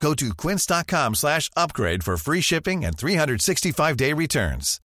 Go 0.00 0.14
to 0.14 0.34
quince.com 0.34 1.14
slash 1.14 1.50
upgrade 1.56 2.04
for 2.04 2.16
free 2.16 2.40
shipping 2.40 2.84
and 2.84 2.96
365-day 2.96 4.12
returns. 4.12 4.80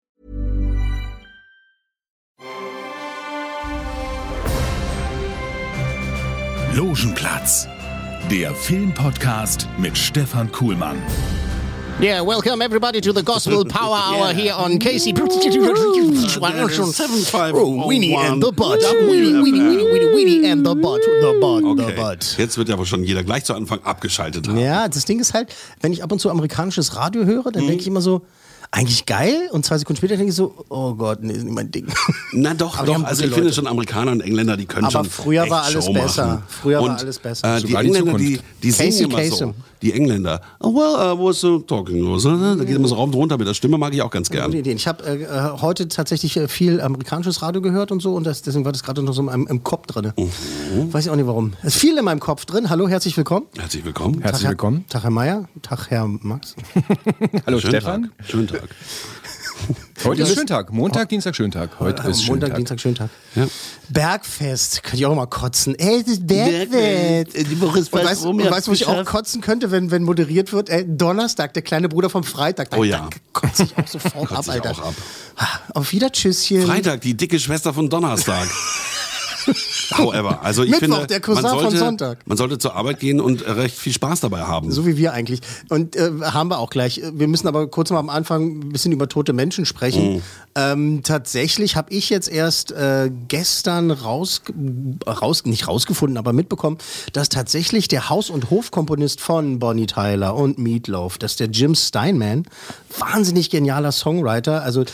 Logenplatz, 6.74 7.68
der 8.30 8.54
Filmpodcast 8.54 9.68
mit 9.78 9.96
Stefan 9.98 10.50
Kuhlmann. 10.50 10.96
Yeah, 12.02 12.20
welcome 12.22 12.60
everybody 12.62 13.00
to 13.00 13.12
the 13.12 13.22
Gospel 13.22 13.64
Power 13.68 13.96
Hour 13.96 14.32
here 14.32 14.54
on 14.54 14.80
KC. 14.80 15.16
Oh, 17.54 17.88
Weenie 17.88 18.16
and 18.16 18.42
the 18.42 18.50
Butt. 18.50 18.80
Weenie, 18.80 19.40
Weenie, 19.40 19.62
Weenie, 19.62 19.86
Weenie, 19.86 20.12
Weenie 20.12 20.50
and 20.50 20.66
the 20.66 20.74
Butt. 20.74 21.00
The 21.00 21.38
Butt, 21.40 21.62
the 21.62 21.84
Okay. 21.84 21.94
Butt. 21.94 22.34
Jetzt 22.38 22.58
wird 22.58 22.68
ja 22.68 22.74
aber 22.74 22.86
schon 22.86 23.04
jeder 23.04 23.22
gleich 23.22 23.44
zu 23.44 23.54
Anfang 23.54 23.84
abgeschaltet 23.84 24.48
haben. 24.48 24.58
Ja, 24.58 24.88
das 24.88 25.04
Ding 25.04 25.20
ist 25.20 25.32
halt, 25.32 25.54
wenn 25.80 25.92
ich 25.92 26.02
ab 26.02 26.10
und 26.10 26.18
zu 26.18 26.28
amerikanisches 26.28 26.96
Radio 26.96 27.24
höre, 27.24 27.52
dann 27.52 27.68
denke 27.68 27.82
ich 27.82 27.86
immer 27.86 28.00
so, 28.00 28.22
eigentlich 28.72 29.06
geil. 29.06 29.48
Und 29.52 29.64
zwei 29.64 29.78
Sekunden 29.78 29.98
später 29.98 30.16
denke 30.16 30.30
ich 30.30 30.34
so, 30.36 30.64
oh 30.70 30.94
Gott, 30.94 31.22
nee, 31.22 31.34
ist 31.34 31.44
nicht 31.44 31.54
mein 31.54 31.70
Ding. 31.70 31.86
Na 32.32 32.54
doch, 32.54 32.78
Aber 32.78 32.86
die 32.86 32.92
doch. 32.94 33.04
Also 33.04 33.22
ich 33.22 33.28
finde 33.30 33.44
Leute. 33.44 33.54
schon 33.54 33.66
Amerikaner 33.68 34.12
und 34.12 34.22
Engländer, 34.22 34.56
die 34.56 34.64
können 34.66 34.86
Aber 34.86 35.04
schon 35.04 35.04
früher 35.04 35.42
echt 35.42 35.52
war 35.52 35.62
alles 35.64 35.84
Show 35.84 35.92
besser. 35.92 36.26
Machen. 36.26 36.42
Früher 36.48 36.78
war 36.78 36.84
und, 36.90 36.98
alles 36.98 37.18
besser. 37.18 37.56
Äh, 37.56 37.60
die 37.60 37.66
die 37.68 37.74
Engländer, 37.74 38.14
die, 38.18 38.36
Zukunft. 38.36 38.44
die 38.62 38.70
singen 38.70 38.90
Casey 38.90 39.04
immer 39.04 39.36
so. 39.36 39.54
Die 39.82 39.92
Engländer. 39.92 40.40
Oh, 40.60 40.72
well, 40.74 40.94
I 40.94 41.18
was 41.18 41.42
uh, 41.42 41.58
talking. 41.60 42.06
was, 42.12 42.24
uh, 42.24 42.56
Da 42.56 42.64
geht 42.64 42.76
immer 42.76 42.86
so 42.88 42.94
rauf 42.94 43.06
und 43.08 43.14
runter 43.14 43.36
mit 43.36 43.48
der 43.48 43.54
Stimme, 43.54 43.78
mag 43.78 43.92
ich 43.92 44.00
auch 44.02 44.10
ganz 44.10 44.28
Gute 44.28 44.40
gern. 44.40 44.52
Idee. 44.52 44.72
Ich 44.72 44.86
habe 44.86 45.04
äh, 45.04 45.22
äh, 45.24 45.50
heute 45.60 45.88
tatsächlich 45.88 46.36
äh, 46.36 46.46
viel 46.48 46.80
amerikanisches 46.80 47.42
Radio 47.42 47.60
gehört 47.60 47.90
und 47.90 48.00
so 48.00 48.14
und 48.14 48.24
das, 48.24 48.42
deswegen 48.42 48.64
war 48.64 48.70
das 48.72 48.82
gerade 48.84 49.02
noch 49.02 49.12
so 49.12 49.28
im, 49.28 49.46
im 49.48 49.62
Kopf 49.64 49.86
drin. 49.88 50.12
Weiß 50.92 51.04
ich 51.06 51.10
auch 51.10 51.16
nicht 51.16 51.26
warum. 51.26 51.54
Es 51.62 51.74
ist 51.74 51.80
viel 51.80 51.98
in 51.98 52.04
meinem 52.04 52.20
Kopf 52.20 52.44
drin. 52.44 52.70
Hallo, 52.70 52.86
herzlich 52.88 53.16
willkommen. 53.16 53.46
Herzlich 53.58 53.84
willkommen. 53.84 54.20
Herzlich 54.20 54.32
Tag, 54.32 54.42
Herr- 54.42 54.50
willkommen. 54.50 54.84
Tag, 54.88 55.02
Herr 55.02 55.10
Meier. 55.10 55.48
Tag, 55.62 55.90
Herr 55.90 56.06
Max. 56.06 56.54
Hallo 57.46 57.58
Schönen 57.58 57.72
Stefan. 57.72 58.02
Tag. 58.18 58.26
Schönen 58.28 58.46
Tag. 58.46 58.68
Heute 60.04 60.22
ist 60.22 60.34
Schöntag. 60.34 60.72
Montag, 60.72 61.08
Dienstag, 61.08 61.36
Schöntag. 61.36 61.78
Heute 61.78 62.02
ist 62.08 62.26
Montag, 62.26 62.48
Schöntag. 62.48 62.56
Dienstag, 62.56 62.80
Schöntag. 62.80 63.10
Ja. 63.34 63.46
Bergfest. 63.88 64.82
Könnte 64.82 64.96
ich 64.96 65.06
auch 65.06 65.14
mal 65.14 65.26
kotzen. 65.26 65.74
Ey, 65.78 66.02
ist 66.04 66.26
Bergfest. 66.26 67.36
Die 67.50 67.60
Woche 67.60 67.78
ist 67.78 67.92
Und 67.92 68.04
weißt 68.04 68.24
rum, 68.24 68.38
du, 68.38 68.44
ihr 68.44 68.50
weißt, 68.50 68.68
wo 68.68 68.72
ich 68.72 68.86
auch 68.86 69.04
kotzen 69.04 69.40
könnte, 69.40 69.70
wenn, 69.70 69.90
wenn 69.90 70.02
moderiert 70.02 70.52
wird? 70.52 70.70
Ey, 70.70 70.84
Donnerstag, 70.86 71.54
der 71.54 71.62
kleine 71.62 71.88
Bruder 71.88 72.10
vom 72.10 72.24
Freitag. 72.24 72.70
Da, 72.70 72.78
Oh 72.78 72.84
ja. 72.84 73.08
Kotze 73.32 73.64
ich 73.64 73.76
auch 73.78 73.86
sofort 73.86 74.32
ab, 74.36 74.48
Alter. 74.48 74.72
auch 74.72 74.88
ab. 74.88 74.94
Auf 75.74 75.92
wieder, 75.92 76.10
Tschüsschen. 76.10 76.62
Freitag, 76.62 77.00
die 77.02 77.14
dicke 77.14 77.38
Schwester 77.38 77.72
von 77.72 77.88
Donnerstag. 77.88 78.48
However, 79.96 80.42
also 80.42 80.62
ich 80.62 80.70
Mittwoch, 80.70 80.96
finde, 80.96 81.06
der 81.06 81.20
Cousin 81.20 81.42
man 81.42 81.52
von 81.52 81.60
sollte, 81.62 81.78
Sonntag. 81.78 82.18
man 82.26 82.36
sollte 82.36 82.58
zur 82.58 82.74
Arbeit 82.74 83.00
gehen 83.00 83.20
und 83.20 83.42
äh, 83.42 83.50
recht 83.50 83.76
viel 83.76 83.92
Spaß 83.92 84.20
dabei 84.20 84.42
haben. 84.42 84.70
So 84.70 84.86
wie 84.86 84.96
wir 84.96 85.12
eigentlich. 85.12 85.40
Und 85.68 85.96
äh, 85.96 86.10
haben 86.22 86.48
wir 86.48 86.58
auch 86.58 86.70
gleich. 86.70 87.02
Wir 87.12 87.28
müssen 87.28 87.48
aber 87.48 87.66
kurz 87.68 87.90
mal 87.90 87.98
am 87.98 88.08
Anfang 88.08 88.60
ein 88.60 88.68
bisschen 88.70 88.92
über 88.92 89.08
tote 89.08 89.32
Menschen 89.32 89.66
sprechen. 89.66 90.14
Mhm. 90.14 90.22
Ähm, 90.54 91.02
tatsächlich 91.02 91.76
habe 91.76 91.92
ich 91.92 92.10
jetzt 92.10 92.28
erst 92.28 92.72
äh, 92.72 93.10
gestern 93.28 93.90
raus, 93.90 94.42
raus, 95.06 95.44
nicht 95.44 95.66
rausgefunden, 95.66 96.18
aber 96.18 96.32
mitbekommen, 96.32 96.78
dass 97.12 97.28
tatsächlich 97.28 97.88
der 97.88 98.10
Haus- 98.10 98.30
und 98.30 98.50
Hofkomponist 98.50 99.20
von 99.20 99.58
Bonnie 99.58 99.86
Tyler 99.86 100.34
und 100.34 100.58
Meatloaf, 100.58 101.18
dass 101.18 101.36
der 101.36 101.48
Jim 101.48 101.74
Steinman, 101.74 102.44
wahnsinnig 102.98 103.50
genialer 103.50 103.92
Songwriter, 103.92 104.62
also 104.62 104.84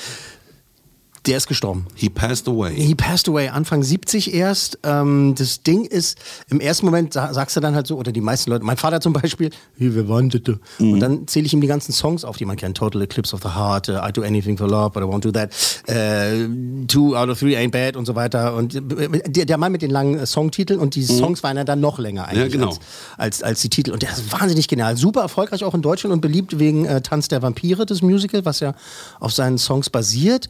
der 1.28 1.36
ist 1.36 1.46
gestorben. 1.46 1.86
He 1.94 2.08
passed 2.08 2.48
away. 2.48 2.74
He 2.74 2.94
passed 2.94 3.28
away 3.28 3.48
Anfang 3.48 3.82
70 3.82 4.34
erst. 4.34 4.78
Ähm, 4.82 5.34
das 5.36 5.62
Ding 5.62 5.84
ist, 5.84 6.18
im 6.48 6.60
ersten 6.60 6.86
Moment 6.86 7.12
sa 7.12 7.32
sagst 7.34 7.56
du 7.56 7.60
dann 7.60 7.74
halt 7.74 7.86
so, 7.86 7.96
oder 7.96 8.12
die 8.12 8.20
meisten 8.20 8.50
Leute, 8.50 8.64
mein 8.64 8.76
Vater 8.76 9.00
zum 9.00 9.12
Beispiel, 9.12 9.50
wie 9.76 9.94
wir 9.94 10.08
wanderte. 10.08 10.58
Und 10.78 11.00
dann 11.00 11.26
zähle 11.28 11.46
ich 11.46 11.52
ihm 11.52 11.60
die 11.60 11.66
ganzen 11.66 11.92
Songs 11.92 12.24
auf, 12.24 12.36
die 12.36 12.44
man 12.44 12.56
kennt. 12.56 12.76
Total 12.76 13.02
Eclipse 13.02 13.34
of 13.34 13.42
the 13.42 13.50
Heart, 13.50 13.88
uh, 13.88 13.98
I 14.08 14.12
Do 14.12 14.22
Anything 14.22 14.56
for 14.56 14.68
Love, 14.68 14.90
but 14.90 15.02
I 15.02 15.06
Won't 15.06 15.20
Do 15.20 15.32
That, 15.32 15.50
äh, 15.86 16.48
Two 16.86 17.14
Out 17.14 17.28
of 17.28 17.38
Three 17.38 17.56
Ain't 17.56 17.70
Bad 17.70 17.96
und 17.96 18.06
so 18.06 18.14
weiter. 18.14 18.54
Und 18.54 18.74
äh, 18.74 19.44
der, 19.44 19.58
Mann 19.58 19.72
mit 19.72 19.82
den 19.82 19.90
langen 19.90 20.18
äh, 20.18 20.26
Songtiteln 20.26 20.80
und 20.80 20.94
die 20.94 21.04
Songs 21.04 21.42
waren 21.42 21.56
ja 21.56 21.64
dann 21.64 21.80
noch 21.80 21.98
länger 21.98 22.26
eigentlich 22.26 22.54
Ja, 22.54 22.60
genau. 22.60 22.68
als, 22.68 22.80
als, 23.16 23.42
als 23.42 23.60
die 23.60 23.70
Titel. 23.70 23.92
Und 23.92 24.02
der 24.02 24.10
ist 24.10 24.32
wahnsinnig 24.32 24.68
genial. 24.68 24.96
Super 24.96 25.20
erfolgreich 25.20 25.64
auch 25.64 25.74
in 25.74 25.82
Deutschland 25.82 26.12
und 26.12 26.20
beliebt 26.20 26.58
wegen 26.58 26.86
äh, 26.86 27.00
Tanz 27.02 27.28
der 27.28 27.42
Vampire, 27.42 27.84
das 27.84 28.02
Musical, 28.02 28.44
was 28.44 28.60
ja 28.60 28.74
auf 29.20 29.32
seinen 29.32 29.58
Songs 29.58 29.90
basiert. 29.90 30.48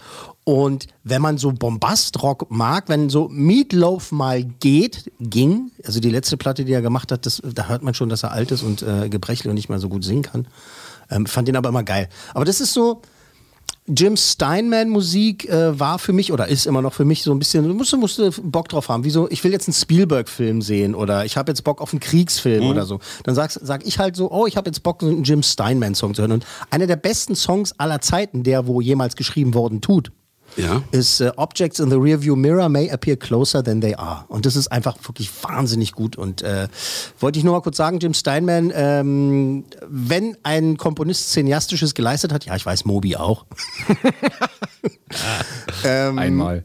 Und 0.48 0.86
wenn 1.04 1.20
man 1.20 1.36
so 1.36 1.52
Bombastrock 1.52 2.50
mag, 2.50 2.88
wenn 2.88 3.10
so 3.10 3.28
Meatloaf 3.28 4.12
mal 4.12 4.42
geht, 4.42 5.12
ging, 5.20 5.72
also 5.84 6.00
die 6.00 6.08
letzte 6.08 6.38
Platte, 6.38 6.64
die 6.64 6.72
er 6.72 6.80
gemacht 6.80 7.12
hat, 7.12 7.26
das, 7.26 7.42
da 7.44 7.68
hört 7.68 7.82
man 7.82 7.92
schon, 7.92 8.08
dass 8.08 8.22
er 8.22 8.32
alt 8.32 8.50
ist 8.50 8.62
und 8.62 8.80
äh, 8.80 9.10
gebrechlich 9.10 9.46
und 9.46 9.56
nicht 9.56 9.68
mehr 9.68 9.78
so 9.78 9.90
gut 9.90 10.04
singen 10.04 10.22
kann. 10.22 10.48
Ähm, 11.10 11.26
fand 11.26 11.48
den 11.48 11.56
aber 11.56 11.68
immer 11.68 11.82
geil. 11.82 12.08
Aber 12.32 12.46
das 12.46 12.62
ist 12.62 12.72
so, 12.72 13.02
Jim 13.86 14.16
Steinman 14.16 14.88
Musik 14.88 15.46
äh, 15.50 15.78
war 15.78 15.98
für 15.98 16.14
mich 16.14 16.32
oder 16.32 16.48
ist 16.48 16.66
immer 16.66 16.80
noch 16.80 16.94
für 16.94 17.04
mich 17.04 17.24
so 17.24 17.32
ein 17.32 17.38
bisschen, 17.38 17.68
du 17.68 17.74
musst, 17.74 17.94
musst 17.98 18.18
du 18.18 18.30
Bock 18.42 18.70
drauf 18.70 18.88
haben. 18.88 19.04
Wie 19.04 19.10
so, 19.10 19.28
ich 19.28 19.44
will 19.44 19.52
jetzt 19.52 19.68
einen 19.68 19.74
Spielberg-Film 19.74 20.62
sehen 20.62 20.94
oder 20.94 21.26
ich 21.26 21.36
habe 21.36 21.50
jetzt 21.50 21.62
Bock 21.62 21.82
auf 21.82 21.92
einen 21.92 22.00
Kriegsfilm 22.00 22.70
oder 22.70 22.86
so. 22.86 23.00
Dann 23.24 23.34
sag, 23.34 23.50
sag 23.50 23.86
ich 23.86 23.98
halt 23.98 24.16
so, 24.16 24.30
oh, 24.30 24.46
ich 24.46 24.56
habe 24.56 24.70
jetzt 24.70 24.82
Bock, 24.82 25.02
einen 25.02 25.24
Jim 25.24 25.42
Steinman-Song 25.42 26.14
zu 26.14 26.22
hören. 26.22 26.32
Und 26.32 26.46
einer 26.70 26.86
der 26.86 26.96
besten 26.96 27.36
Songs 27.36 27.78
aller 27.78 28.00
Zeiten, 28.00 28.44
der 28.44 28.66
wo 28.66 28.80
jemals 28.80 29.14
geschrieben 29.14 29.52
worden 29.52 29.82
tut, 29.82 30.10
Ja. 30.58 30.82
ist 30.90 31.20
äh, 31.20 31.30
Objects 31.36 31.80
in 31.80 31.90
the 31.90 31.96
Rearview 31.96 32.36
Mirror 32.36 32.68
may 32.68 32.90
appear 32.90 33.16
closer 33.16 33.62
than 33.62 33.80
they 33.80 33.94
are. 33.94 34.24
Und 34.28 34.46
das 34.46 34.56
ist 34.56 34.68
einfach 34.68 34.96
wirklich 35.06 35.30
wahnsinnig 35.42 35.92
gut. 35.92 36.16
Und 36.16 36.42
äh, 36.42 36.68
wollte 37.20 37.38
ich 37.38 37.44
nur 37.44 37.54
mal 37.54 37.60
kurz 37.60 37.76
sagen, 37.76 37.98
Jim 37.98 38.14
Steinman, 38.14 38.72
ähm, 38.74 39.64
wenn 39.88 40.36
ein 40.42 40.76
Komponist 40.76 41.32
Cineastisches 41.32 41.94
geleistet 41.94 42.32
hat, 42.32 42.44
ja, 42.44 42.56
ich 42.56 42.66
weiß, 42.66 42.84
Moby 42.84 43.16
auch. 43.16 43.46
ähm, 45.84 46.18
Einmal. 46.18 46.64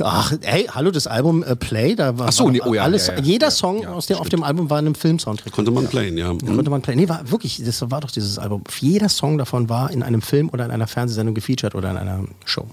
Ach, 0.00 0.32
hey, 0.42 0.68
hallo, 0.70 0.90
das 0.90 1.06
Album 1.06 1.42
äh, 1.42 1.56
Play, 1.56 1.94
da 1.94 2.18
war, 2.18 2.28
Ach 2.28 2.32
so, 2.32 2.44
war 2.44 2.52
nee, 2.52 2.60
oh 2.64 2.74
ja, 2.74 2.82
alles, 2.82 3.06
ja, 3.06 3.14
ja. 3.14 3.20
jeder 3.20 3.50
Song 3.50 3.86
aus 3.86 4.06
dem, 4.06 4.16
auf 4.16 4.28
dem 4.28 4.42
Album 4.42 4.70
war 4.70 4.78
in 4.78 4.86
einem 4.86 4.94
Filmsoundtrack. 4.94 5.52
Konnte 5.52 5.70
man 5.70 5.86
playen, 5.86 6.16
ja. 6.16 6.32
Da 6.32 6.52
konnte 6.52 6.70
man 6.70 6.82
play. 6.82 6.96
Nee, 6.96 7.08
war 7.08 7.30
wirklich, 7.30 7.62
das 7.64 7.90
war 7.90 8.00
doch 8.00 8.10
dieses 8.10 8.38
Album. 8.38 8.64
Jeder 8.80 9.08
Song 9.08 9.38
davon 9.38 9.68
war 9.68 9.90
in 9.90 10.02
einem 10.02 10.22
Film 10.22 10.48
oder 10.50 10.64
in 10.64 10.70
einer 10.70 10.86
Fernsehsendung 10.86 11.34
gefeatured 11.34 11.74
oder 11.74 11.90
in 11.90 11.96
einer 11.96 12.24
Show. 12.44 12.66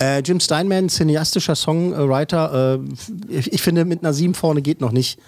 Äh, 0.00 0.20
Jim 0.20 0.40
Steinman, 0.40 0.88
cineastischer 0.88 1.54
Songwriter. 1.54 2.80
Äh, 3.30 3.36
ich, 3.38 3.52
ich 3.52 3.62
finde, 3.62 3.84
mit 3.84 4.02
einer 4.02 4.12
7 4.12 4.34
vorne 4.34 4.62
geht 4.62 4.80
noch 4.80 4.92
nicht. 4.92 5.18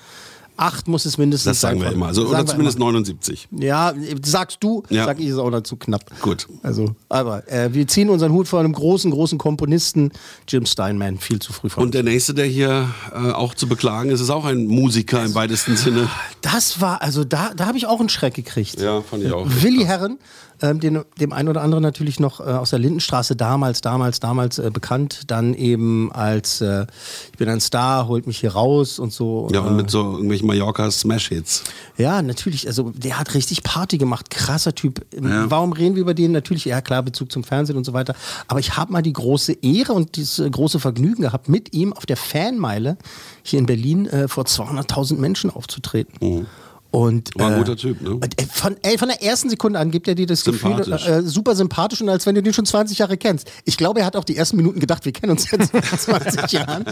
Acht 0.59 0.89
muss 0.89 1.05
es 1.05 1.19
mindestens 1.19 1.45
Das 1.51 1.61
sagen 1.61 1.81
sein. 1.81 1.89
wir 1.89 1.93
immer. 1.95 2.07
Also, 2.07 2.27
oder 2.29 2.47
zumindest 2.47 2.79
immer. 2.79 2.87
79. 2.87 3.47
Ja, 3.51 3.93
sagst 4.25 4.57
du, 4.61 4.83
Ja. 4.89 5.05
sag 5.05 5.21
ich, 5.21 5.27
ist 5.27 5.37
auch 5.37 5.51
dazu 5.51 5.77
knapp. 5.77 6.01
Gut. 6.23 6.47
Also, 6.63 6.95
aber 7.11 7.47
äh, 7.53 7.75
wir 7.75 7.87
ziehen 7.87 8.09
unseren 8.09 8.33
Hut 8.33 8.49
vor 8.49 8.61
einem 8.61 8.73
großen, 8.73 9.11
großen 9.11 9.37
Komponisten, 9.37 10.13
Jim 10.49 10.65
Steinman, 10.65 11.19
viel 11.19 11.41
zu 11.41 11.53
früh 11.53 11.69
vor. 11.69 11.83
Und 11.83 11.93
der 11.93 12.05
nächste, 12.05 12.33
der 12.33 12.47
hier 12.47 12.89
äh, 13.15 13.33
auch 13.33 13.55
zu 13.55 13.69
beklagen 13.69 14.09
ist, 14.09 14.23
ist 14.23 14.31
auch 14.31 14.47
ein 14.47 14.67
Musiker 14.67 15.23
im 15.27 15.35
weitesten 15.35 15.77
Sinne. 15.77 16.09
Das 16.41 16.81
war, 16.81 17.03
also 17.03 17.23
da, 17.25 17.53
da 17.55 17.67
habe 17.67 17.77
ich 17.77 17.85
auch 17.87 18.01
einen 18.01 18.09
Schreck 18.09 18.33
gekriegt. 18.33 18.81
Ja, 18.81 19.03
fand 19.03 19.25
ich 19.25 19.33
auch. 19.33 19.47
Willi 19.47 19.85
Herren, 19.85 20.17
ähm, 20.63 20.81
den, 20.81 21.03
dem 21.21 21.33
einen 21.33 21.49
oder 21.49 21.63
anderen 21.63 21.83
natürlich 21.83 22.21
noch 22.21 22.41
äh, 22.41 22.45
aus 22.45 22.71
der 22.71 22.79
Lindenstraße 22.79 23.37
damals, 23.37 23.81
damals, 23.81 24.21
damals 24.21 24.59
äh, 24.59 24.71
bekannt. 24.73 25.23
Dann 25.27 25.55
eben 25.55 26.11
als 26.13 26.61
äh, 26.61 26.87
Ich 27.33 27.39
bin 27.39 27.49
ein 27.49 27.61
Star, 27.61 28.09
holt 28.09 28.27
mich 28.27 28.39
hier 28.39 28.53
raus 28.53 28.99
und 28.99 29.13
so. 29.13 29.49
Ja, 29.53 29.61
äh, 29.61 29.69
und 29.69 29.77
mit 29.77 29.91
so 29.91 30.13
irgendwelchen 30.13 30.47
Mallorca-Smash-Hits. 30.47 31.65
ja, 31.97 32.23
natürlich. 32.23 32.67
Also 32.67 32.93
der 32.95 33.19
hat 33.19 33.35
richtig 33.35 33.63
Party 33.63 33.99
gemacht. 33.99 34.31
Krasser 34.31 34.75
Typ. 34.75 35.05
Ja. 35.15 35.51
Warum 35.51 35.73
reden 35.73 35.95
wir 35.95 36.03
über 36.03 36.15
den? 36.15 36.33
Natürlich, 36.33 36.65
ja 36.65 36.81
klar, 36.81 37.03
Bezug 37.03 37.33
zum 37.33 37.45
Fernsehen 37.45 37.77
und 37.77 37.85
so 37.85 37.93
weiter. 37.93 38.15
Aber 38.49 38.61
ich 38.61 38.77
habe 38.77 38.93
mal 38.93 39.03
die 39.03 39.13
große 39.13 39.53
Ehre 39.63 39.93
und 39.93 40.17
dieses 40.17 40.39
äh, 40.39 40.49
große 40.49 40.81
Vergnügen 40.81 41.23
gehabt, 41.23 41.49
mit 41.49 41.75
ihm 41.75 41.93
auf 41.93 42.07
der 42.07 42.17
Fanmeile 42.17 42.97
hier 43.43 43.59
in 43.59 43.67
Berlin 43.67 44.07
äh, 44.07 44.29
vor 44.29 44.45
200.000 44.45 45.17
Menschen 45.19 45.51
aufzutreten. 45.51 46.47
Und, 46.91 47.31
War 47.35 47.49
ein 47.49 47.55
äh, 47.55 47.59
guter 47.59 47.77
Typ, 47.77 48.01
ne? 48.01 48.19
äh, 48.37 48.45
Von, 48.51 48.77
ey, 48.83 48.97
von 48.97 49.09
der 49.09 49.23
ersten 49.23 49.51
Sekunde 49.51 49.79
an 49.79 49.91
gibt 49.91 50.09
er 50.09 50.15
dir 50.15 50.27
das. 50.27 50.45
Gefühl, 50.45 50.81
äh, 50.81 51.23
super 51.23 51.55
sympathisch 51.55 52.01
und 52.01 52.09
als 52.09 52.27
wenn 52.27 52.35
du 52.35 52.43
den 52.43 52.53
schon 52.53 52.65
20 52.67 52.99
Jahre 52.99 53.17
kennst. 53.17 53.51
Ich 53.65 53.77
glaube, 53.77 54.01
er 54.01 54.07
hat 54.07 54.17
auch 54.17 54.25
die 54.25 54.37
ersten 54.37 54.57
Minuten 54.57 54.81
gedacht, 54.81 55.05
wir 55.05 55.13
kennen 55.13 55.33
uns 55.33 55.51
jetzt 55.51 55.73
seit 55.73 56.01
20 56.01 56.53
Jahren. 56.53 56.85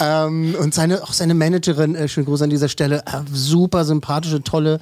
Ähm, 0.00 0.56
und 0.60 0.74
seine, 0.74 1.02
auch 1.02 1.12
seine 1.12 1.34
Managerin, 1.34 1.94
äh, 1.94 2.08
schönen 2.08 2.26
Gruß 2.26 2.42
an 2.42 2.50
dieser 2.50 2.68
Stelle, 2.68 2.98
äh, 3.06 3.20
super 3.32 3.84
sympathische, 3.84 4.42
tolle, 4.42 4.80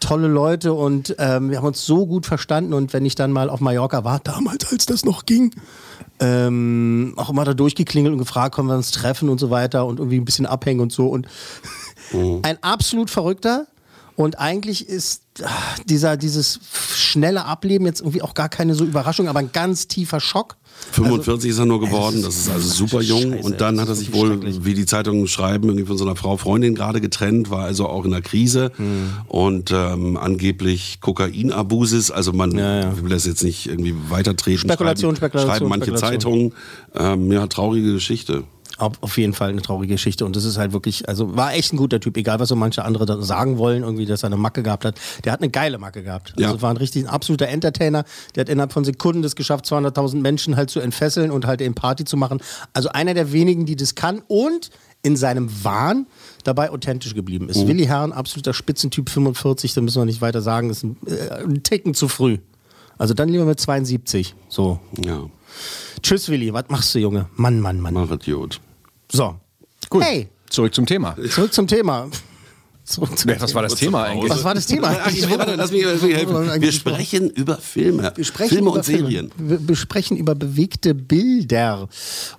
tolle 0.00 0.28
Leute 0.28 0.72
und 0.74 1.14
ähm, 1.18 1.50
wir 1.50 1.58
haben 1.58 1.66
uns 1.66 1.84
so 1.84 2.06
gut 2.06 2.26
verstanden. 2.26 2.74
Und 2.74 2.92
wenn 2.92 3.04
ich 3.04 3.14
dann 3.14 3.32
mal 3.32 3.48
auf 3.50 3.60
Mallorca 3.60 4.04
war, 4.04 4.20
damals, 4.20 4.70
als 4.70 4.86
das 4.86 5.04
noch 5.04 5.26
ging, 5.26 5.54
ähm, 6.20 7.14
auch 7.16 7.30
immer 7.30 7.44
da 7.44 7.54
durchgeklingelt 7.54 8.12
und 8.12 8.18
gefragt, 8.18 8.54
können 8.54 8.68
wir 8.68 8.76
uns 8.76 8.90
treffen 8.90 9.28
und 9.28 9.38
so 9.38 9.50
weiter 9.50 9.86
und 9.86 9.98
irgendwie 9.98 10.18
ein 10.18 10.24
bisschen 10.24 10.46
abhängen 10.46 10.80
und 10.80 10.92
so. 10.92 11.08
Und 11.08 11.26
ein 12.42 12.58
absolut 12.62 13.10
verrückter. 13.10 13.66
Und 14.16 14.38
eigentlich 14.38 14.88
ist 14.88 15.22
ah, 15.42 15.48
dieser, 15.86 16.16
dieses 16.16 16.60
schnelle 16.94 17.44
Ableben 17.46 17.86
jetzt 17.86 18.00
irgendwie 18.00 18.22
auch 18.22 18.34
gar 18.34 18.48
keine 18.48 18.74
so 18.74 18.84
Überraschung, 18.84 19.28
aber 19.28 19.38
ein 19.38 19.50
ganz 19.52 19.88
tiefer 19.88 20.20
Schock. 20.20 20.56
45 20.92 21.50
ist 21.50 21.58
er 21.58 21.66
nur 21.66 21.80
geworden, 21.80 22.22
das 22.22 22.34
das 22.34 22.36
ist- 22.36 22.46
ist 22.46 22.50
also 22.52 22.68
super 22.68 23.00
jung. 23.02 23.32
Scheiße, 23.32 23.44
und 23.46 23.60
dann 23.60 23.80
hat 23.80 23.88
er 23.88 23.92
ist 23.92 24.00
sich 24.00 24.12
wohl, 24.12 24.64
wie 24.64 24.74
die 24.74 24.84
Zeitungen 24.86 25.28
schreiben, 25.28 25.68
irgendwie 25.68 25.86
von 25.86 25.96
seiner 25.96 26.16
Frau 26.16 26.36
Freundin 26.36 26.74
gerade 26.74 27.00
getrennt, 27.00 27.50
war 27.50 27.64
also 27.64 27.86
auch 27.88 28.04
in 28.04 28.10
der 28.10 28.20
Krise 28.22 28.72
Hm. 28.76 29.10
und 29.28 29.70
ähm, 29.70 30.16
angeblich 30.16 30.98
Kokainabusis. 31.00 32.10
Also 32.10 32.32
man 32.32 32.52
will 32.52 33.08
das 33.10 33.26
jetzt 33.26 33.42
nicht 33.44 33.66
irgendwie 33.66 33.94
weitertreten. 34.08 34.58
Spekulation, 34.60 35.14
schreiben, 35.16 35.16
Spekulation, 35.16 35.50
Schreiben 35.56 35.68
manche 35.68 35.84
Spekulation. 35.96 36.52
Zeitungen. 36.92 37.22
Ähm, 37.22 37.32
ja, 37.32 37.46
traurige 37.46 37.92
Geschichte. 37.92 38.44
Auf, 39.00 39.16
jeden 39.16 39.32
Fall 39.32 39.50
eine 39.50 39.62
traurige 39.62 39.94
Geschichte. 39.94 40.24
Und 40.24 40.34
das 40.34 40.44
ist 40.44 40.58
halt 40.58 40.72
wirklich, 40.72 41.08
also 41.08 41.36
war 41.36 41.54
echt 41.54 41.72
ein 41.72 41.76
guter 41.76 42.00
Typ, 42.00 42.16
egal 42.16 42.40
was 42.40 42.48
so 42.48 42.56
manche 42.56 42.84
andere 42.84 43.22
sagen 43.22 43.56
wollen, 43.58 43.84
irgendwie, 43.84 44.06
dass 44.06 44.24
er 44.24 44.26
eine 44.26 44.36
Macke 44.36 44.62
gehabt 44.64 44.84
hat. 44.84 44.96
Der 45.24 45.32
hat 45.32 45.40
eine 45.40 45.50
geile 45.50 45.78
Macke 45.78 46.02
gehabt. 46.02 46.34
Also 46.36 46.56
Ja. 46.56 46.62
war 46.62 46.70
ein 46.70 46.76
richtig 46.76 47.04
ein 47.04 47.08
absoluter 47.08 47.46
Entertainer. 47.48 48.04
Der 48.34 48.40
hat 48.42 48.48
innerhalb 48.48 48.72
von 48.72 48.84
Sekunden 48.84 49.22
es 49.22 49.36
geschafft, 49.36 49.66
200.000 49.66 50.20
Menschen 50.20 50.56
halt 50.56 50.70
zu 50.70 50.80
entfesseln 50.80 51.30
und 51.30 51.46
halt 51.46 51.60
eben 51.60 51.74
Party 51.74 52.04
zu 52.04 52.16
machen. 52.16 52.40
Also 52.72 52.88
einer 52.88 53.14
der 53.14 53.32
wenigen, 53.32 53.66
die 53.66 53.76
das 53.76 53.94
kann 53.94 54.22
und 54.26 54.70
in 55.04 55.16
seinem 55.16 55.48
Wahn 55.64 56.06
dabei 56.44 56.70
authentisch 56.70 57.14
geblieben 57.14 57.48
ist. 57.48 57.66
Willi 57.66 57.86
Herrn, 57.86 58.12
absoluter 58.12 58.52
Spitzentyp 58.52 59.10
45, 59.10 59.74
da 59.74 59.80
müssen 59.80 60.00
wir 60.00 60.06
nicht 60.06 60.20
weiter 60.20 60.42
sagen, 60.42 60.70
ist 60.70 60.82
ein, 60.84 60.96
äh, 61.06 61.42
ein 61.44 61.62
Ticken 61.62 61.94
zu 61.94 62.08
früh. 62.08 62.38
Also 62.98 63.14
dann 63.14 63.28
lieber 63.28 63.44
mit 63.44 63.58
72. 63.58 64.34
So. 64.48 64.78
Ja, 65.04 65.24
Tschüss, 66.02 66.28
Willi. 66.28 66.52
Was 66.52 66.64
machst 66.68 66.94
du, 66.94 66.98
Junge? 66.98 67.26
Mann, 67.36 67.60
Mann, 67.60 67.80
Mann. 67.80 67.94
mach 67.94 68.08
gut. 68.20 68.60
So. 69.12 69.36
Gut. 69.90 70.02
Hey, 70.02 70.28
Zurück 70.48 70.74
zum 70.74 70.86
Thema. 70.86 71.16
zurück 71.30 71.52
zum 71.52 71.66
Thema. 71.66 72.08
Zurück 72.84 73.16
zum 73.16 73.30
Ja, 73.30 73.40
was 73.40 73.54
war 73.54 73.62
das 73.62 73.76
Thema 73.76 74.04
eigentlich? 74.04 74.30
Was 74.30 74.42
war 74.42 74.54
das 74.54 74.66
Thema? 74.66 74.96
Ach, 75.04 75.10
ich, 75.12 75.28
warte, 75.30 75.54
lass 75.54 75.70
mich, 75.70 75.84
lass 75.84 76.02
mich 76.02 76.16
helfen. 76.16 76.60
Wir 76.60 76.72
sprechen 76.72 77.30
über 77.30 77.56
Filme. 77.58 78.12
Wir 78.16 78.24
sprechen 78.24 78.48
Filme 78.48 78.70
über 78.70 78.76
und 78.78 78.84
Serien. 78.84 79.30
Filme. 79.36 79.50
Wir 79.50 79.58
besprechen 79.60 80.16
über 80.16 80.34
bewegte 80.34 80.92
Bilder. 80.94 81.88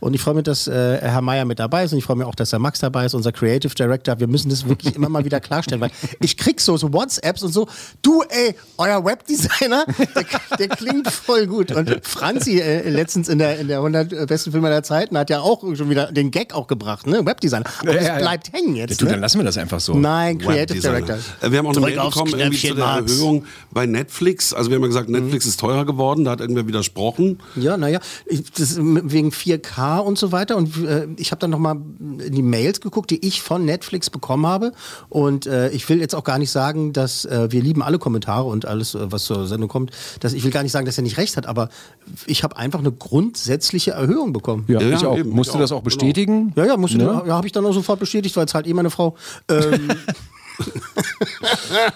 Und 0.01 0.13
ich 0.13 0.21
freue 0.21 0.33
mich, 0.33 0.43
dass 0.43 0.67
äh, 0.67 0.97
Herr 1.01 1.21
Meier 1.21 1.45
mit 1.45 1.59
dabei 1.59 1.85
ist. 1.85 1.93
Und 1.93 1.99
ich 1.99 2.03
freue 2.03 2.17
mich 2.17 2.25
auch, 2.27 2.35
dass 2.35 2.51
Herr 2.51 2.59
Max 2.59 2.79
dabei 2.79 3.05
ist, 3.05 3.13
unser 3.13 3.31
Creative 3.31 3.73
Director. 3.73 4.19
Wir 4.19 4.27
müssen 4.27 4.49
das 4.49 4.67
wirklich 4.67 4.95
immer 4.95 5.07
mal 5.07 5.23
wieder 5.23 5.39
klarstellen, 5.39 5.79
weil 5.79 5.91
ich 6.19 6.35
krieg 6.35 6.59
so, 6.59 6.75
so 6.75 6.91
WhatsApps 6.91 7.41
und 7.43 7.53
so. 7.53 7.67
Du, 8.01 8.21
ey, 8.27 8.53
euer 8.77 9.05
Webdesigner, 9.05 9.85
der, 9.97 10.25
der 10.59 10.67
klingt 10.67 11.09
voll 11.09 11.47
gut. 11.47 11.71
Und 11.71 12.05
Franzi 12.05 12.59
äh, 12.59 12.89
letztens 12.89 13.29
in 13.29 13.39
der, 13.39 13.59
in 13.59 13.69
der 13.69 13.77
100 13.77 14.27
besten 14.27 14.51
Filme 14.51 14.69
der 14.69 14.83
Zeiten 14.83 15.17
hat 15.17 15.29
ja 15.29 15.39
auch 15.39 15.61
schon 15.75 15.89
wieder 15.89 16.11
den 16.11 16.31
Gag 16.31 16.53
auch 16.53 16.67
gebracht, 16.67 17.07
ne? 17.07 17.25
Webdesigner. 17.25 17.65
Aber 17.79 17.93
das 17.93 18.01
Ja, 18.03 18.07
ja, 18.09 18.13
ja. 18.15 18.19
bleibt 18.21 18.51
hängen 18.51 18.75
jetzt. 18.75 19.01
Du, 19.01 19.05
dann 19.05 19.15
Ne? 19.15 19.21
lassen 19.21 19.37
wir 19.39 19.45
das 19.45 19.57
einfach 19.57 19.79
so. 19.79 19.93
Nein, 19.93 20.32
Creative 20.39 20.75
Webdesigner. 20.83 20.99
Director. 21.01 21.47
Äh, 21.47 21.51
Wir 21.51 21.57
haben 21.59 21.65
auch 21.67 21.71
eine 21.71 21.79
Drück 21.81 21.89
Mail 21.89 21.99
aufs 21.99 22.15
bekommen 22.15 22.39
irgendwie 22.39 22.67
zu 22.69 22.75
der. 22.75 23.01
Mhm. 23.01 23.07
Erhöhung 23.07 23.45
bei 23.71 23.85
Netflix. 23.85 24.53
Also 24.53 24.69
wir 24.69 24.75
haben 24.75 24.83
ja 24.83 24.87
gesagt, 24.87 25.09
Netflix 25.09 25.45
ist 25.45 25.59
teurer 25.59 25.85
geworden, 25.85 26.25
da 26.25 26.31
hat 26.31 26.41
irgendwer 26.41 26.67
widersprochen. 26.67 27.39
Ja, 27.55 27.77
naja, 27.77 27.99
wegen 28.29 29.29
4K 29.31 29.99
und 29.99 30.17
so 30.17 30.31
weiter. 30.31 30.57
Und 30.57 30.77
äh, 30.85 31.07
ich 31.17 31.31
habe 31.31 31.39
dann 31.39 31.49
nochmal 31.51 31.75
in 32.25 32.33
die 32.33 32.41
Mails 32.41 32.81
geguckt, 32.81 33.09
die 33.11 33.25
ich 33.25 33.41
von 33.41 33.65
Netflix 33.65 34.09
bekommen 34.09 34.45
habe. 34.47 34.71
Und 35.09 35.45
äh, 35.45 35.69
ich 35.69 35.87
will 35.89 35.99
jetzt 35.99 36.15
auch 36.15 36.23
gar 36.23 36.37
nicht 36.39 36.51
sagen, 36.51 36.93
dass 36.93 37.25
äh, 37.25 37.51
wir 37.51 37.61
lieben 37.61 37.81
alle 37.81 37.99
Kommentare 37.99 38.45
und 38.45 38.65
alles, 38.65 38.95
äh, 38.95 39.11
was 39.11 39.25
zur 39.25 39.47
Sendung 39.47 39.69
kommt. 39.69 39.91
Dass, 40.19 40.33
ich 40.33 40.43
will 40.43 40.51
gar 40.51 40.63
nicht 40.63 40.71
sagen, 40.71 40.85
dass 40.85 40.97
er 40.97 41.03
nicht 41.03 41.17
recht 41.17 41.37
hat, 41.37 41.45
aber 41.45 41.69
ich 42.25 42.43
habe 42.43 42.57
einfach 42.57 42.79
eine 42.79 42.91
grundsätzliche 42.91 43.91
Erhöhung 43.91 44.33
bekomkommen. 44.33 44.65
Ja, 44.67 44.81
Ja, 44.81 44.95
ich 44.97 45.05
auch. 45.05 45.17
eben, 45.17 45.29
Musst 45.31 45.49
ich 45.49 45.53
du 45.53 45.59
das 45.59 45.71
auch, 45.71 45.77
auch 45.77 45.83
bestätigen? 45.83 46.53
Ja, 46.55 46.65
ja, 46.65 46.77
musste, 46.77 46.97
Ne? 46.97 47.23
ja, 47.25 47.33
habe 47.35 47.47
ich 47.47 47.53
dann 47.53 47.65
auch 47.65 47.73
sofort 47.73 47.99
bestätigt, 47.99 48.35
weil 48.35 48.45
es 48.45 48.53
halt 48.53 48.67
eh 48.67 48.73
meine 48.73 48.89
Frau. 48.89 49.15
Ähm, 49.49 49.89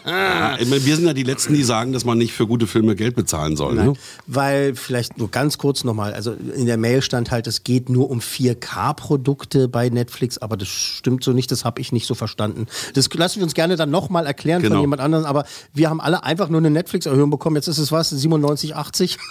Ja, 0.06 0.58
ich 0.60 0.68
meine, 0.70 0.86
wir 0.86 0.96
sind 0.96 1.06
ja 1.06 1.14
die 1.14 1.24
Letzten, 1.24 1.54
die 1.54 1.64
sagen, 1.64 1.94
dass 1.94 2.06
man 2.06 2.18
nicht 2.18 2.34
für 2.34 2.48
gute 2.48 2.68
Filme 2.68 2.96
Geld 2.96 3.16
bezahlen 3.16 3.56
soll. 3.56 3.76
Ne? 3.76 3.86
Nein, 3.86 3.98
weil 4.26 4.76
vielleicht 4.76 5.18
nur 5.18 5.30
ganz 5.30 5.58
kurz 5.58 5.84
nochmal, 5.84 6.14
also 6.14 6.34
in 6.34 6.66
der 6.66 6.78
Mail 6.78 7.02
stand 7.02 7.32
halt, 7.32 7.48
es 7.48 7.64
geht 7.64 7.90
nur 7.90 8.10
um 8.10 8.20
4K-Produkte 8.20 9.68
bei 9.68 9.90
Netflix, 9.90 10.38
aber 10.38 10.58
das 10.58 10.68
stimmt 10.68 11.24
so 11.24 11.34
nicht, 11.34 11.52
das 11.52 11.66
habe 11.66 11.82
ich 11.82 11.92
nicht 11.92 12.08
so 12.08 12.16
verstanden. 12.16 12.68
Das 12.94 13.10
lassen 13.14 13.38
wir 13.38 13.44
uns 13.44 13.54
gerne 13.54 13.76
dann 13.76 13.90
nochmal 13.92 14.26
erklären 14.26 14.62
von 14.62 14.70
Genau. 14.70 14.82
jemand 14.82 15.02
anderem, 15.02 15.26
aber 15.26 15.46
wir 15.74 15.90
haben 15.90 16.02
alle 16.02 16.24
einfach 16.24 16.50
nur 16.50 16.60
eine 16.60 16.70
Netflix-Erhöhung 16.70 17.30
bekommen. 17.30 17.56
Jetzt 17.56 17.68
ist 17.68 17.78
es 17.78 17.92
was, 17.92 18.14
97,80? 18.14 19.18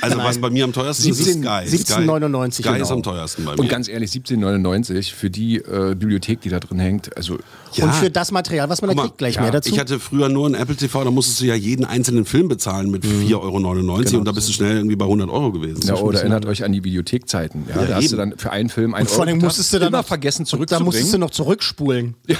Also 0.00 0.18
was 0.18 0.38
bei 0.38 0.50
mir 0.50 0.64
am 0.64 0.72
teuersten 0.72 1.08
ist, 1.10 1.18
ist 1.20 1.24
17 1.24 1.42
Sky. 1.42 1.48
17,99 1.48 2.52
Sky, 2.52 2.62
Sky 2.62 2.68
ist 2.70 2.74
genau. 2.82 2.92
am 2.94 3.02
teuersten 3.02 3.44
bei 3.44 3.52
mir. 3.52 3.58
Und 3.58 3.68
ganz 3.68 3.88
ehrlich, 3.88 4.10
17,99 4.10 5.14
für 5.14 5.30
die 5.30 5.56
äh, 5.56 5.94
Bibliothek, 5.94 6.40
die 6.40 6.48
da 6.48 6.60
drin 6.60 6.78
hängt. 6.78 7.16
Also, 7.16 7.38
Ja. 7.76 7.84
Und 7.84 7.94
für 7.94 8.10
das 8.10 8.30
Material, 8.30 8.68
was 8.68 8.80
man 8.82 8.88
da 8.88 8.94
Guck 8.94 8.96
mal, 8.96 9.02
kriegt, 9.08 9.18
gleich 9.18 9.34
ja, 9.36 9.42
mehr 9.42 9.50
dazu. 9.50 9.70
Ich 9.72 9.78
hatte 9.78 9.98
früher 10.00 10.28
nur 10.28 10.48
ein 10.48 10.54
Apple 10.54 10.76
TV, 10.76 11.04
da 11.04 11.10
musstest 11.10 11.40
du 11.40 11.44
ja 11.46 11.54
jeden 11.54 11.84
einzelnen 11.84 12.24
Film 12.24 12.48
bezahlen 12.48 12.90
mit 12.90 13.04
Mhm. 13.04 13.26
4,99 13.26 13.34
Euro 13.34 14.02
Genau. 14.02 14.18
und 14.18 14.24
da 14.26 14.32
bist 14.32 14.48
du 14.48 14.52
schnell 14.52 14.76
irgendwie 14.76 14.96
bei 14.96 15.04
100 15.06 15.28
Euro 15.30 15.52
gewesen. 15.52 15.80
ja, 15.86 15.94
oder 15.96 16.20
erinnert 16.20 16.46
euch 16.46 16.64
an 16.64 16.72
die 16.72 16.84
Videothekzeiten. 16.84 17.64
Ja, 17.68 17.80
Ja, 17.82 17.86
da 17.86 17.94
hast 17.96 18.12
du 18.12 18.16
dann 18.16 18.34
für 18.36 18.50
einen 18.50 18.68
Film 18.68 18.94
einen 18.94 19.06
und 19.06 19.12
vor 19.14 19.24
allem 19.24 19.36
Euro 19.38 19.46
musstest 19.46 19.72
du 19.72 19.78
dann 19.78 19.88
immer 19.88 19.98
noch, 19.98 20.06
vergessen 20.06 20.44
Da 20.44 20.50
zurückzubringen. 20.50 20.84
musstest 20.86 21.14
du 21.14 21.18
noch 21.18 21.30
zurückspulen. 21.30 22.14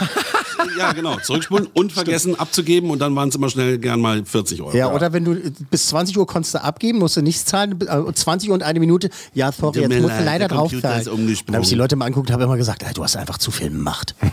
Ja, 0.78 0.92
genau. 0.92 1.16
Zurückspulen 1.22 1.68
und 1.74 1.92
vergessen 1.92 2.38
abzugeben 2.38 2.90
und 2.90 2.98
dann 2.98 3.14
waren 3.14 3.28
es 3.28 3.34
immer 3.34 3.48
schnell 3.50 3.78
gern 3.78 4.00
mal 4.00 4.24
40 4.24 4.60
Euro. 4.62 4.76
Ja, 4.76 4.92
oder 4.92 5.12
wenn 5.12 5.24
du 5.24 5.32
äh, 5.34 5.52
bis 5.70 5.86
20 5.88 6.16
Uhr 6.18 6.26
konntest 6.26 6.54
du 6.54 6.62
abgeben, 6.64 6.98
musst 6.98 7.16
du 7.16 7.22
nichts 7.22 7.44
zahlen, 7.44 7.78
äh, 7.82 8.12
20 8.12 8.48
Uhr 8.48 8.54
und 8.54 8.62
eine 8.62 8.80
Minute, 8.80 9.10
ja, 9.34 9.52
sorry, 9.52 9.80
jetzt 9.80 9.90
musst 9.90 10.02
du 10.02 10.08
leid, 10.08 10.24
leider 10.24 10.48
der 10.48 10.56
drauf 10.56 10.72
zahlen. 10.80 11.08
Und 11.08 11.28
dann 11.46 11.54
habe 11.56 11.62
ich 11.64 11.68
die 11.68 11.74
Leute 11.76 11.96
mal 11.96 12.06
angeguckt, 12.06 12.30
habe 12.32 12.44
immer 12.44 12.56
gesagt, 12.56 12.82
du 12.96 13.04
hast 13.04 13.16
einfach 13.16 13.38
zu 13.38 13.50
viel 13.50 13.70
Macht. 13.70 14.14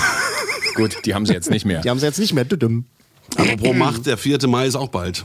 Gut, 0.74 0.98
die 1.04 1.14
haben 1.14 1.26
sie 1.26 1.32
jetzt 1.32 1.50
nicht 1.50 1.64
mehr. 1.64 1.80
Die 1.80 1.90
haben 1.90 1.98
sie 1.98 2.06
jetzt 2.06 2.18
nicht 2.18 2.32
mehr. 2.34 2.44
Apropos 2.44 3.74
Macht, 3.74 4.06
der 4.06 4.16
4. 4.18 4.46
Mai 4.46 4.66
ist 4.66 4.76
auch 4.76 4.88
bald. 4.88 5.24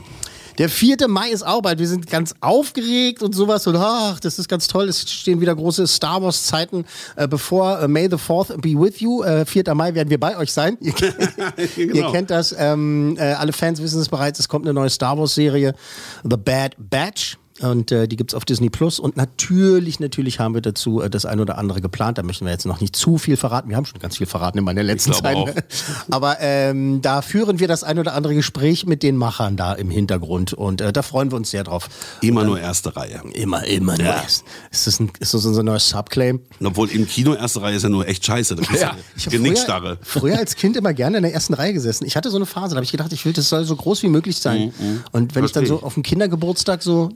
Der 0.58 0.68
4. 0.68 1.08
Mai 1.08 1.30
ist 1.30 1.42
auch 1.46 1.62
bald. 1.62 1.78
Wir 1.78 1.88
sind 1.88 2.10
ganz 2.10 2.34
aufgeregt 2.40 3.22
und 3.22 3.34
sowas. 3.34 3.66
Und 3.66 3.76
ach, 3.76 4.20
das 4.20 4.38
ist 4.38 4.48
ganz 4.48 4.66
toll. 4.66 4.88
Es 4.88 5.10
stehen 5.10 5.40
wieder 5.40 5.54
große 5.54 5.86
Star 5.86 6.22
Wars-Zeiten 6.22 6.84
äh, 7.16 7.26
bevor. 7.26 7.80
Äh, 7.80 7.88
May 7.88 8.08
the 8.10 8.16
4th 8.16 8.60
be 8.60 8.78
with 8.78 9.00
you. 9.00 9.22
Äh, 9.22 9.46
4. 9.46 9.74
Mai 9.74 9.94
werden 9.94 10.10
wir 10.10 10.20
bei 10.20 10.36
euch 10.36 10.52
sein. 10.52 10.76
Ihr, 10.80 10.92
ihr 11.76 11.86
Genau. 11.88 12.12
kennt 12.12 12.30
das. 12.30 12.54
Ähm, 12.58 13.16
äh, 13.18 13.32
alle 13.32 13.52
Fans 13.52 13.80
wissen 13.80 14.00
es 14.00 14.08
bereits. 14.08 14.38
Es 14.40 14.48
kommt 14.48 14.66
eine 14.66 14.74
neue 14.74 14.90
Star 14.90 15.16
Wars-Serie. 15.18 15.74
The 16.22 16.36
Bad 16.36 16.74
Batch. 16.78 17.38
Und 17.62 17.92
äh, 17.92 18.08
die 18.08 18.16
gibt's 18.16 18.34
auf 18.34 18.44
Disney 18.44 18.70
Plus. 18.70 18.98
Und 18.98 19.16
natürlich, 19.16 20.00
natürlich 20.00 20.40
haben 20.40 20.54
wir 20.54 20.60
dazu 20.60 21.00
äh, 21.00 21.10
das 21.10 21.24
ein 21.24 21.40
oder 21.40 21.58
andere 21.58 21.80
geplant. 21.80 22.18
Da 22.18 22.22
möchten 22.22 22.44
wir 22.44 22.52
jetzt 22.52 22.66
noch 22.66 22.80
nicht 22.80 22.94
zu 22.94 23.18
viel 23.18 23.36
verraten. 23.36 23.68
Wir 23.70 23.76
haben 23.76 23.86
schon 23.86 24.00
ganz 24.00 24.16
viel 24.18 24.26
verraten 24.26 24.58
in 24.58 24.64
meiner 24.64 24.82
letzten 24.82 25.12
Zeit. 25.12 25.36
auch. 25.36 25.48
Aber 26.10 26.36
ähm, 26.40 27.00
da 27.02 27.22
führen 27.22 27.58
wir 27.58 27.68
das 27.68 27.84
ein 27.84 27.98
oder 27.98 28.14
andere 28.14 28.34
Gespräch 28.34 28.86
mit 28.86 29.02
den 29.02 29.16
Machern 29.16 29.56
da 29.56 29.72
im 29.72 29.90
Hintergrund. 29.90 30.52
Und 30.52 30.80
äh, 30.80 30.92
da 30.92 31.02
freuen 31.02 31.30
wir 31.30 31.36
uns 31.36 31.50
sehr 31.50 31.64
drauf. 31.64 31.88
Immer 32.20 32.44
nur 32.44 32.60
erste 32.60 32.94
Reihe. 32.94 33.22
Immer, 33.32 33.64
immer 33.64 33.96
nur. 33.96 34.06
Ja. 34.06 34.20
Ist, 34.20 34.44
ist, 34.70 34.86
das 34.86 35.00
ein, 35.00 35.10
ist 35.20 35.34
das 35.34 35.44
unser 35.46 35.62
neuer 35.62 35.80
Subclaim? 35.80 36.40
Und 36.60 36.66
Obwohl 36.66 36.90
im 36.90 37.06
Kino 37.06 37.34
erste 37.34 37.62
Reihe 37.62 37.76
ist 37.76 37.82
ja 37.82 37.88
nur 37.88 38.06
echt 38.06 38.24
scheiße. 38.24 38.54
Das 38.56 38.68
ist 38.70 38.80
ja, 38.80 38.96
Ich. 39.16 39.98
Früher, 40.04 40.22
früher 40.32 40.38
als 40.38 40.56
Kind 40.56 40.76
immer 40.76 40.92
gerne 40.92 41.16
in 41.18 41.22
der 41.22 41.32
ersten 41.32 41.54
Reihe 41.54 41.72
gesessen. 41.72 42.04
Ich 42.06 42.16
hatte 42.16 42.30
so 42.30 42.36
eine 42.36 42.46
Phase, 42.46 42.70
da 42.70 42.76
habe 42.76 42.84
ich 42.84 42.92
gedacht, 42.92 43.12
ich 43.12 43.24
will, 43.24 43.32
das 43.32 43.48
soll 43.48 43.64
so 43.64 43.76
groß 43.76 44.02
wie 44.02 44.08
möglich 44.08 44.38
sein. 44.38 44.72
Und 45.12 45.34
wenn 45.34 45.44
ich 45.44 45.52
dann 45.52 45.62
Mhm, 45.62 45.68
so 45.68 45.82
auf 45.82 45.94
dem 45.94 46.02
Kindergeburtstag 46.02 46.82
so, 46.82 47.10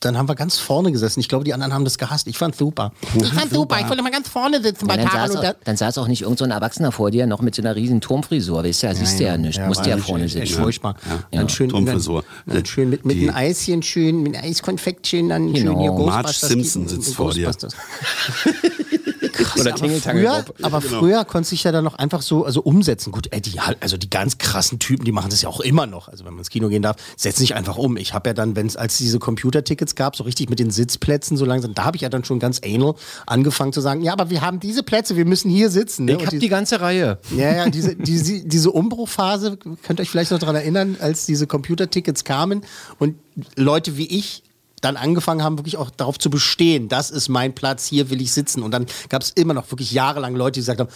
dann 0.00 0.16
haben 0.16 0.28
wir 0.28 0.36
ganz 0.36 0.58
vorne 0.58 0.92
gesessen. 0.92 1.18
Ich 1.20 1.28
glaube, 1.28 1.44
die 1.44 1.52
anderen 1.52 1.74
haben 1.74 1.84
das 1.84 1.98
gehasst. 1.98 2.28
Ich 2.28 2.38
fand 2.38 2.54
super. 2.54 2.92
Ich 3.16 3.26
fand 3.32 3.52
super. 3.52 3.80
Ich 3.80 3.88
wollte 3.88 4.02
mal 4.02 4.12
ganz 4.12 4.28
vorne 4.28 4.62
sitzen 4.62 4.86
bei 4.86 4.96
Ja, 4.96 5.04
dann, 5.04 5.30
saß 5.30 5.36
auch, 5.36 5.54
dann 5.64 5.76
saß 5.76 5.98
auch 5.98 6.06
nicht 6.06 6.22
irgend 6.22 6.38
so 6.38 6.44
ein 6.44 6.52
Erwachsener 6.52 6.92
vor 6.92 7.10
dir, 7.10 7.26
noch 7.26 7.40
mit 7.42 7.54
so 7.54 7.62
einer 7.62 7.74
riesen 7.74 8.00
Turmfrisur. 8.00 8.62
Weißt 8.62 8.82
du, 8.82 8.86
ja, 8.86 8.94
siehst 8.94 9.18
du 9.18 9.24
ja, 9.24 9.36
nicht. 9.36 9.60
Musst 9.66 9.86
ja 9.86 9.96
vorne 9.98 10.28
sitzen. 10.28 10.54
furchtbar. 10.54 10.94
Ja. 11.32 11.40
Dann 11.40 11.48
schön, 11.48 11.68
Turmfrisur. 11.70 12.24
Dann, 12.46 12.56
dann 12.56 12.66
schön 12.66 12.90
mit, 12.90 13.04
mit 13.04 13.16
einem 13.16 13.34
Eischen 13.34 13.82
schön, 13.82 14.22
mit 14.22 14.36
einem 14.36 14.50
Eiskonfekt 14.50 15.06
schön, 15.06 15.28
dann 15.28 15.54
schön 15.54 15.66
Genau. 15.66 15.80
hier 15.80 15.92
Marge 15.92 16.28
Ghostbusters. 16.28 16.48
Simpson 16.48 16.88
sitzt 16.88 17.14
vor 17.14 17.32
dir. 17.34 17.50
Ghostbusters. 19.38 19.60
Oder 19.60 19.70
aber 19.70 19.80
Tingeltangel 19.80 20.22
früher, 20.24 20.44
aber 20.62 20.80
früher 20.80 21.24
konnte 21.24 21.48
sich 21.48 21.64
ja 21.64 21.72
dann 21.72 21.84
noch 21.84 21.94
einfach 21.94 22.22
so 22.22 22.44
also 22.44 22.60
umsetzen. 22.60 23.12
Gut, 23.12 23.28
ey, 23.30 23.40
die, 23.40 23.58
also 23.80 23.96
die 23.96 24.10
ganz 24.10 24.38
krassen 24.38 24.78
Typen, 24.78 25.04
die 25.04 25.12
machen 25.12 25.30
das 25.30 25.42
ja 25.42 25.48
auch 25.48 25.60
immer 25.60 25.86
noch. 25.86 26.08
Also 26.08 26.24
wenn 26.24 26.32
man 26.32 26.40
ins 26.40 26.50
Kino 26.50 26.68
gehen 26.68 26.82
darf, 26.82 26.96
setzen 27.16 27.40
sich 27.40 27.54
einfach 27.54 27.76
um. 27.76 27.96
Ich 27.96 28.14
habe 28.14 28.30
ja 28.30 28.34
dann, 28.34 28.56
wenn 28.56 28.66
es 28.66 28.76
als 28.76 28.98
diese 28.98 29.18
Computertickets 29.18 29.94
gab, 29.94 30.16
so 30.16 30.24
richtig 30.24 30.50
mit 30.50 30.58
den 30.58 30.70
Sitzplätzen 30.70 31.36
so 31.36 31.44
langsam, 31.44 31.74
da 31.74 31.84
habe 31.84 31.96
ich 31.96 32.02
ja 32.02 32.08
dann 32.08 32.24
schon 32.24 32.38
ganz 32.38 32.60
anal 32.64 32.94
angefangen 33.26 33.72
zu 33.72 33.80
sagen, 33.80 34.02
ja, 34.02 34.12
aber 34.12 34.30
wir 34.30 34.40
haben 34.40 34.60
diese 34.60 34.82
Plätze, 34.82 35.16
wir 35.16 35.24
müssen 35.24 35.50
hier 35.50 35.70
sitzen. 35.70 36.04
Ne? 36.04 36.12
Ich 36.12 36.18
Und 36.18 36.26
hab 36.26 36.38
die 36.38 36.48
ganze 36.48 36.80
Reihe. 36.80 37.18
ja, 37.36 37.54
ja, 37.54 37.70
diese, 37.70 37.96
diese, 37.96 38.44
diese 38.44 38.70
Umbruchphase, 38.70 39.56
könnt 39.56 40.00
ihr 40.00 40.02
euch 40.02 40.10
vielleicht 40.10 40.30
noch 40.30 40.38
daran 40.38 40.56
erinnern, 40.56 40.96
als 41.00 41.26
diese 41.26 41.46
Computertickets 41.46 42.24
kamen 42.24 42.62
und 42.98 43.16
Leute 43.56 43.96
wie 43.96 44.06
ich 44.06 44.42
dann 44.80 44.96
angefangen 44.96 45.42
haben, 45.42 45.58
wirklich 45.58 45.76
auch 45.76 45.90
darauf 45.90 46.18
zu 46.18 46.30
bestehen, 46.30 46.88
das 46.88 47.10
ist 47.10 47.28
mein 47.28 47.54
Platz, 47.54 47.86
hier 47.86 48.10
will 48.10 48.20
ich 48.20 48.32
sitzen. 48.32 48.62
Und 48.62 48.70
dann 48.72 48.86
gab 49.08 49.22
es 49.22 49.30
immer 49.30 49.54
noch 49.54 49.70
wirklich 49.70 49.92
jahrelang 49.92 50.34
Leute, 50.34 50.54
die 50.54 50.60
gesagt 50.60 50.80
haben, 50.80 50.90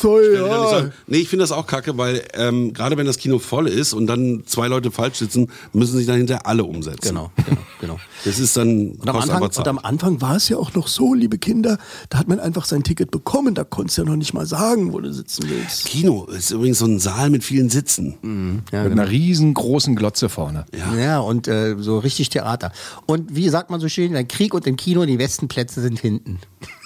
soll 0.00 0.36
sagen, 0.70 0.92
Nee, 1.06 1.18
ich 1.18 1.28
finde 1.28 1.42
das 1.42 1.52
auch 1.52 1.66
kacke, 1.66 1.96
weil 1.98 2.22
ähm, 2.34 2.72
gerade 2.72 2.96
wenn 2.96 3.06
das 3.06 3.18
Kino 3.18 3.38
voll 3.38 3.68
ist 3.68 3.92
und 3.92 4.06
dann 4.06 4.44
zwei 4.46 4.68
Leute 4.68 4.90
falsch 4.90 5.18
sitzen, 5.18 5.50
müssen 5.72 5.96
sich 5.96 6.06
dahinter 6.06 6.46
alle 6.46 6.64
umsetzen. 6.64 7.08
Genau, 7.08 7.30
genau, 7.36 7.60
genau. 7.80 8.00
Das 8.24 8.38
ist 8.40 8.56
dann 8.56 8.92
Und 8.92 9.08
am, 9.08 9.16
Anfang, 9.16 9.42
und 9.42 9.68
am 9.68 9.78
Anfang 9.78 10.20
war 10.20 10.36
es 10.36 10.48
ja 10.48 10.56
auch 10.56 10.74
noch 10.74 10.88
so, 10.88 11.14
liebe 11.14 11.38
Kinder, 11.38 11.78
da 12.08 12.18
hat 12.18 12.26
man 12.26 12.40
einfach 12.40 12.64
sein 12.64 12.82
Ticket 12.82 13.10
bekommen, 13.10 13.54
da 13.54 13.62
konntest 13.62 13.98
du 13.98 14.02
ja 14.02 14.08
noch 14.08 14.16
nicht 14.16 14.34
mal 14.34 14.46
sagen, 14.46 14.92
wo 14.92 15.00
du 15.00 15.12
sitzen 15.12 15.44
willst. 15.48 15.84
Kino 15.84 16.24
ist 16.24 16.50
übrigens 16.50 16.78
so 16.78 16.86
ein 16.86 16.98
Saal 16.98 17.30
mit 17.30 17.44
vielen 17.44 17.70
Sitzen. 17.70 18.62
Ja, 18.72 18.82
Mit 18.84 18.92
einer 18.92 19.08
riesengroßen 19.08 19.94
Glotze 19.94 20.28
vorne. 20.28 20.66
Ja, 20.98 21.20
und 21.20 21.46
äh, 21.46 21.76
so 21.78 21.98
richtig 21.98 22.30
Theater. 22.30 22.72
Und 23.06 23.15
wie 23.28 23.48
sagt 23.48 23.70
man 23.70 23.80
so 23.80 23.88
schön, 23.88 24.14
ein 24.16 24.28
Krieg 24.28 24.54
und 24.54 24.66
im 24.66 24.76
Kino, 24.76 25.04
die 25.04 25.16
besten 25.16 25.48
Plätze 25.48 25.80
sind 25.80 26.00
hinten. 26.00 26.38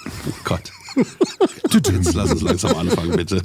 Oh 0.05 0.33
Gott. 0.43 0.71
Jetzt 1.71 2.13
lass 2.13 2.31
uns 2.31 2.41
langsam 2.41 2.75
anfangen, 2.75 3.15
bitte. 3.15 3.41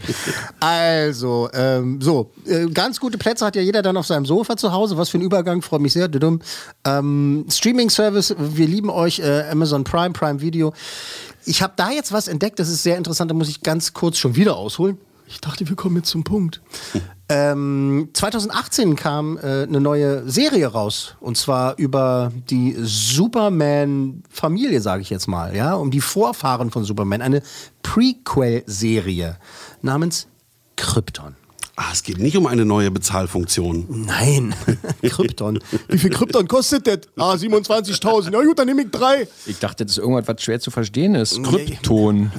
Also, 0.58 1.48
ähm, 1.52 2.00
so, 2.00 2.32
äh, 2.44 2.66
ganz 2.66 2.98
gute 2.98 3.18
Plätze 3.18 3.44
hat 3.44 3.56
ja 3.56 3.62
jeder 3.62 3.82
dann 3.82 3.96
auf 3.96 4.06
seinem 4.06 4.26
Sofa 4.26 4.56
zu 4.56 4.72
Hause. 4.72 4.96
Was 4.96 5.10
für 5.10 5.18
ein 5.18 5.22
Übergang, 5.22 5.62
freue 5.62 5.80
mich 5.80 5.92
sehr. 5.92 6.10
Ähm, 6.84 7.46
Streaming-Service, 7.48 8.34
wir 8.38 8.66
lieben 8.66 8.90
euch, 8.90 9.20
äh, 9.20 9.44
Amazon 9.50 9.84
Prime, 9.84 10.12
Prime 10.12 10.40
Video. 10.40 10.72
Ich 11.44 11.62
habe 11.62 11.74
da 11.76 11.90
jetzt 11.90 12.12
was 12.12 12.26
entdeckt, 12.26 12.58
das 12.58 12.68
ist 12.68 12.82
sehr 12.82 12.96
interessant, 12.96 13.30
da 13.30 13.34
muss 13.34 13.48
ich 13.48 13.62
ganz 13.62 13.92
kurz 13.92 14.18
schon 14.18 14.34
wieder 14.34 14.56
ausholen. 14.56 14.98
Ich 15.28 15.40
dachte, 15.40 15.68
wir 15.68 15.76
kommen 15.76 15.96
jetzt 15.96 16.08
zum 16.08 16.24
Punkt. 16.24 16.60
Ähm, 17.28 18.10
2018 18.12 18.94
kam 18.94 19.36
äh, 19.38 19.64
eine 19.64 19.80
neue 19.80 20.30
Serie 20.30 20.68
raus. 20.68 21.16
Und 21.20 21.36
zwar 21.36 21.76
über 21.76 22.30
die 22.50 22.76
Superman-Familie, 22.78 24.80
sage 24.80 25.02
ich 25.02 25.10
jetzt 25.10 25.26
mal, 25.26 25.56
ja, 25.56 25.74
um 25.74 25.90
die 25.90 26.00
Vorfahren 26.00 26.70
von 26.70 26.84
Superman, 26.84 27.22
eine 27.22 27.42
Prequel-Serie 27.82 29.38
namens 29.82 30.28
Krypton. 30.76 31.34
Ah, 31.78 31.90
es 31.92 32.02
geht 32.02 32.18
nicht 32.18 32.34
um 32.38 32.46
eine 32.46 32.64
neue 32.64 32.90
Bezahlfunktion. 32.90 34.06
Nein, 34.06 34.54
Krypton. 35.02 35.58
Wie 35.88 35.98
viel 35.98 36.08
Krypton 36.08 36.48
kostet 36.48 36.86
das? 36.86 37.00
Ah, 37.18 37.34
27.000. 37.34 38.30
Na 38.32 38.42
gut, 38.42 38.58
dann 38.58 38.66
nehme 38.66 38.82
ich 38.84 38.90
drei. 38.90 39.28
Ich 39.44 39.58
dachte, 39.58 39.84
das 39.84 39.92
ist 39.92 39.98
irgendwas, 39.98 40.26
was 40.26 40.42
schwer 40.42 40.58
zu 40.58 40.70
verstehen 40.70 41.14
ist. 41.14 41.42
Krypton. 41.42 42.32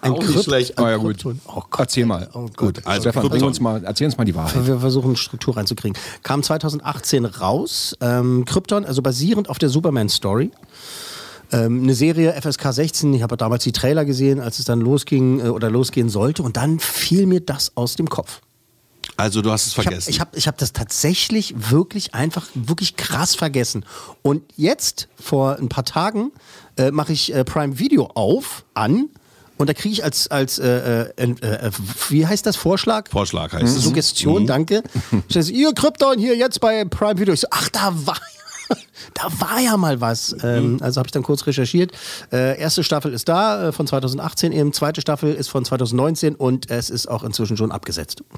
Ein 0.00 0.12
Auch 0.12 0.22
nicht 0.22 0.44
schlecht. 0.44 0.78
Ah 0.78 0.90
ja, 0.90 0.96
gut. 0.96 1.14
Krypton. 1.18 1.40
Oh 1.48 1.62
Gott. 1.70 1.80
Erzähl 1.80 2.06
mal. 2.06 2.30
Oh 2.34 2.46
Gott. 2.54 2.86
Also 2.86 3.00
Stefan, 3.02 3.22
bring 3.22 3.30
Krypton. 3.32 3.48
uns 3.48 3.60
mal, 3.60 3.82
erzähl 3.84 4.06
uns 4.06 4.16
mal 4.16 4.24
die 4.24 4.34
Wahrheit. 4.36 4.64
Wir 4.64 4.78
versuchen 4.78 5.16
Struktur 5.16 5.56
reinzukriegen. 5.56 5.98
Kam 6.22 6.44
2018 6.44 7.24
raus. 7.24 7.96
Ähm, 8.00 8.44
Krypton, 8.44 8.84
also 8.84 9.02
basierend 9.02 9.50
auf 9.50 9.58
der 9.58 9.70
Superman-Story. 9.70 10.52
Ähm, 11.50 11.82
eine 11.82 11.94
Serie 11.94 12.40
FSK 12.40 12.72
16. 12.72 13.12
Ich 13.14 13.22
habe 13.22 13.36
damals 13.36 13.64
die 13.64 13.72
Trailer 13.72 14.04
gesehen, 14.04 14.38
als 14.38 14.60
es 14.60 14.66
dann 14.66 14.80
losging 14.80 15.40
äh, 15.40 15.48
oder 15.48 15.68
losgehen 15.68 16.08
sollte. 16.08 16.44
Und 16.44 16.56
dann 16.56 16.78
fiel 16.78 17.26
mir 17.26 17.40
das 17.40 17.72
aus 17.76 17.96
dem 17.96 18.08
Kopf. 18.08 18.40
Also 19.16 19.42
du 19.42 19.50
hast 19.50 19.66
es 19.66 19.72
Ich 19.72 19.78
habe 19.78 19.84
vergessen. 19.88 20.10
ich 20.10 20.20
hab, 20.20 20.36
ich 20.36 20.48
hab 20.48 20.58
das 20.58 20.72
tatsächlich 20.72 21.54
wirklich 21.70 22.14
einfach, 22.14 22.46
wirklich 22.54 22.96
krass 22.96 23.34
vergessen. 23.34 23.84
Und 24.22 24.42
jetzt, 24.56 25.08
vor 25.20 25.56
ein 25.56 25.68
paar 25.68 25.84
Tagen, 25.84 26.32
äh, 26.76 26.90
mache 26.90 27.12
ich 27.12 27.34
äh, 27.34 27.44
Prime 27.44 27.78
Video 27.78 28.06
auf, 28.14 28.64
an. 28.74 29.08
Und 29.58 29.68
da 29.68 29.74
kriege 29.74 29.92
ich 29.92 30.02
als, 30.02 30.28
als 30.28 30.58
äh, 30.58 31.02
äh, 31.16 31.30
äh, 31.40 31.70
wie 32.08 32.26
heißt 32.26 32.44
das, 32.46 32.56
Vorschlag? 32.56 33.08
Vorschlag 33.10 33.52
heißt 33.52 33.76
es. 33.76 33.84
Suggestion, 33.84 34.46
danke. 34.46 34.82
Steht 35.28 35.44
so, 35.44 35.52
ihr 35.52 35.72
Krypton 35.72 36.18
hier 36.18 36.36
jetzt 36.36 36.60
bei 36.60 36.84
Prime 36.84 37.20
Video. 37.20 37.32
Ich 37.34 37.40
so, 37.40 37.48
ach, 37.50 37.68
da 37.68 37.92
war 38.06 38.18
da 39.14 39.24
war 39.38 39.60
ja 39.60 39.76
mal 39.76 40.00
was. 40.00 40.34
Ähm, 40.42 40.78
also 40.80 40.98
habe 40.98 41.08
ich 41.08 41.12
dann 41.12 41.22
kurz 41.22 41.46
recherchiert. 41.46 41.92
Äh, 42.32 42.58
erste 42.58 42.82
Staffel 42.82 43.12
ist 43.12 43.28
da, 43.28 43.68
äh, 43.68 43.72
von 43.72 43.86
2018 43.86 44.52
eben. 44.52 44.72
Zweite 44.72 45.00
Staffel 45.00 45.34
ist 45.34 45.48
von 45.48 45.64
2019 45.64 46.34
und 46.34 46.70
es 46.70 46.90
ist 46.90 47.06
auch 47.06 47.22
inzwischen 47.22 47.56
schon 47.56 47.70
abgesetzt. 47.72 48.24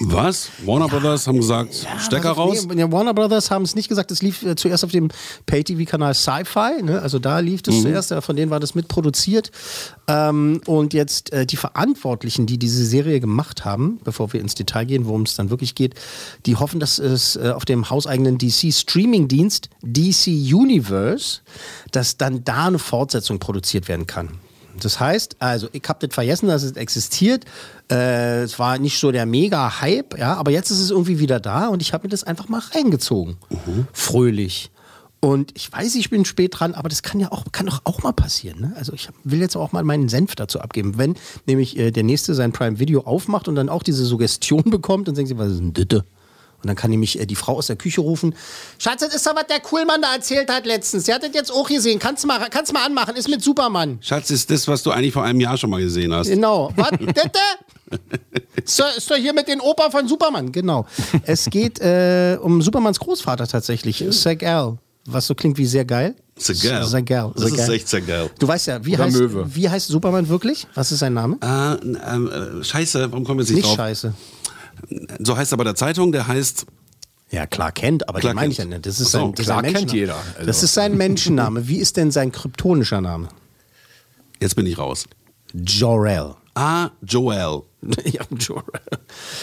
Was? 0.00 0.50
Warner 0.64 0.88
Brothers 0.88 1.26
haben 1.26 1.36
gesagt, 1.36 1.86
Stecker 2.00 2.30
also, 2.30 2.42
raus? 2.42 2.66
Nee, 2.74 2.90
Warner 2.90 3.14
Brothers 3.14 3.50
haben 3.50 3.62
es 3.62 3.74
nicht 3.74 3.88
gesagt. 3.88 4.10
Es 4.10 4.22
lief 4.22 4.42
äh, 4.42 4.56
zuerst 4.56 4.84
auf 4.84 4.90
dem 4.90 5.08
Pay-TV-Kanal 5.46 6.14
Sci-Fi. 6.14 6.82
Ne? 6.82 7.00
Also 7.00 7.18
da 7.18 7.38
lief 7.38 7.60
Mhm. 7.66 7.72
es 7.72 7.82
zuerst. 7.82 8.12
äh, 8.12 8.20
Von 8.20 8.36
denen 8.36 8.50
war 8.50 8.60
das 8.60 8.74
mitproduziert. 8.74 9.50
Ähm, 10.08 10.60
und 10.66 10.94
jetzt 10.94 11.32
äh, 11.32 11.46
die 11.46 11.56
Verantwortlichen, 11.56 12.46
die 12.46 12.58
diese 12.58 12.84
Serie 12.84 13.20
gemacht 13.20 13.64
haben, 13.64 14.00
bevor 14.04 14.32
wir 14.32 14.40
ins 14.40 14.54
Detail 14.54 14.84
gehen, 14.84 15.06
worum 15.06 15.22
es 15.22 15.36
dann 15.36 15.50
wirklich 15.50 15.74
geht, 15.74 15.94
die 16.46 16.56
hoffen, 16.56 16.80
dass 16.80 16.98
es 16.98 17.36
äh, 17.36 17.52
auf 17.54 17.64
dem 17.64 17.88
hauseigenen 17.88 18.36
DC-Streaming-Dienst 18.38 19.70
DC 19.82 20.26
Universe, 20.52 21.40
dass 21.92 22.16
dann 22.16 22.44
da 22.44 22.66
eine 22.66 22.78
Fortsetzung 22.78 23.38
produziert 23.38 23.88
werden 23.88 24.06
kann. 24.06 24.30
Das 24.80 25.00
heißt, 25.00 25.36
also 25.38 25.68
ich 25.72 25.82
habe 25.88 26.06
das 26.06 26.14
vergessen, 26.14 26.48
dass 26.48 26.62
es 26.62 26.72
existiert. 26.72 27.44
Äh, 27.90 28.42
es 28.42 28.58
war 28.58 28.78
nicht 28.78 28.98
so 28.98 29.12
der 29.12 29.26
Mega-Hype, 29.26 30.18
ja, 30.18 30.34
aber 30.34 30.50
jetzt 30.50 30.70
ist 30.70 30.80
es 30.80 30.90
irgendwie 30.90 31.18
wieder 31.18 31.40
da 31.40 31.68
und 31.68 31.82
ich 31.82 31.92
habe 31.92 32.06
mir 32.06 32.10
das 32.10 32.24
einfach 32.24 32.48
mal 32.48 32.60
reingezogen. 32.74 33.36
Fröhlich. 33.92 34.70
Und 35.20 35.52
ich 35.54 35.72
weiß, 35.72 35.94
ich 35.94 36.10
bin 36.10 36.26
spät 36.26 36.58
dran, 36.58 36.74
aber 36.74 36.90
das 36.90 37.02
kann 37.02 37.18
ja 37.18 37.32
auch, 37.32 37.44
kann 37.50 37.64
doch 37.64 37.80
auch 37.84 38.02
mal 38.02 38.12
passieren. 38.12 38.60
Ne? 38.60 38.72
Also 38.76 38.92
ich 38.92 39.08
will 39.22 39.40
jetzt 39.40 39.56
auch 39.56 39.72
mal 39.72 39.82
meinen 39.82 40.10
Senf 40.10 40.34
dazu 40.34 40.60
abgeben. 40.60 40.98
Wenn 40.98 41.14
nämlich 41.46 41.78
äh, 41.78 41.90
der 41.90 42.02
Nächste 42.02 42.34
sein 42.34 42.52
Prime 42.52 42.78
Video 42.78 43.00
aufmacht 43.04 43.48
und 43.48 43.54
dann 43.54 43.70
auch 43.70 43.82
diese 43.82 44.04
Suggestion 44.04 44.64
bekommt 44.66 45.08
und 45.08 45.16
denkt 45.16 45.30
sich, 45.30 45.38
was 45.38 45.52
ist 45.52 45.60
denn 45.60 45.72
das? 45.72 46.02
Und 46.64 46.68
dann 46.68 46.76
kann 46.76 46.90
nämlich 46.90 47.20
äh, 47.20 47.26
die 47.26 47.34
Frau 47.36 47.56
aus 47.56 47.66
der 47.66 47.76
Küche 47.76 48.00
rufen, 48.00 48.34
Schatz, 48.78 49.00
das 49.00 49.14
ist 49.14 49.26
doch, 49.26 49.36
was 49.36 49.46
der 49.46 49.60
Coolmann 49.60 50.00
da 50.00 50.14
erzählt 50.14 50.50
hat 50.50 50.64
letztens. 50.66 51.04
Der 51.04 51.16
hat 51.16 51.22
das 51.22 51.30
jetzt 51.34 51.52
auch 51.52 51.68
gesehen. 51.68 51.98
Kannst 51.98 52.24
du 52.24 52.28
mal, 52.28 52.38
kannst 52.50 52.70
du 52.70 52.74
mal 52.74 52.84
anmachen, 52.84 53.14
ist 53.16 53.28
mit 53.28 53.42
Superman. 53.42 53.98
Schatz, 54.00 54.30
ist 54.30 54.50
das, 54.50 54.66
was 54.66 54.82
du 54.82 54.90
eigentlich 54.90 55.12
vor 55.12 55.24
einem 55.24 55.40
Jahr 55.40 55.56
schon 55.58 55.68
mal 55.70 55.80
gesehen 55.80 56.12
hast. 56.14 56.28
Genau. 56.28 56.72
Was? 56.76 56.90
Dette? 56.90 57.38
Ist 58.64 58.80
doch- 58.80 58.96
ist 58.96 59.10
doch 59.10 59.16
hier 59.16 59.32
mit 59.34 59.46
den 59.48 59.60
Opa 59.60 59.90
von 59.90 60.08
Superman, 60.08 60.50
genau. 60.50 60.86
Es 61.24 61.44
geht 61.50 61.80
äh, 61.80 62.38
um 62.40 62.62
Supermans 62.62 62.98
Großvater 62.98 63.46
tatsächlich, 63.46 64.02
Sag-El. 64.08 64.78
Was 65.06 65.26
so 65.26 65.34
klingt 65.34 65.58
wie 65.58 65.66
sehr 65.66 65.84
geil. 65.84 66.14
Segal. 66.36 66.86
Sag-El. 66.86 67.32
Das 67.36 67.52
ist 67.52 67.68
echt 67.68 67.88
sehr 67.88 68.00
geil. 68.00 68.30
Du 68.38 68.48
weißt 68.48 68.66
ja, 68.68 68.84
wie 68.84 68.94
Oder 68.94 69.04
heißt, 69.04 69.16
Möwe. 69.16 69.46
wie 69.54 69.68
heißt 69.68 69.88
Superman 69.88 70.28
wirklich? 70.30 70.66
Was 70.74 70.90
ist 70.92 71.00
sein 71.00 71.12
Name? 71.12 71.36
Ah, 71.42 71.76
ähm, 71.82 72.30
äh, 72.60 72.64
scheiße, 72.64 73.12
warum 73.12 73.24
kommen 73.24 73.40
wir 73.40 73.42
jetzt 73.44 73.50
nicht, 73.50 73.58
Nicht 73.58 73.68
drauf? 73.68 73.76
scheiße. 73.76 74.14
So 75.20 75.36
heißt 75.36 75.52
er 75.52 75.56
bei 75.58 75.64
der 75.64 75.74
Zeitung, 75.74 76.12
der 76.12 76.26
heißt 76.26 76.66
Ja, 77.30 77.46
klar 77.46 77.72
kennt, 77.72 78.08
aber 78.08 78.20
Clark 78.20 78.32
den 78.32 78.36
meine 78.36 78.52
ich 78.52 78.58
ja 78.58 78.64
nicht. 78.64 78.84
Das 78.86 79.00
ist 79.00 79.10
so, 79.10 79.18
sein, 79.18 79.34
das 79.34 79.46
sein 79.46 79.62
kennt 79.62 79.72
Menschenname. 79.74 79.98
jeder, 79.98 80.16
also. 80.36 80.46
Das 80.46 80.62
ist 80.62 80.74
sein 80.74 80.96
Menschenname. 80.96 81.68
Wie 81.68 81.78
ist 81.78 81.96
denn 81.96 82.10
sein 82.10 82.30
kryptonischer 82.32 83.00
Name? 83.00 83.28
Jetzt 84.40 84.56
bin 84.56 84.66
ich 84.66 84.76
raus. 84.78 85.04
Jor-El. 85.54 86.34
Ah, 86.54 86.90
Joel. 87.02 87.62
ja, 88.04 88.22
Jor-El. 88.38 88.80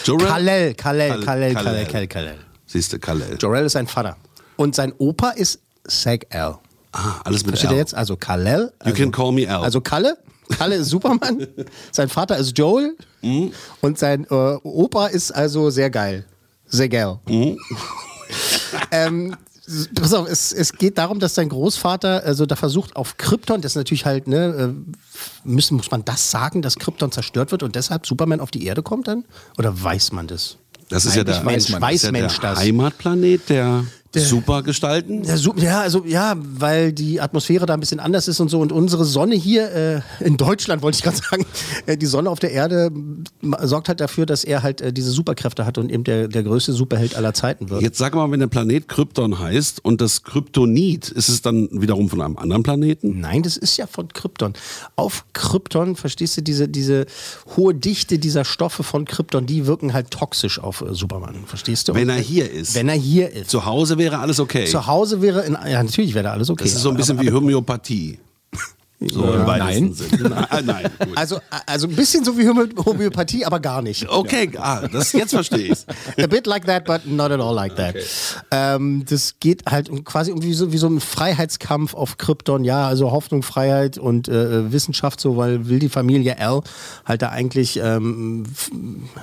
Jorel? 0.04 0.26
Kal-El, 0.26 0.74
Kal-El, 0.74 1.10
Kal- 1.10 1.24
Kal-El, 1.24 1.54
Kal-El. 1.54 1.54
Kal-El, 1.54 1.86
Kal-El, 1.86 2.08
Kal-El. 2.08 2.38
Siehste, 2.66 2.98
Kalel. 2.98 3.36
Jor-El 3.40 3.66
ist 3.66 3.72
sein 3.72 3.86
Vater. 3.86 4.16
Und 4.56 4.74
sein 4.74 4.92
Opa 4.98 5.30
ist 5.30 5.60
Sag-El. 5.84 6.54
Ah, 6.92 7.20
alles 7.24 7.44
mit 7.44 7.52
Versteht 7.58 7.70
L. 7.70 7.76
ihr 7.76 7.80
jetzt? 7.80 7.94
Also 7.94 8.16
Kal-El. 8.16 8.60
You 8.64 8.68
Also, 8.90 8.96
can 8.96 9.12
call 9.12 9.32
me 9.32 9.46
Al. 9.48 9.62
also 9.64 9.80
Kalle. 9.80 10.16
Kalle 10.52 10.76
ist 10.76 10.88
Superman. 10.88 11.46
sein 11.90 12.08
Vater 12.08 12.36
ist 12.36 12.56
Joel. 12.56 12.96
Mhm. 13.22 13.52
Und 13.80 13.98
sein 13.98 14.24
äh, 14.30 14.34
Opa 14.62 15.06
ist 15.08 15.30
also 15.32 15.70
sehr 15.70 15.90
geil. 15.90 16.24
Sehr 16.66 16.88
geil. 16.88 17.18
Mhm. 17.28 17.58
ähm, 18.90 19.36
pass 19.94 20.12
auf, 20.14 20.28
es, 20.28 20.52
es 20.52 20.72
geht 20.72 20.98
darum, 20.98 21.18
dass 21.20 21.34
sein 21.34 21.48
Großvater 21.48 22.22
also 22.24 22.46
da 22.46 22.56
versucht 22.56 22.96
auf 22.96 23.16
Krypton, 23.16 23.60
das 23.60 23.72
ist 23.72 23.76
natürlich 23.76 24.04
halt, 24.06 24.26
ne, 24.26 24.74
äh, 24.74 24.92
müssen, 25.44 25.76
muss 25.76 25.90
man 25.90 26.04
das 26.04 26.30
sagen, 26.30 26.62
dass 26.62 26.76
Krypton 26.78 27.12
zerstört 27.12 27.52
wird 27.52 27.62
und 27.62 27.74
deshalb 27.76 28.06
Superman 28.06 28.40
auf 28.40 28.50
die 28.50 28.64
Erde 28.66 28.82
kommt 28.82 29.08
dann? 29.08 29.24
Oder 29.58 29.80
weiß 29.82 30.12
man 30.12 30.26
das? 30.26 30.56
das 30.88 31.06
ist 31.06 31.14
ja 31.16 31.22
Eigentlich 31.22 31.36
der, 31.38 31.46
weiß 31.46 31.68
man- 31.70 31.80
das 31.80 31.88
weiß 31.90 31.94
ist 31.96 32.02
ja 32.04 32.12
Mensch 32.12 32.38
der. 32.40 32.56
Heimatplanet 32.56 33.48
der, 33.48 33.84
Supergestalten. 34.20 35.24
Ja, 35.24 35.36
su- 35.36 35.54
ja, 35.56 35.80
also 35.80 36.04
ja, 36.06 36.34
weil 36.36 36.92
die 36.92 37.20
Atmosphäre 37.20 37.66
da 37.66 37.74
ein 37.74 37.80
bisschen 37.80 38.00
anders 38.00 38.28
ist 38.28 38.40
und 38.40 38.48
so. 38.50 38.60
Und 38.60 38.72
unsere 38.72 39.04
Sonne 39.04 39.34
hier 39.34 39.72
äh, 39.72 40.00
in 40.24 40.36
Deutschland, 40.36 40.82
wollte 40.82 40.96
ich 40.96 41.02
gerade 41.04 41.16
sagen, 41.16 41.46
äh, 41.86 41.96
die 41.96 42.06
Sonne 42.06 42.28
auf 42.30 42.38
der 42.38 42.52
Erde 42.52 42.90
sorgt 43.62 43.88
halt 43.88 44.00
dafür, 44.00 44.26
dass 44.26 44.44
er 44.44 44.62
halt 44.62 44.80
äh, 44.80 44.92
diese 44.92 45.10
Superkräfte 45.10 45.64
hat 45.64 45.78
und 45.78 45.90
eben 45.90 46.04
der, 46.04 46.28
der 46.28 46.42
größte 46.42 46.72
Superheld 46.72 47.16
aller 47.16 47.34
Zeiten 47.34 47.70
wird. 47.70 47.82
Jetzt 47.82 47.98
sag 47.98 48.14
mal, 48.14 48.30
wenn 48.30 48.40
der 48.40 48.46
Planet 48.48 48.88
Krypton 48.88 49.38
heißt 49.38 49.84
und 49.84 50.00
das 50.00 50.22
Kryptonit, 50.22 51.08
ist 51.08 51.28
es 51.28 51.42
dann 51.42 51.68
wiederum 51.72 52.08
von 52.08 52.20
einem 52.20 52.36
anderen 52.36 52.62
Planeten? 52.62 53.20
Nein, 53.20 53.42
das 53.42 53.56
ist 53.56 53.76
ja 53.76 53.86
von 53.86 54.08
Krypton. 54.08 54.52
Auf 54.96 55.24
Krypton, 55.32 55.96
verstehst 55.96 56.36
du, 56.36 56.42
diese, 56.42 56.68
diese 56.68 57.06
hohe 57.56 57.74
Dichte 57.74 58.18
dieser 58.18 58.44
Stoffe 58.44 58.82
von 58.82 59.04
Krypton, 59.04 59.46
die 59.46 59.66
wirken 59.66 59.92
halt 59.92 60.10
toxisch 60.10 60.58
auf 60.58 60.82
äh, 60.82 60.94
Superman, 60.94 61.36
verstehst 61.46 61.88
du? 61.88 61.94
Wenn 61.94 62.08
er 62.08 62.16
hier 62.16 62.50
ist. 62.50 62.74
Wenn 62.74 62.88
er 62.88 62.94
hier 62.94 63.30
ist. 63.30 63.50
Zu 63.50 63.64
Hause 63.64 63.98
wäre 64.02 64.18
alles 64.18 64.40
okay. 64.40 64.64
Zu 64.66 64.86
Hause 64.86 65.22
wäre, 65.22 65.42
in, 65.42 65.56
ja, 65.66 65.82
natürlich 65.82 66.14
wäre 66.14 66.24
da 66.24 66.32
alles 66.32 66.50
okay. 66.50 66.64
das 66.64 66.74
ist 66.74 66.82
so 66.82 66.90
ein 66.90 66.96
bisschen 66.96 67.18
aber, 67.18 67.26
wie 67.26 67.32
Homöopathie. 67.32 68.18
So 69.10 69.32
im 69.32 69.46
weitesten 69.46 69.84
nein. 69.86 69.94
Sinne. 69.94 70.28
Nein, 70.28 70.64
nein. 70.64 70.90
Gut. 70.98 71.18
Also, 71.18 71.40
also 71.66 71.88
ein 71.88 71.96
bisschen 71.96 72.24
so 72.24 72.38
wie 72.38 72.48
Homö- 72.48 72.84
Homöopathie, 72.84 73.44
aber 73.44 73.60
gar 73.60 73.82
nicht. 73.82 74.08
Okay, 74.08 74.50
ah, 74.56 74.86
das, 74.86 75.12
jetzt 75.12 75.30
verstehe 75.30 75.68
ich's. 75.72 75.86
A 76.18 76.26
bit 76.26 76.46
like 76.46 76.66
that, 76.66 76.84
but 76.84 77.06
not 77.06 77.30
at 77.30 77.40
all 77.40 77.54
like 77.54 77.74
that. 77.76 77.96
Ähm, 78.50 79.04
das 79.08 79.34
geht 79.40 79.64
halt 79.66 79.90
quasi 80.04 80.30
irgendwie 80.30 80.52
so 80.52 80.72
wie 80.72 80.78
so 80.78 80.86
ein 80.86 81.00
Freiheitskampf 81.00 81.94
auf 81.94 82.16
Krypton, 82.18 82.64
ja, 82.64 82.86
also 82.86 83.10
Hoffnung, 83.10 83.42
Freiheit 83.42 83.98
und 83.98 84.28
äh, 84.28 84.70
Wissenschaft, 84.72 85.20
so, 85.20 85.36
weil 85.36 85.68
will 85.68 85.78
die 85.78 85.88
Familie 85.88 86.36
L 86.36 86.60
halt 87.04 87.22
da 87.22 87.30
eigentlich 87.30 87.78
ähm, 87.82 88.44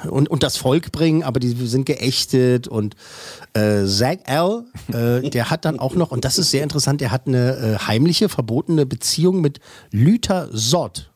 und, 0.09 0.29
und 0.29 0.43
das 0.43 0.57
Volk 0.57 0.91
bringen, 0.91 1.23
aber 1.23 1.39
die 1.39 1.55
sind 1.67 1.85
geächtet 1.85 2.67
und 2.67 2.95
äh, 3.53 3.85
Zack 3.85 4.21
L, 4.25 4.63
äh, 4.93 5.29
der 5.29 5.49
hat 5.49 5.65
dann 5.65 5.79
auch 5.79 5.95
noch, 5.95 6.11
und 6.11 6.25
das 6.25 6.37
ist 6.37 6.51
sehr 6.51 6.63
interessant, 6.63 7.01
der 7.01 7.11
hat 7.11 7.27
eine 7.27 7.55
äh, 7.57 7.77
heimliche, 7.77 8.29
verbotene 8.29 8.85
Beziehung 8.85 9.41
mit 9.41 9.59
Luther 9.91 10.49
Sod. 10.51 11.09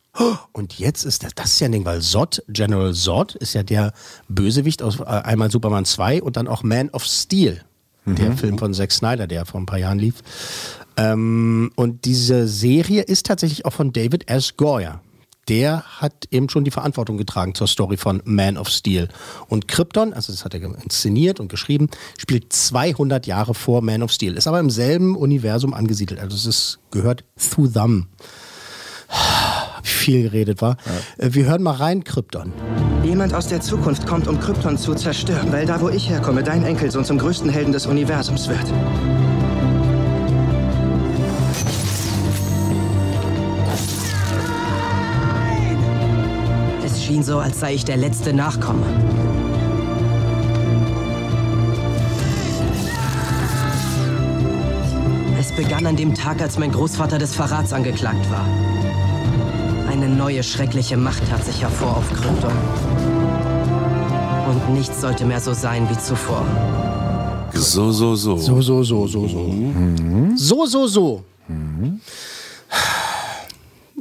Und 0.51 0.77
jetzt 0.77 1.05
ist 1.05 1.23
das, 1.23 1.33
das 1.33 1.53
ist 1.53 1.59
ja 1.59 1.65
ein 1.65 1.71
Ding, 1.71 1.85
weil 1.85 2.01
Zod, 2.01 2.43
General 2.47 2.93
Zod, 2.93 3.33
ist 3.35 3.53
ja 3.53 3.63
der 3.63 3.93
Bösewicht 4.27 4.83
aus 4.83 4.99
äh, 4.99 5.03
einmal 5.05 5.49
Superman 5.49 5.85
2 5.85 6.21
und 6.21 6.37
dann 6.37 6.47
auch 6.47 6.61
Man 6.61 6.89
of 6.91 7.03
Steel, 7.03 7.61
der 8.05 8.33
Film 8.33 8.57
von 8.57 8.73
Zack 8.73 8.91
Snyder, 8.91 9.27
der 9.27 9.45
vor 9.45 9.61
ein 9.61 9.65
paar 9.65 9.79
Jahren 9.79 9.97
lief. 9.97 10.15
Ähm, 10.97 11.71
und 11.75 12.05
diese 12.05 12.47
Serie 12.47 13.01
ist 13.01 13.25
tatsächlich 13.25 13.65
auch 13.65 13.73
von 13.73 13.93
David 13.93 14.29
S. 14.29 14.55
Goyer. 14.55 15.01
Der 15.49 15.83
hat 15.83 16.27
eben 16.31 16.49
schon 16.49 16.63
die 16.63 16.71
Verantwortung 16.71 17.17
getragen 17.17 17.53
zur 17.53 17.67
Story 17.67 17.97
von 17.97 18.21
Man 18.25 18.57
of 18.57 18.69
Steel. 18.69 19.09
Und 19.47 19.67
Krypton, 19.67 20.13
also 20.13 20.31
das 20.31 20.45
hat 20.45 20.53
er 20.53 20.61
inszeniert 20.61 21.39
und 21.39 21.49
geschrieben, 21.49 21.89
spielt 22.17 22.53
200 22.53 23.27
Jahre 23.27 23.53
vor 23.53 23.81
Man 23.81 24.03
of 24.03 24.11
Steel, 24.11 24.35
ist 24.35 24.47
aber 24.47 24.59
im 24.59 24.69
selben 24.69 25.15
Universum 25.15 25.73
angesiedelt. 25.73 26.19
Also 26.19 26.49
es 26.49 26.79
gehört 26.91 27.23
zu 27.35 27.67
them. 27.67 28.07
Ich 29.83 29.91
viel 29.91 30.23
geredet, 30.23 30.61
war. 30.61 30.77
Äh, 31.17 31.29
Wir 31.33 31.45
hören 31.45 31.61
mal 31.61 31.75
rein, 31.75 32.03
Krypton. 32.03 32.53
Jemand 33.03 33.33
aus 33.33 33.47
der 33.47 33.61
Zukunft 33.61 34.07
kommt, 34.07 34.27
um 34.27 34.39
Krypton 34.39 34.77
zu 34.77 34.95
zerstören, 34.95 35.51
weil 35.51 35.65
da, 35.65 35.81
wo 35.81 35.89
ich 35.89 36.09
herkomme, 36.09 36.41
dein 36.41 36.63
Enkelsohn 36.63 37.03
zum 37.03 37.17
größten 37.17 37.49
Helden 37.49 37.73
des 37.73 37.85
Universums 37.85 38.47
wird. 38.47 38.65
Schien 47.23 47.33
so, 47.33 47.39
als 47.39 47.59
sei 47.59 47.73
ich 47.75 47.85
der 47.85 47.97
letzte 47.97 48.33
Nachkomme. 48.33 48.85
Es 55.39 55.51
begann 55.55 55.85
an 55.85 55.95
dem 55.95 56.13
Tag, 56.13 56.41
als 56.41 56.57
mein 56.57 56.71
Großvater 56.71 57.17
des 57.17 57.35
Verrats 57.35 57.73
angeklagt 57.73 58.29
war. 58.29 58.45
Eine 59.89 60.09
neue 60.09 60.43
schreckliche 60.43 60.97
Macht 60.97 61.21
tat 61.29 61.45
sich 61.45 61.61
hervor 61.61 61.97
auf 61.97 62.09
Krypton. 62.09 62.51
Und 64.49 64.73
nichts 64.73 65.01
sollte 65.01 65.25
mehr 65.25 65.39
so 65.39 65.53
sein 65.53 65.87
wie 65.89 65.97
zuvor. 65.97 66.45
So, 67.53 67.91
so, 67.91 68.15
so. 68.15 68.37
So, 68.37 68.61
so, 68.61 68.83
so, 68.83 69.07
so, 69.07 69.27
so. 69.27 69.51
So, 70.35 70.65
so, 70.65 70.87
so. 70.87 71.23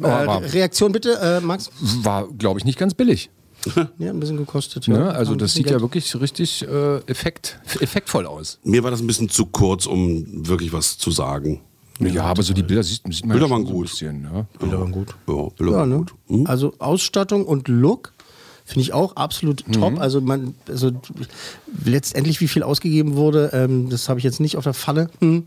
Äh, 0.05 0.09
Aber- 0.09 0.53
Reaktion 0.53 0.93
bitte, 0.93 1.19
äh, 1.21 1.41
Max? 1.41 1.71
War, 1.81 2.29
glaube 2.29 2.59
ich, 2.61 2.65
nicht 2.65 2.79
ganz 2.79 2.95
billig. 2.95 3.31
Ja, 3.99 4.11
ein 4.11 4.19
bisschen 4.19 4.37
gekostet. 4.39 4.87
Ja. 4.89 4.99
Ne? 4.99 5.15
Also 5.15 5.33
Ein 5.33 5.39
das 5.39 5.55
sieht 5.55 5.67
ja 5.67 5.73
Geld. 5.73 5.83
wirklich 5.83 6.21
richtig 6.21 6.67
äh, 6.67 6.97
effekt, 7.07 7.61
effektvoll 7.81 8.27
aus. 8.27 8.59
Mir 8.65 8.83
war 8.83 8.91
das 8.91 9.01
ein 9.01 9.07
bisschen 9.07 9.29
zu 9.29 9.47
kurz, 9.47 9.87
um 9.87 10.49
wirklich 10.49 10.73
was 10.73 10.99
zu 10.99 11.11
sagen. 11.13 11.61
Ja, 12.01 12.25
aber 12.25 12.43
so 12.43 12.53
die 12.55 12.65
Bilder 12.65 12.83
sieht, 12.83 13.03
sieht 13.11 13.25
man 13.25 13.35
Bilder 13.37 13.47
ja 13.47 13.51
waren 13.53 13.65
so 13.67 13.73
gut. 13.73 13.83
bisschen. 13.85 14.23
Ne? 14.23 14.47
Bilder 14.59 14.81
waren 14.81 14.91
gut. 14.91 15.15
Ja, 15.29 15.49
Bilder 15.57 15.73
Ja, 15.73 15.79
waren 15.79 15.89
ne? 15.91 15.97
gut. 15.99 16.15
Hm? 16.27 16.47
Also 16.49 16.73
Ausstattung 16.81 17.45
und 17.47 17.69
Look 17.69 18.13
finde 18.73 18.83
ich 18.83 18.93
auch 18.93 19.17
absolut 19.17 19.65
top. 19.73 20.01
Also 20.01 20.21
man, 20.21 20.55
also 20.67 20.91
letztendlich 21.85 22.41
wie 22.41 22.49
viel 22.49 22.63
ausgegeben 22.63 23.17
wurde, 23.17 23.51
ähm, 23.53 23.91
das 23.91 24.09
habe 24.09 24.19
ich 24.19 24.25
jetzt 24.25 24.41
nicht 24.41 24.57
auf 24.57 24.65
der 24.65 24.75
Falle. 24.75 25.11
Hm. 25.21 25.45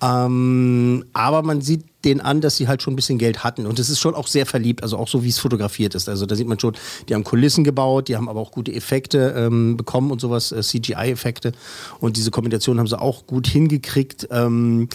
Ähm, 0.00 1.04
aber 1.12 1.42
man 1.42 1.60
sieht 1.60 1.84
denen 2.04 2.20
an, 2.20 2.40
dass 2.40 2.56
sie 2.56 2.68
halt 2.68 2.82
schon 2.82 2.92
ein 2.92 2.96
bisschen 2.96 3.18
Geld 3.18 3.42
hatten. 3.42 3.66
Und 3.66 3.78
es 3.80 3.90
ist 3.90 3.98
schon 3.98 4.14
auch 4.14 4.28
sehr 4.28 4.46
verliebt, 4.46 4.82
also 4.84 4.96
auch 4.96 5.08
so 5.08 5.24
wie 5.24 5.28
es 5.28 5.38
fotografiert 5.38 5.96
ist. 5.96 6.08
Also 6.08 6.26
da 6.26 6.36
sieht 6.36 6.46
man 6.46 6.60
schon, 6.60 6.76
die 7.08 7.14
haben 7.14 7.24
Kulissen 7.24 7.64
gebaut, 7.64 8.08
die 8.08 8.16
haben 8.16 8.28
aber 8.28 8.40
auch 8.40 8.52
gute 8.52 8.72
Effekte 8.72 9.34
ähm, 9.36 9.76
bekommen 9.76 10.12
und 10.12 10.20
sowas, 10.20 10.52
äh, 10.52 10.62
CGI-Effekte. 10.62 11.52
Und 11.98 12.16
diese 12.16 12.30
Kombination 12.30 12.78
haben 12.78 12.86
sie 12.86 13.00
auch 13.00 13.26
gut 13.26 13.48
hingekriegt. 13.48 14.28
Ähm, 14.30 14.88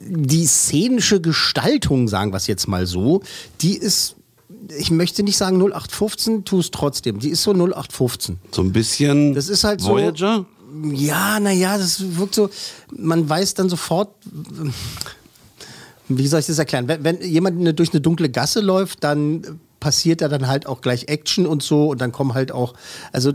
die 0.00 0.46
szenische 0.46 1.20
Gestaltung, 1.20 2.06
sagen 2.06 2.32
wir 2.32 2.36
es 2.36 2.46
jetzt 2.46 2.68
mal 2.68 2.86
so, 2.86 3.22
die 3.60 3.76
ist, 3.76 4.14
ich 4.78 4.90
möchte 4.90 5.22
nicht 5.22 5.36
sagen 5.36 5.56
0815, 5.56 6.44
tu 6.44 6.58
es 6.60 6.70
trotzdem. 6.70 7.18
Die 7.18 7.30
ist 7.30 7.42
so 7.42 7.52
0815. 7.52 8.38
So 8.52 8.62
ein 8.62 8.72
bisschen 8.72 9.34
Das 9.34 9.48
ist 9.48 9.64
halt 9.64 9.80
so. 9.80 9.90
Voyager. 9.90 10.44
Ja, 10.92 11.40
naja, 11.40 11.76
das 11.78 12.16
wirkt 12.16 12.34
so, 12.36 12.48
man 12.96 13.28
weiß 13.28 13.54
dann 13.54 13.68
sofort, 13.68 14.10
wie 16.08 16.26
soll 16.28 16.40
ich 16.40 16.46
das 16.46 16.58
erklären? 16.58 16.88
Wenn, 16.88 17.02
wenn 17.04 17.20
jemand 17.22 17.78
durch 17.78 17.90
eine 17.92 18.00
dunkle 18.00 18.28
Gasse 18.28 18.60
läuft, 18.60 19.02
dann 19.04 19.60
passiert 19.80 20.20
da 20.20 20.28
dann 20.28 20.46
halt 20.46 20.66
auch 20.66 20.80
gleich 20.80 21.08
Action 21.08 21.46
und 21.46 21.62
so 21.62 21.88
und 21.88 22.00
dann 22.00 22.12
kommen 22.12 22.34
halt 22.34 22.52
auch, 22.52 22.74
also 23.12 23.32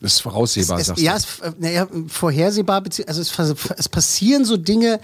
Das 0.00 0.14
ist 0.14 0.20
voraussehbar, 0.20 0.78
es, 0.78 0.86
sagst 0.86 1.02
ja, 1.02 1.12
du. 1.12 1.18
es, 1.18 1.40
äh, 1.40 1.52
naja, 1.58 1.86
vorhersehbar, 2.08 2.82
also 3.06 3.20
es, 3.20 3.38
es 3.76 3.88
passieren 3.88 4.44
so 4.44 4.56
Dinge, 4.56 5.00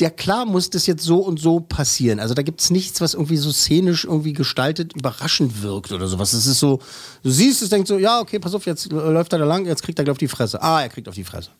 ja 0.00 0.10
klar 0.10 0.46
muss 0.46 0.70
das 0.70 0.86
jetzt 0.86 1.04
so 1.04 1.20
und 1.20 1.38
so 1.38 1.60
passieren. 1.60 2.20
Also 2.20 2.34
da 2.34 2.42
gibt 2.42 2.60
es 2.60 2.70
nichts, 2.70 3.00
was 3.00 3.14
irgendwie 3.14 3.36
so 3.36 3.52
szenisch 3.52 4.04
irgendwie 4.04 4.32
gestaltet 4.32 4.94
überraschend 4.94 5.62
wirkt 5.62 5.92
oder 5.92 6.06
sowas. 6.06 6.32
Es 6.32 6.46
ist 6.46 6.58
so, 6.58 6.80
du 7.22 7.30
siehst 7.30 7.62
es, 7.62 7.68
denkst 7.68 7.88
so, 7.88 7.98
ja, 7.98 8.20
okay, 8.20 8.38
pass 8.38 8.54
auf, 8.54 8.66
jetzt 8.66 8.90
läuft 8.90 9.32
er 9.32 9.38
da 9.38 9.44
lang, 9.44 9.66
jetzt 9.66 9.82
kriegt 9.82 9.98
er 9.98 10.04
gleich 10.04 10.12
auf 10.12 10.18
die 10.18 10.28
Fresse. 10.28 10.62
Ah, 10.62 10.82
er 10.82 10.88
kriegt 10.88 11.08
auf 11.08 11.14
die 11.14 11.24
Fresse. 11.24 11.50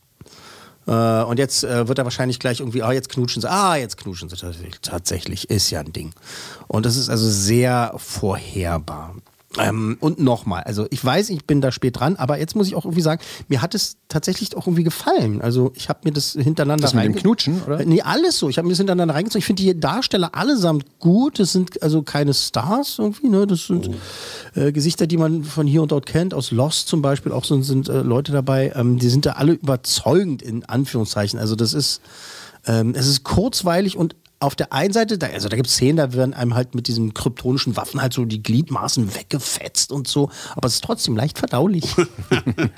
Äh, 0.86 1.22
und 1.24 1.38
jetzt 1.38 1.64
äh, 1.64 1.88
wird 1.88 1.98
er 1.98 2.04
wahrscheinlich 2.04 2.38
gleich 2.38 2.60
irgendwie, 2.60 2.82
ah, 2.82 2.92
jetzt 2.92 3.08
knutschen 3.08 3.42
sie, 3.42 3.50
ah, 3.50 3.76
jetzt 3.76 3.96
knutschen 3.96 4.28
sie 4.28 4.36
tatsächlich. 4.36 4.80
Tatsächlich, 4.82 5.50
ist 5.50 5.70
ja 5.70 5.80
ein 5.80 5.92
Ding. 5.92 6.12
Und 6.68 6.86
das 6.86 6.96
ist 6.96 7.08
also 7.08 7.28
sehr 7.28 7.94
vorherbar. 7.96 9.16
Ähm, 9.58 9.96
und 10.00 10.20
nochmal, 10.20 10.62
also 10.64 10.86
ich 10.90 11.04
weiß, 11.04 11.30
ich 11.30 11.44
bin 11.44 11.60
da 11.60 11.72
spät 11.72 11.98
dran, 11.98 12.16
aber 12.16 12.38
jetzt 12.38 12.56
muss 12.56 12.66
ich 12.66 12.74
auch 12.74 12.84
irgendwie 12.84 13.02
sagen, 13.02 13.22
mir 13.48 13.62
hat 13.62 13.74
es 13.74 13.96
tatsächlich 14.08 14.56
auch 14.56 14.66
irgendwie 14.66 14.84
gefallen. 14.84 15.40
Also 15.40 15.72
ich 15.74 15.88
habe 15.88 16.00
mir 16.04 16.12
das 16.12 16.32
hintereinander 16.32 16.82
Das 16.82 16.94
mit 16.94 17.04
dem 17.04 17.14
Knutschen, 17.14 17.62
oder? 17.62 17.84
Nee, 17.84 18.02
alles 18.02 18.38
so. 18.38 18.48
Ich 18.48 18.58
habe 18.58 18.66
mir 18.66 18.72
das 18.72 18.78
hintereinander 18.78 19.14
reingezogen. 19.14 19.40
Ich 19.40 19.46
finde 19.46 19.62
die 19.62 19.78
Darsteller 19.78 20.34
allesamt 20.34 20.98
gut. 20.98 21.38
Das 21.38 21.52
sind 21.52 21.82
also 21.82 22.02
keine 22.02 22.34
Stars 22.34 22.98
irgendwie, 22.98 23.28
ne? 23.28 23.46
Das 23.46 23.66
sind 23.66 23.90
äh, 24.54 24.72
Gesichter, 24.72 25.06
die 25.06 25.16
man 25.16 25.44
von 25.44 25.66
hier 25.66 25.82
und 25.82 25.92
dort 25.92 26.06
kennt. 26.06 26.34
Aus 26.34 26.50
Lost 26.50 26.88
zum 26.88 27.02
Beispiel 27.02 27.32
auch 27.32 27.44
so, 27.44 27.60
sind 27.62 27.88
äh, 27.88 28.02
Leute 28.02 28.32
dabei. 28.32 28.72
Ähm, 28.74 28.98
die 28.98 29.08
sind 29.08 29.26
da 29.26 29.32
alle 29.32 29.52
überzeugend 29.52 30.42
in 30.42 30.64
Anführungszeichen. 30.64 31.38
Also 31.38 31.56
das 31.56 31.74
ist, 31.74 32.00
ähm, 32.66 32.94
es 32.94 33.06
ist 33.06 33.24
kurzweilig 33.24 33.96
und 33.96 34.14
auf 34.38 34.54
der 34.54 34.72
einen 34.72 34.92
Seite, 34.92 35.16
da, 35.16 35.28
also 35.28 35.48
da 35.48 35.56
gibt 35.56 35.68
es 35.68 35.74
Szenen, 35.74 35.96
da 35.96 36.12
werden 36.12 36.34
einem 36.34 36.54
halt 36.54 36.74
mit 36.74 36.88
diesen 36.88 37.14
kryptonischen 37.14 37.76
Waffen 37.76 38.02
halt 38.02 38.12
so 38.12 38.26
die 38.26 38.42
Gliedmaßen 38.42 39.14
weggefetzt 39.14 39.92
und 39.92 40.08
so, 40.08 40.30
aber 40.54 40.66
es 40.66 40.74
ist 40.74 40.84
trotzdem 40.84 41.16
leicht 41.16 41.38
verdaulich. 41.38 41.94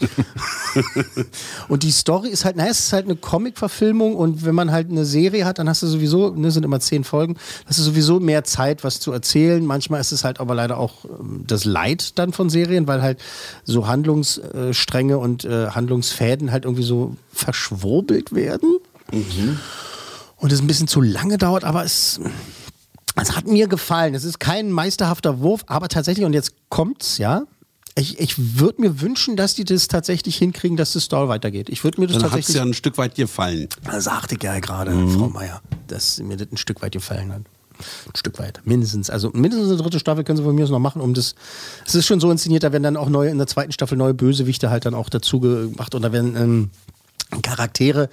und 1.68 1.82
die 1.82 1.90
Story 1.90 2.28
ist 2.28 2.44
halt, 2.44 2.56
naja, 2.56 2.70
es 2.70 2.78
ist 2.78 2.92
halt 2.92 3.06
eine 3.06 3.16
Comic-Verfilmung 3.16 4.14
und 4.14 4.44
wenn 4.44 4.54
man 4.54 4.70
halt 4.70 4.88
eine 4.88 5.04
Serie 5.04 5.44
hat, 5.44 5.58
dann 5.58 5.68
hast 5.68 5.82
du 5.82 5.88
sowieso, 5.88 6.30
ne, 6.30 6.52
sind 6.52 6.64
immer 6.64 6.78
zehn 6.78 7.02
Folgen, 7.02 7.36
hast 7.66 7.80
du 7.80 7.82
sowieso 7.82 8.20
mehr 8.20 8.44
Zeit, 8.44 8.84
was 8.84 9.00
zu 9.00 9.10
erzählen. 9.10 9.64
Manchmal 9.66 10.00
ist 10.00 10.12
es 10.12 10.22
halt 10.22 10.38
aber 10.38 10.54
leider 10.54 10.78
auch 10.78 11.04
ähm, 11.06 11.42
das 11.44 11.64
Leid 11.64 12.18
dann 12.20 12.32
von 12.32 12.50
Serien, 12.50 12.86
weil 12.86 13.02
halt 13.02 13.18
so 13.64 13.88
Handlungsstränge 13.88 15.18
und 15.18 15.44
äh, 15.44 15.70
Handlungsfäden 15.70 16.52
halt 16.52 16.64
irgendwie 16.64 16.84
so 16.84 17.16
verschwurbelt 17.32 18.32
werden 18.32 18.78
und 20.38 20.53
es 20.53 20.61
ein 20.61 20.66
bisschen 20.66 20.88
zu 20.88 21.01
lange 21.01 21.38
dauert, 21.38 21.64
aber 21.64 21.85
es, 21.85 22.20
es 23.20 23.37
hat 23.37 23.46
mir 23.46 23.68
gefallen. 23.68 24.14
Es 24.14 24.24
ist 24.24 24.40
kein 24.40 24.70
meisterhafter 24.70 25.40
Wurf, 25.40 25.64
aber 25.66 25.88
tatsächlich, 25.88 26.24
und 26.24 26.33
jetzt 26.33 26.53
kommt's, 26.68 27.18
ja. 27.18 27.42
Ich, 27.94 28.20
ich 28.20 28.61
würde 28.61 28.81
mir 28.81 29.01
wünschen, 29.01 29.37
dass 29.37 29.55
die 29.55 29.64
das 29.64 29.88
tatsächlich 29.88 30.37
hinkriegen, 30.37 30.77
dass 30.77 30.92
das 30.92 31.03
Story 31.05 31.29
weitergeht. 31.29 31.68
Ich 31.68 31.83
würde 31.83 32.01
mir 32.01 32.07
das 32.07 32.14
Dann 32.18 32.27
hat 32.27 32.31
es 32.31 32.46
tatsächlich. 32.46 32.57
ja 32.57 32.62
ein 32.62 32.74
Stück 32.74 32.96
weit 32.96 33.16
gefallen. 33.16 33.68
Das 33.83 34.05
sagte 34.05 34.37
ich 34.37 34.42
ja 34.44 34.61
gerade, 34.61 34.92
Frau 35.09 35.29
Meier, 35.29 35.61
dass 35.88 36.20
mir 36.20 36.37
das 36.37 36.46
ein 36.53 36.57
Stück 36.59 36.81
weit 36.81 36.92
gefallen 36.92 37.33
hat. 37.33 37.40
Ein 37.40 38.16
Stück 38.16 38.38
weit. 38.38 38.61
Mindestens. 38.64 39.11
Also 39.11 39.31
mindestens 39.31 39.70
eine 39.70 39.83
dritte 39.83 39.98
Staffel 39.98 40.22
können 40.22 40.37
sie 40.37 40.44
von 40.44 40.55
mir 40.55 40.62
aus 40.64 40.70
noch 40.70 40.79
machen, 40.79 41.01
um 41.03 41.12
das. 41.14 41.35
Es 41.87 41.96
ist 41.96 42.07
schon 42.07 42.20
so 42.20 42.31
inszeniert, 42.31 42.62
da 42.62 42.70
werden 42.70 42.85
dann 42.85 42.96
auch 42.96 43.09
neue, 43.09 43.31
in 43.31 43.38
der 43.38 43.48
zweiten 43.48 43.72
Staffel 43.72 43.98
neue 43.98 44.14
Bösewichte 44.14 44.70
halt 44.70 44.87
dann 44.87 44.94
auch 44.94 45.09
dazu 45.09 45.40
gemacht 45.40 45.94
und 45.96 46.03
da 46.03 46.12
werden 46.12 46.37
ähm, 46.37 46.70
Charaktere, 47.42 48.08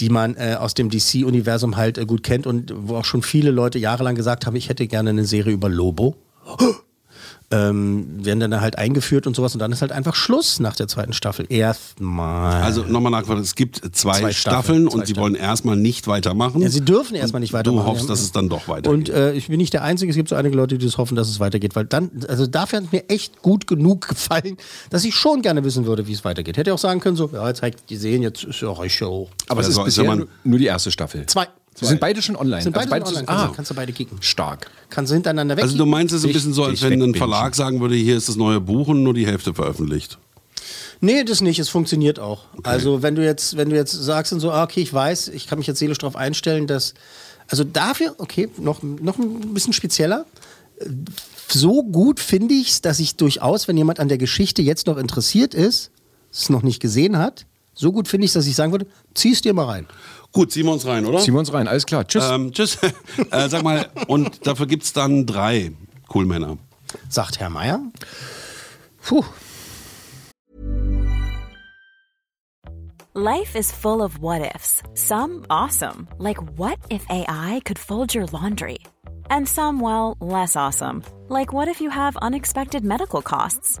die 0.00 0.08
man 0.08 0.36
äh, 0.36 0.56
aus 0.58 0.74
dem 0.74 0.90
DC-Universum 0.90 1.76
halt 1.76 1.98
äh, 1.98 2.06
gut 2.06 2.22
kennt 2.22 2.46
und 2.46 2.72
wo 2.76 2.96
auch 2.96 3.04
schon 3.04 3.22
viele 3.22 3.50
Leute 3.50 3.78
jahrelang 3.78 4.14
gesagt 4.14 4.46
haben, 4.46 4.56
ich 4.56 4.68
hätte 4.68 4.86
gerne 4.86 5.10
eine 5.10 5.24
Serie 5.24 5.52
über 5.52 5.68
Lobo. 5.68 6.16
Ähm, 7.50 8.24
werden 8.24 8.40
dann 8.40 8.60
halt 8.60 8.76
eingeführt 8.76 9.26
und 9.26 9.34
sowas 9.34 9.54
und 9.54 9.58
dann 9.60 9.72
ist 9.72 9.80
halt 9.80 9.90
einfach 9.92 10.14
Schluss 10.14 10.60
nach 10.60 10.76
der 10.76 10.86
zweiten 10.88 11.12
Staffel. 11.14 11.46
Erstmal. 11.48 12.62
Also 12.62 12.82
nochmal 12.84 13.10
nachfragen, 13.12 13.40
es 13.40 13.54
gibt 13.54 13.76
zwei, 13.96 14.18
Zwei 14.20 14.32
Staffeln, 14.32 14.34
Staffeln, 14.34 14.88
zwei 14.90 14.94
und 14.98 15.06
sie 15.06 15.12
Staffeln. 15.14 15.22
wollen 15.22 15.34
erstmal 15.34 15.76
nicht 15.76 16.06
weitermachen. 16.06 16.60
ja, 16.60 16.68
sie 16.68 16.82
dürfen 16.82 17.14
erstmal 17.14 17.40
nicht 17.40 17.52
weitermachen. 17.52 17.84
Du 17.84 17.90
hoffst, 17.90 18.04
Ja. 18.04 18.08
dass 18.10 18.20
es 18.20 18.32
dann 18.32 18.48
doch 18.48 18.68
weitergeht. 18.68 18.92
Und 18.92 19.08
äh, 19.08 19.32
ich 19.32 19.48
bin 19.48 19.56
nicht 19.58 19.72
der 19.72 19.82
Einzige, 19.82 20.10
es 20.10 20.16
gibt 20.16 20.28
so 20.28 20.36
einige 20.36 20.56
Leute, 20.56 20.76
die 20.78 20.84
das 20.84 20.98
hoffen, 20.98 21.16
dass 21.16 21.28
es 21.28 21.40
weitergeht, 21.40 21.74
weil 21.76 21.86
dann, 21.86 22.10
also 22.28 22.46
dafür 22.46 22.80
hat 22.82 22.92
mir 22.92 23.08
echt 23.08 23.40
gut 23.42 23.66
genug 23.66 24.08
gefallen, 24.08 24.56
dass 24.90 25.04
ich 25.04 25.14
schon 25.14 25.42
gerne 25.42 25.64
wissen 25.64 25.86
würde, 25.86 26.06
wie 26.06 26.12
es 26.12 26.24
weitergeht. 26.24 26.56
Hätte 26.58 26.74
auch 26.74 26.78
sagen 26.78 27.00
können, 27.00 27.16
so, 27.16 27.30
ja, 27.32 27.46
jetzt 27.48 27.58
zeigt 27.60 27.88
die 27.90 27.96
sehen, 27.96 28.22
jetzt 28.22 28.44
ist 28.44 28.60
ja 28.60 28.68
auch 28.68 28.86
Show. 28.88 29.28
Aber 29.48 29.60
es 29.60 29.68
ist 29.68 29.78
Also, 29.78 29.84
bisher 29.84 30.14
nur- 30.16 30.28
nur 30.44 30.58
die 30.58 30.66
erste 30.66 30.90
Staffel. 30.90 31.24
Zwei. 31.26 31.46
Sie 31.80 31.86
sind 31.86 32.00
beide 32.00 32.20
schon 32.22 32.36
online. 32.36 32.62
Sind 32.62 32.72
beide 32.72 32.90
also 32.92 33.14
schon 33.14 33.26
beides 33.26 33.28
online, 33.28 33.38
kannst, 33.38 33.52
du- 33.52 33.56
kannst 33.56 33.70
du 33.70 33.74
beide 33.74 33.92
kicken. 33.92 34.18
stark. 34.20 34.70
Kannst 34.90 35.10
du 35.10 35.14
hintereinander 35.14 35.56
weg. 35.56 35.64
also 35.64 35.76
du 35.76 35.86
meinst 35.86 36.14
es 36.14 36.24
ein 36.24 36.32
bisschen 36.32 36.52
so, 36.52 36.64
als 36.64 36.82
wenn 36.82 37.00
ein. 37.02 37.14
Verlag 37.14 37.54
sagen 37.54 37.80
würde, 37.80 37.94
hier 37.94 38.16
ist 38.16 38.28
das 38.28 38.36
neue 38.36 38.60
Buch 38.60 38.88
und 38.88 39.02
nur 39.02 39.14
die 39.14 39.26
Hälfte 39.26 39.54
veröffentlicht. 39.54 40.18
Nee, 41.00 41.22
das 41.24 41.40
nicht, 41.40 41.58
es 41.58 41.68
funktioniert 41.68 42.18
auch. 42.18 42.44
Also 42.64 43.02
wenn 43.02 43.14
du 43.14 43.24
jetzt, 43.24 43.56
wenn 43.56 43.70
du 43.70 43.76
jetzt 43.76 43.92
sagst 43.92 44.32
und 44.32 44.40
so, 44.40 44.50
ah, 44.50 44.64
okay, 44.64 44.80
ich 44.80 44.92
weiß, 44.92 45.28
ich 45.28 45.46
kann 45.46 45.58
mich 45.58 45.68
jetzt 45.68 45.78
seelisch 45.78 45.98
darauf 45.98 46.16
einstellen, 46.16 46.66
dass, 46.66 46.94
also 47.48 47.62
dafür, 47.62 48.16
okay, 48.18 48.48
noch, 48.58 48.82
noch 48.82 49.18
ein 49.18 49.54
bisschen 49.54 49.72
spezieller. 49.72 50.26
So 51.48 51.82
gut 51.84 52.20
finde 52.20 52.54
ich 52.54 52.70
es, 52.70 52.82
dass 52.82 52.98
ich 53.00 53.16
durchaus, 53.16 53.68
wenn 53.68 53.76
jemand 53.76 54.00
an 54.00 54.08
der 54.08 54.18
Geschichte 54.18 54.60
jetzt 54.62 54.86
noch 54.86 54.96
interessiert 54.98 55.54
ist, 55.54 55.90
es 56.32 56.50
noch 56.50 56.62
nicht 56.62 56.80
gesehen 56.80 57.16
hat, 57.18 57.46
so 57.74 57.92
gut 57.92 58.08
finde 58.08 58.24
ich 58.24 58.30
es, 58.30 58.34
dass 58.34 58.46
ich 58.46 58.56
sagen 58.56 58.72
würde, 58.72 58.86
zieh's 59.14 59.40
dir 59.40 59.54
mal 59.54 59.64
rein. 59.66 59.86
Gut, 60.32 60.52
ziehen 60.52 60.66
wir 60.66 60.72
uns 60.72 60.86
rein, 60.86 61.06
oder? 61.06 61.18
Ziehen 61.18 61.34
wir 61.34 61.40
uns 61.40 61.52
rein, 61.52 61.68
alles 61.68 61.86
klar. 61.86 62.06
Tschüss. 62.06 62.24
Ähm, 62.30 62.52
tschüss. 62.52 62.78
äh, 63.30 63.48
sag 63.48 63.62
mal, 63.62 63.88
und 64.08 64.46
dafür 64.46 64.66
gibt 64.66 64.82
es 64.82 64.92
dann 64.92 65.26
drei 65.26 65.72
Coolmänner. 66.08 66.58
Sagt 67.08 67.40
Herr 67.40 67.50
Meier. 67.50 67.80
Puh. 69.04 69.24
Life 73.14 73.56
is 73.56 73.72
full 73.72 74.02
of 74.02 74.20
what 74.20 74.54
ifs. 74.54 74.82
Some 74.94 75.44
awesome, 75.50 76.06
like 76.18 76.38
what 76.56 76.78
if 76.88 77.04
AI 77.10 77.60
could 77.64 77.78
fold 77.78 78.14
your 78.14 78.26
laundry? 78.26 78.78
And 79.28 79.48
some, 79.48 79.80
well, 79.80 80.16
less 80.20 80.54
awesome, 80.54 81.02
like 81.28 81.52
what 81.52 81.66
if 81.66 81.80
you 81.80 81.90
have 81.90 82.16
unexpected 82.18 82.84
medical 82.84 83.20
costs? 83.20 83.80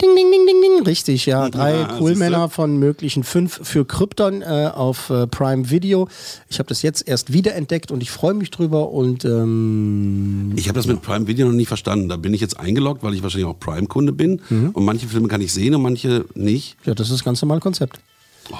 Ding, 0.00 0.14
ding, 0.16 0.30
ding, 0.30 0.46
ding, 0.46 0.60
ding. 0.62 0.86
Richtig, 0.86 1.26
ja. 1.26 1.48
Drei 1.48 1.74
Ja, 1.80 1.86
Coolmänner 1.98 2.48
von 2.48 2.78
möglichen 2.78 3.24
fünf 3.24 3.60
für 3.62 3.84
Krypton 3.84 4.42
äh, 4.42 4.70
auf 4.74 5.10
äh, 5.10 5.26
Prime 5.26 5.70
Video. 5.70 6.08
Ich 6.48 6.58
habe 6.58 6.68
das 6.68 6.82
jetzt 6.82 7.06
erst 7.08 7.32
wiederentdeckt 7.32 7.90
und 7.90 8.02
ich 8.02 8.10
freue 8.10 8.34
mich 8.34 8.50
drüber 8.50 8.90
und 8.90 9.24
ähm, 9.24 10.52
Ich 10.56 10.68
habe 10.68 10.76
das 10.78 10.86
mit 10.86 11.02
Prime 11.02 11.26
Video 11.26 11.46
noch 11.46 11.54
nie 11.54 11.66
verstanden. 11.66 12.08
Da 12.08 12.16
bin 12.16 12.34
ich 12.34 12.40
jetzt 12.40 12.58
eingeloggt, 12.58 13.02
weil 13.02 13.14
ich 13.14 13.22
wahrscheinlich 13.22 13.48
auch 13.48 13.58
Prime-Kunde 13.58 14.12
bin. 14.12 14.40
Mhm. 14.48 14.70
Und 14.70 14.84
manche 14.84 15.06
Filme 15.06 15.28
kann 15.28 15.40
ich 15.40 15.52
sehen 15.52 15.74
und 15.74 15.82
manche 15.82 16.24
nicht. 16.34 16.76
ja, 16.84 16.94
das 16.94 17.08
ist 17.08 17.14
das 17.14 17.24
ganz 17.24 17.40
normale 17.42 17.60
Konzept. 17.60 17.98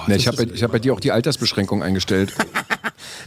Ne, 0.07 0.17
ich 0.17 0.27
habe 0.27 0.39
hab 0.47 0.73
bei 0.73 0.79
dir 0.79 0.95
auch 0.95 1.01
die 1.01 1.13
Altersbeschränkung 1.13 1.83
eingestellt. 1.83 2.33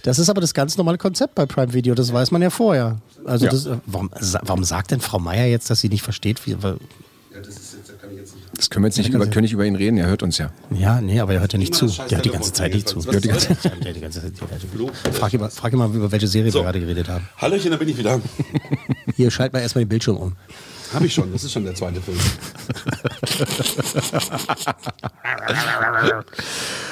Das 0.03 0.19
ist 0.19 0.29
aber 0.29 0.41
das 0.41 0.53
ganz 0.53 0.77
normale 0.77 0.97
Konzept 0.97 1.35
bei 1.35 1.45
Prime 1.45 1.73
Video, 1.73 1.93
das 1.93 2.11
weiß 2.13 2.31
man 2.31 2.41
ja 2.41 2.49
vorher. 2.49 2.97
Also 3.25 3.45
Ja. 3.45 3.51
das, 3.51 3.65
äh, 3.65 3.77
warum, 3.85 4.09
warum 4.43 4.63
sagt 4.63 4.91
denn 4.91 5.01
Frau 5.01 5.19
Meier 5.19 5.45
jetzt, 5.47 5.69
dass 5.69 5.81
sie 5.81 5.89
nicht 5.89 6.01
versteht? 6.01 6.45
Wie, 6.47 6.55
Das 8.55 8.69
können 8.69 8.83
wir 8.83 8.89
jetzt 8.89 8.97
nicht 8.97 9.09
über, 9.09 9.27
können 9.27 9.43
nicht 9.43 9.53
über 9.53 9.65
ihn 9.65 9.75
reden, 9.75 9.97
er 9.97 10.07
hört 10.07 10.23
uns 10.23 10.37
ja. 10.37 10.51
ja, 10.71 11.01
nee, 11.01 11.19
aber 11.19 11.33
er 11.33 11.41
hört 11.41 11.53
ja 11.53 11.59
nicht 11.59 11.75
zu. 11.75 11.87
Der 11.87 12.17
hört 12.17 12.25
die 12.25 12.29
ganze 12.29 12.53
Zeit 12.53 12.73
nicht 12.73 12.87
zu. 12.87 13.01
Der 13.01 13.13
hört 13.13 13.23
die 13.23 13.29
ganze 13.29 13.59
Zeit, 13.59 14.01
ganze 14.01 14.21
Zeit, 14.21 14.33
frag, 15.13 15.33
ihn 15.33 15.39
mal, 15.39 15.49
frag 15.49 15.73
ihn 15.73 15.79
mal, 15.79 15.93
über 15.93 16.11
welche 16.11 16.27
Serie 16.27 16.53
wir 16.53 16.61
gerade 16.61 16.79
geredet 16.79 17.09
haben. 17.09 17.27
Hallöchen, 17.37 17.71
da 17.71 17.77
bin 17.77 17.89
ich 17.89 17.97
wieder. 17.97 18.21
Hier, 19.15 19.31
schalt 19.31 19.53
mal 19.53 19.59
erstmal 19.59 19.85
den 19.85 19.89
Bildschirm 19.89 20.17
um. 20.17 20.35
Habe 20.93 21.05
ich 21.05 21.13
schon, 21.13 21.31
das 21.31 21.43
ist 21.43 21.51
schon 21.51 21.65
der 21.65 21.75
zweite 21.75 22.01
Film. 22.01 22.17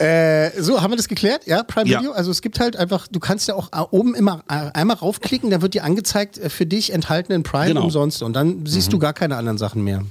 Äh, 0.00 0.50
so, 0.62 0.80
haben 0.80 0.92
wir 0.92 0.96
das 0.96 1.08
geklärt? 1.08 1.46
Ja, 1.46 1.62
Prime 1.62 1.88
Ja. 1.88 1.98
Video? 2.00 2.12
Also 2.12 2.30
es 2.30 2.40
gibt 2.42 2.60
halt 2.60 2.76
einfach, 2.76 3.08
du 3.08 3.18
kannst 3.20 3.48
ja 3.48 3.54
auch 3.54 3.70
äh, 3.72 3.80
oben 3.90 4.14
immer 4.14 4.44
äh, 4.48 4.70
einmal 4.72 4.96
raufklicken, 4.96 5.50
dann 5.50 5.60
wird 5.62 5.74
dir 5.74 5.84
angezeigt, 5.84 6.38
äh, 6.38 6.50
für 6.50 6.66
dich 6.66 6.92
enthalten 6.92 7.32
in 7.32 7.42
Prime 7.42 7.68
Genau. 7.68 7.84
umsonst 7.84 8.22
und 8.22 8.34
dann 8.34 8.64
siehst 8.66 8.92
du 8.92 8.98
gar 8.98 9.12
keine 9.12 9.36
anderen 9.36 9.58
Sachen 9.58 9.82
mehr. 9.82 10.02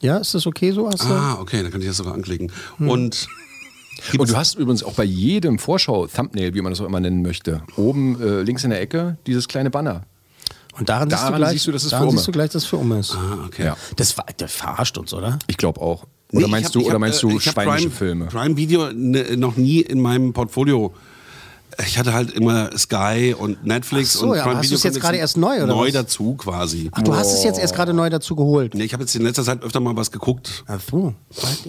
Ja, 0.00 0.18
ist 0.18 0.34
das 0.34 0.46
okay 0.46 0.72
so? 0.72 0.88
Hast 0.88 1.02
du? 1.04 1.08
Ah, 1.08 1.38
okay, 1.40 1.62
dann 1.62 1.72
kann 1.72 1.80
ich 1.80 1.88
das 1.88 1.96
sogar 1.96 2.14
anklicken. 2.14 2.52
Hm. 2.78 2.88
Und 2.88 3.26
Und 4.18 4.28
du 4.30 4.36
hast 4.36 4.54
übrigens 4.56 4.82
auch 4.84 4.92
bei 4.92 5.04
jedem 5.04 5.58
Vorschau-Thumbnail, 5.58 6.52
wie 6.54 6.60
man 6.60 6.70
das 6.70 6.80
auch 6.80 6.86
immer 6.86 7.00
nennen 7.00 7.22
möchte, 7.22 7.62
oben 7.76 8.20
äh, 8.20 8.42
links 8.42 8.62
in 8.62 8.70
der 8.70 8.80
Ecke 8.80 9.16
dieses 9.26 9.48
kleine 9.48 9.70
Banner. 9.70 10.02
Und 10.78 10.90
daran, 10.90 11.08
siehst, 11.08 11.22
du 11.22 11.26
Daran 11.26 11.40
gleich, 11.40 11.52
siehst 11.52 11.66
du, 11.66 11.72
dass 11.72 11.84
es 11.84 11.90
daran 11.90 12.10
für 12.10 12.16
siehst 12.16 12.28
du 12.28 12.32
gleich, 12.32 12.50
dass 12.50 12.62
es 12.64 12.68
für 12.68 12.76
Umme 12.76 12.98
ist. 12.98 13.14
ah, 13.14 13.44
okay. 13.46 13.64
Ja. 13.64 13.76
Das, 13.96 14.18
war, 14.18 14.26
der 14.38 14.48
verarscht 14.48 14.98
uns, 14.98 15.14
oder? 15.14 15.38
Ich 15.46 15.56
glaube 15.56 15.80
auch. 15.80 16.04
Nee, 16.32 16.38
Oder 16.38 16.46
ich 16.46 16.50
meinst 16.52 16.66
hab- 16.66 16.72
du, 16.72 16.80
oder 16.86 16.94
hab, 16.94 17.00
meinst 17.00 17.18
äh, 17.18 17.28
du 17.28 17.40
schweinische 17.40 17.52
Prime, 17.88 17.90
Filme? 17.90 18.24
Prime 18.26 18.56
Video 18.56 18.92
ne, 18.92 19.36
noch 19.36 19.56
nie 19.56 19.80
in 19.80 20.00
meinem 20.00 20.32
Portfolio. 20.32 20.92
Ich 21.86 21.98
hatte 21.98 22.14
halt 22.14 22.30
immer 22.30 22.70
Sky 22.78 23.34
und 23.38 23.66
Netflix 23.66 24.14
so, 24.14 24.30
und 24.30 24.36
ja, 24.36 24.44
Prime 24.44 24.56
hast 24.56 24.64
Video 24.64 24.76
du's 24.76 24.82
jetzt 24.84 24.98
gerade 24.98 25.18
erst 25.18 25.36
neu, 25.36 25.56
oder 25.56 25.66
Neu 25.66 25.88
was? 25.88 25.92
dazu 25.92 26.34
quasi. 26.34 26.88
Ach, 26.92 27.02
du 27.02 27.14
hast 27.14 27.34
es 27.34 27.44
jetzt 27.44 27.58
erst 27.58 27.74
gerade 27.74 27.92
neu 27.92 28.08
dazu 28.08 28.34
geholt. 28.34 28.72
Nee, 28.74 28.84
ich 28.84 28.94
habe 28.94 29.02
jetzt 29.02 29.14
in 29.14 29.20
letzter 29.22 29.44
Zeit 29.44 29.62
öfter 29.62 29.80
mal 29.80 29.94
was 29.94 30.10
geguckt. 30.10 30.64
Ach 30.68 30.80
so. 30.80 31.12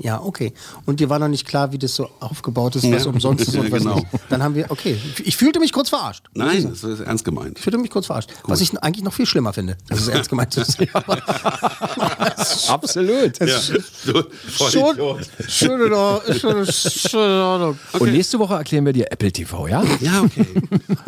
Ja, 0.02 0.22
okay. 0.22 0.54
Und 0.86 1.02
dir 1.02 1.10
war 1.10 1.20
noch 1.20 1.28
nicht 1.28 1.46
klar, 1.46 1.74
wie 1.74 1.78
das 1.78 1.94
so 1.96 2.08
aufgebaut 2.22 2.78
ist, 2.78 2.90
was 2.90 3.04
Ja. 3.04 3.10
umsonst 3.10 3.50
ist 3.50 3.56
und 3.58 3.70
was 3.72 3.80
genau. 3.84 3.96
nicht. 3.96 4.08
Dann 4.30 4.42
haben 4.44 4.56
wir, 4.56 4.72
okay. 4.72 4.98
Ich 5.26 5.36
fühlte 5.36 5.60
mich 5.60 5.74
kurz 5.74 5.90
verarscht. 5.90 6.24
Nein, 6.34 6.70
das 6.70 6.84
ist 6.86 7.02
ernst 7.02 7.26
gemeint. 7.26 7.58
Ich 7.58 7.64
fühlte 7.64 7.78
mich 7.80 7.90
kurz 7.90 8.06
verarscht. 8.06 8.30
Was 8.46 8.62
ich 8.62 8.82
eigentlich 8.82 9.04
noch 9.04 9.14
viel 9.14 9.26
schlimmer 9.26 9.52
finde, 9.52 9.78
dass 9.90 10.00
es 10.00 10.08
ernst 10.08 10.30
gemeint 10.30 10.56
ist. 10.58 10.78
Absolut. 12.68 13.40
Ja. 13.40 13.60
Schon, 13.60 15.22
schon 15.48 15.82
in 15.86 15.94
Ordnung. 15.94 17.58
Ordnung. 17.58 17.80
Und 18.00 18.12
nächste 18.12 18.40
Woche 18.40 18.56
erklären 18.56 18.86
wir 18.86 18.94
dir 18.94 19.12
Apple 19.12 19.32
TV, 19.32 19.68
ja? 19.68 19.84
Ja, 20.00 20.22
okay. 20.22 20.46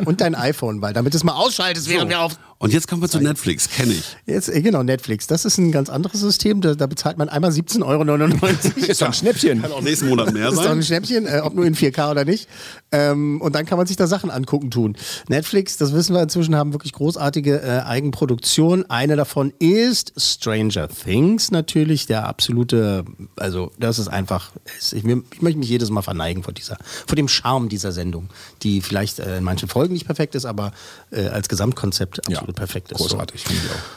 Und 0.05 0.21
dein 0.21 0.35
iPhone, 0.35 0.81
weil 0.81 0.93
damit 0.93 1.15
es 1.15 1.23
mal 1.23 1.33
ausschaltest, 1.33 1.89
während 1.89 2.09
wir 2.09 2.19
auf. 2.21 2.37
Und 2.61 2.73
jetzt 2.73 2.89
kommen 2.89 3.01
wir 3.01 3.07
zu 3.07 3.21
Netflix, 3.21 3.69
kenne 3.69 3.93
ich. 3.93 4.17
Jetzt, 4.25 4.49
äh, 4.49 4.61
genau, 4.61 4.83
Netflix. 4.83 5.27
Das 5.27 5.45
ist 5.45 5.57
ein 5.57 5.71
ganz 5.71 5.89
anderes 5.89 6.19
System. 6.19 6.59
Da, 6.59 6.75
da 6.75 6.87
bezahlt 6.87 7.17
man 7.17 7.29
einmal 7.29 7.51
17,99 7.51 7.83
Euro. 7.85 8.85
Ist 8.85 9.01
doch 9.01 9.07
ein 9.07 9.13
Schnäppchen. 9.13 9.61
Kann 9.61 9.71
auch 9.71 9.81
nächsten 9.81 10.09
Monat 10.09 10.33
mehr 10.33 10.43
Das 10.45 10.55
ist 10.55 10.59
doch 10.59 10.65
ein 10.71 10.81
sein. 10.81 10.83
Schnäppchen, 10.83 11.25
äh, 11.25 11.39
ob 11.41 11.55
nur 11.55 11.65
in 11.65 11.73
4K 11.73 12.11
oder 12.11 12.25
nicht. 12.25 12.49
Ähm, 12.91 13.39
und 13.39 13.55
dann 13.55 13.65
kann 13.65 13.77
man 13.77 13.87
sich 13.87 13.95
da 13.95 14.07
Sachen 14.07 14.29
angucken 14.29 14.71
tun. 14.71 14.97
Netflix, 15.29 15.77
das 15.77 15.93
wissen 15.93 16.13
wir 16.13 16.21
inzwischen, 16.21 16.53
haben 16.53 16.73
wirklich 16.73 16.91
großartige 16.91 17.61
äh, 17.61 17.79
Eigenproduktionen. 17.85 18.89
Eine 18.89 19.15
davon 19.15 19.53
ist 19.59 20.11
Stranger 20.17 20.89
Things 20.89 21.51
natürlich, 21.51 22.07
der 22.07 22.27
absolute, 22.27 23.05
also 23.37 23.71
das 23.79 23.99
ist 23.99 24.09
einfach, 24.09 24.51
ist, 24.77 24.91
ich, 24.91 25.03
mir- 25.05 25.23
ich 25.33 25.41
möchte 25.41 25.59
mich 25.59 25.69
jedes 25.69 25.91
Mal 25.91 26.01
verneigen 26.01 26.43
vor 26.43 26.53
dieser, 26.53 26.77
vor 27.07 27.15
dem 27.15 27.29
Charme 27.29 27.69
dieser 27.69 27.93
Sendung, 27.93 28.27
die 28.63 28.81
vielleicht 28.81 29.19
äh, 29.19 29.37
in 29.37 29.45
manchen 29.45 29.69
Folgen 29.69 29.93
nicht 29.93 30.05
perfekt 30.07 30.35
ist, 30.35 30.43
aber 30.45 30.73
äh, 31.11 31.27
als 31.27 31.47
Gesamtkonzept 31.47 32.27
absolut 32.27 32.48
perfekt 32.53 32.91
ist. 32.91 32.97
Großartig, 32.97 33.45
auch. 33.45 33.51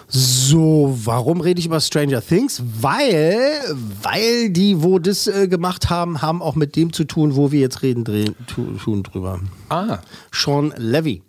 So, 0.09 0.99
warum 1.05 1.41
rede 1.41 1.61
ich 1.61 1.67
über 1.67 1.81
Stranger 1.81 2.21
Things? 2.21 2.63
Weil, 2.81 3.61
weil 4.03 4.51
die, 4.51 4.83
wo 4.83 4.99
das 4.99 5.27
äh, 5.27 5.49
gemacht 5.49 5.91
haben, 5.91 6.23
haben 6.23 6.43
auch 6.43 6.55
mit 6.55 6.77
dem 6.77 6.93
zu 6.93 7.05
tun, 7.05 7.37
wo 7.37 7.53
wir 7.53 7.61
jetzt 7.61 7.83
reden, 7.83 8.05
drehen, 8.05 8.35
tu, 8.47 8.65
tun 8.77 9.03
drüber. 9.03 9.41
Ah, 9.69 9.99
Sean 10.33 10.73
Levy. 10.77 11.23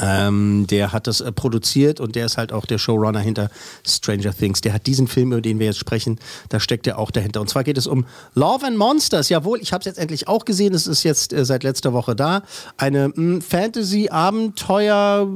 Ähm, 0.00 0.66
der 0.68 0.92
hat 0.92 1.06
das 1.06 1.20
äh, 1.20 1.32
produziert 1.32 1.98
und 1.98 2.14
der 2.14 2.26
ist 2.26 2.36
halt 2.36 2.52
auch 2.52 2.66
der 2.66 2.78
Showrunner 2.78 3.18
hinter 3.18 3.50
Stranger 3.86 4.32
Things. 4.32 4.60
Der 4.60 4.72
hat 4.72 4.86
diesen 4.86 5.08
Film, 5.08 5.32
über 5.32 5.40
den 5.40 5.58
wir 5.58 5.66
jetzt 5.66 5.78
sprechen, 5.78 6.20
da 6.48 6.60
steckt 6.60 6.86
er 6.86 6.98
auch 6.98 7.10
dahinter. 7.10 7.40
Und 7.40 7.48
zwar 7.48 7.64
geht 7.64 7.76
es 7.76 7.88
um 7.88 8.06
Love 8.34 8.66
and 8.66 8.76
Monsters. 8.76 9.28
Jawohl, 9.28 9.60
ich 9.60 9.72
habe 9.72 9.80
es 9.80 9.86
jetzt 9.86 9.98
endlich 9.98 10.28
auch 10.28 10.44
gesehen. 10.44 10.72
Es 10.72 10.86
ist 10.86 11.02
jetzt 11.02 11.32
äh, 11.32 11.44
seit 11.44 11.64
letzter 11.64 11.92
Woche 11.92 12.14
da. 12.14 12.42
Eine 12.76 13.08
mh, 13.08 13.40
Fantasy-Abenteuer, 13.40 15.26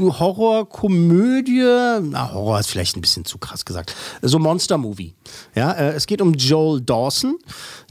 Horror-Komödie. 0.00 2.00
Na, 2.10 2.32
Horror 2.32 2.60
ist 2.60 2.68
vielleicht 2.68 2.96
ein 2.96 3.00
bisschen 3.00 3.24
zu 3.24 3.38
krass 3.38 3.64
gesagt. 3.64 3.94
So 4.22 4.40
Monster-Movie. 4.40 5.14
Ja, 5.54 5.70
äh, 5.72 5.92
es 5.92 6.06
geht 6.06 6.20
um 6.20 6.34
Joel 6.34 6.80
Dawson. 6.80 7.38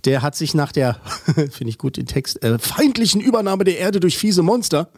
Der 0.04 0.22
hat 0.22 0.36
sich 0.36 0.54
nach 0.54 0.74
der, 0.74 1.00
finde 1.36 1.70
ich 1.70 1.78
gut 1.78 1.98
den 1.98 2.08
Text, 2.08 2.44
äh, 2.44 2.60
feindlichen 2.60 3.22
Übernahme 3.22 3.64
der 3.64 3.80
Erde 3.80 4.02
durch 4.02 4.18
fiese 4.18 4.44
Monster 4.44 4.90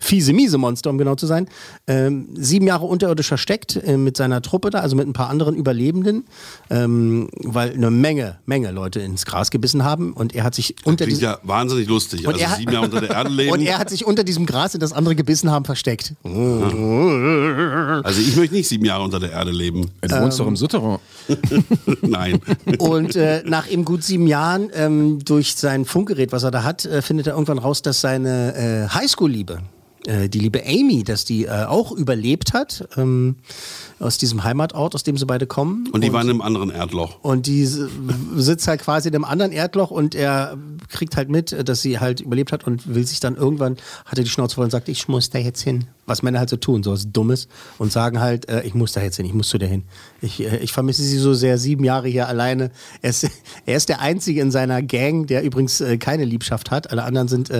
fiese, 0.00 0.32
miese 0.32 0.58
Monster, 0.58 0.90
um 0.90 0.98
genau 0.98 1.14
zu 1.14 1.26
sein, 1.26 1.46
ähm, 1.86 2.28
sieben 2.34 2.66
Jahre 2.66 2.86
unterirdisch 2.86 3.28
versteckt 3.28 3.76
äh, 3.76 3.96
mit 3.96 4.16
seiner 4.16 4.42
Truppe 4.42 4.70
da, 4.70 4.80
also 4.80 4.96
mit 4.96 5.06
ein 5.06 5.12
paar 5.12 5.28
anderen 5.28 5.54
Überlebenden, 5.54 6.24
ähm, 6.70 7.28
weil 7.36 7.72
eine 7.72 7.90
Menge, 7.90 8.38
Menge 8.46 8.70
Leute 8.72 9.00
ins 9.00 9.26
Gras 9.26 9.50
gebissen 9.50 9.84
haben 9.84 10.12
und 10.12 10.34
er 10.34 10.42
hat 10.44 10.54
sich 10.54 10.74
unter 10.84 11.04
Klingt 11.04 11.20
diesem 11.20 11.32
ja 11.32 11.38
wahnsinnig 11.42 11.86
lustig. 11.88 12.26
und 12.26 12.32
Also 12.34 12.44
er, 12.44 12.56
sieben 12.56 12.72
Jahre 12.72 12.86
unter 12.86 13.00
der 13.00 13.10
Erde 13.10 13.30
leben. 13.34 13.52
und 13.52 13.60
er 13.62 13.78
hat 13.78 13.90
sich 13.90 14.06
unter 14.06 14.24
diesem 14.24 14.46
Gras, 14.46 14.74
in 14.74 14.80
das 14.80 14.92
andere 14.92 15.14
gebissen 15.14 15.50
haben, 15.50 15.64
versteckt. 15.64 16.14
also 16.24 18.20
ich 18.20 18.36
möchte 18.36 18.54
nicht 18.54 18.68
sieben 18.68 18.84
Jahre 18.84 19.04
unter 19.04 19.20
der 19.20 19.30
Erde 19.32 19.50
leben. 19.50 19.90
Du 20.00 20.20
wohnst 20.20 20.40
doch 20.40 20.46
im 20.46 20.56
Souterrain. 20.56 20.98
Nein. 22.02 22.40
Und 22.78 23.16
äh, 23.16 23.42
nach 23.44 23.68
eben 23.70 23.84
gut 23.84 24.02
sieben 24.02 24.26
Jahren, 24.26 24.70
ähm, 24.74 25.18
durch 25.24 25.54
sein 25.56 25.84
Funkgerät, 25.84 26.32
was 26.32 26.42
er 26.42 26.50
da 26.50 26.64
hat, 26.64 26.84
äh, 26.84 27.02
findet 27.02 27.26
er 27.26 27.34
irgendwann 27.34 27.58
raus, 27.58 27.82
dass 27.82 28.00
seine 28.00 28.54
äh, 28.54 28.88
Highschool-Liebe, 28.94 29.60
die 30.06 30.38
liebe 30.38 30.62
Amy, 30.64 31.04
dass 31.04 31.24
die 31.24 31.44
äh, 31.44 31.64
auch 31.64 31.92
überlebt 31.92 32.54
hat, 32.54 32.88
ähm, 32.96 33.36
aus 33.98 34.16
diesem 34.16 34.44
Heimatort, 34.44 34.94
aus 34.94 35.02
dem 35.02 35.18
sie 35.18 35.26
beide 35.26 35.46
kommen. 35.46 35.88
Und 35.92 36.02
die 36.02 36.12
waren 36.12 36.22
in 36.22 36.30
einem 36.30 36.40
anderen 36.40 36.70
Erdloch. 36.70 37.18
Und 37.22 37.46
die 37.46 37.66
sitzt 37.66 38.66
halt 38.66 38.80
quasi 38.80 39.08
in 39.08 39.14
einem 39.14 39.24
anderen 39.24 39.52
Erdloch 39.52 39.90
und 39.90 40.14
er 40.14 40.56
kriegt 40.88 41.16
halt 41.16 41.28
mit, 41.28 41.68
dass 41.68 41.82
sie 41.82 41.98
halt 41.98 42.20
überlebt 42.20 42.50
hat 42.52 42.66
und 42.66 42.94
will 42.94 43.06
sich 43.06 43.20
dann 43.20 43.36
irgendwann, 43.36 43.76
hat 44.06 44.16
er 44.16 44.24
die 44.24 44.30
Schnauze 44.30 44.54
voll 44.54 44.64
und 44.64 44.70
sagt, 44.70 44.88
ich 44.88 45.06
muss 45.08 45.28
da 45.28 45.38
jetzt 45.38 45.60
hin. 45.60 45.84
Was 46.06 46.22
Männer 46.22 46.38
halt 46.38 46.48
so 46.48 46.56
tun, 46.56 46.82
so 46.82 46.92
was 46.92 47.12
Dummes. 47.12 47.46
Und 47.78 47.92
sagen 47.92 48.20
halt, 48.20 48.48
äh, 48.48 48.62
ich 48.62 48.74
muss 48.74 48.92
da 48.92 49.02
jetzt 49.02 49.16
hin, 49.16 49.26
ich 49.26 49.34
muss 49.34 49.48
zu 49.50 49.58
der 49.58 49.68
hin. 49.68 49.84
Ich, 50.22 50.40
äh, 50.40 50.58
ich 50.58 50.72
vermisse 50.72 51.02
sie 51.02 51.18
so 51.18 51.34
sehr, 51.34 51.58
sieben 51.58 51.84
Jahre 51.84 52.08
hier 52.08 52.26
alleine. 52.26 52.70
Er 53.02 53.10
ist, 53.10 53.28
er 53.66 53.76
ist 53.76 53.88
der 53.88 54.00
Einzige 54.00 54.40
in 54.40 54.50
seiner 54.50 54.82
Gang, 54.82 55.26
der 55.26 55.42
übrigens 55.42 55.80
äh, 55.80 55.96
keine 55.98 56.24
Liebschaft 56.24 56.70
hat. 56.70 56.90
Alle 56.90 57.04
anderen 57.04 57.28
sind... 57.28 57.50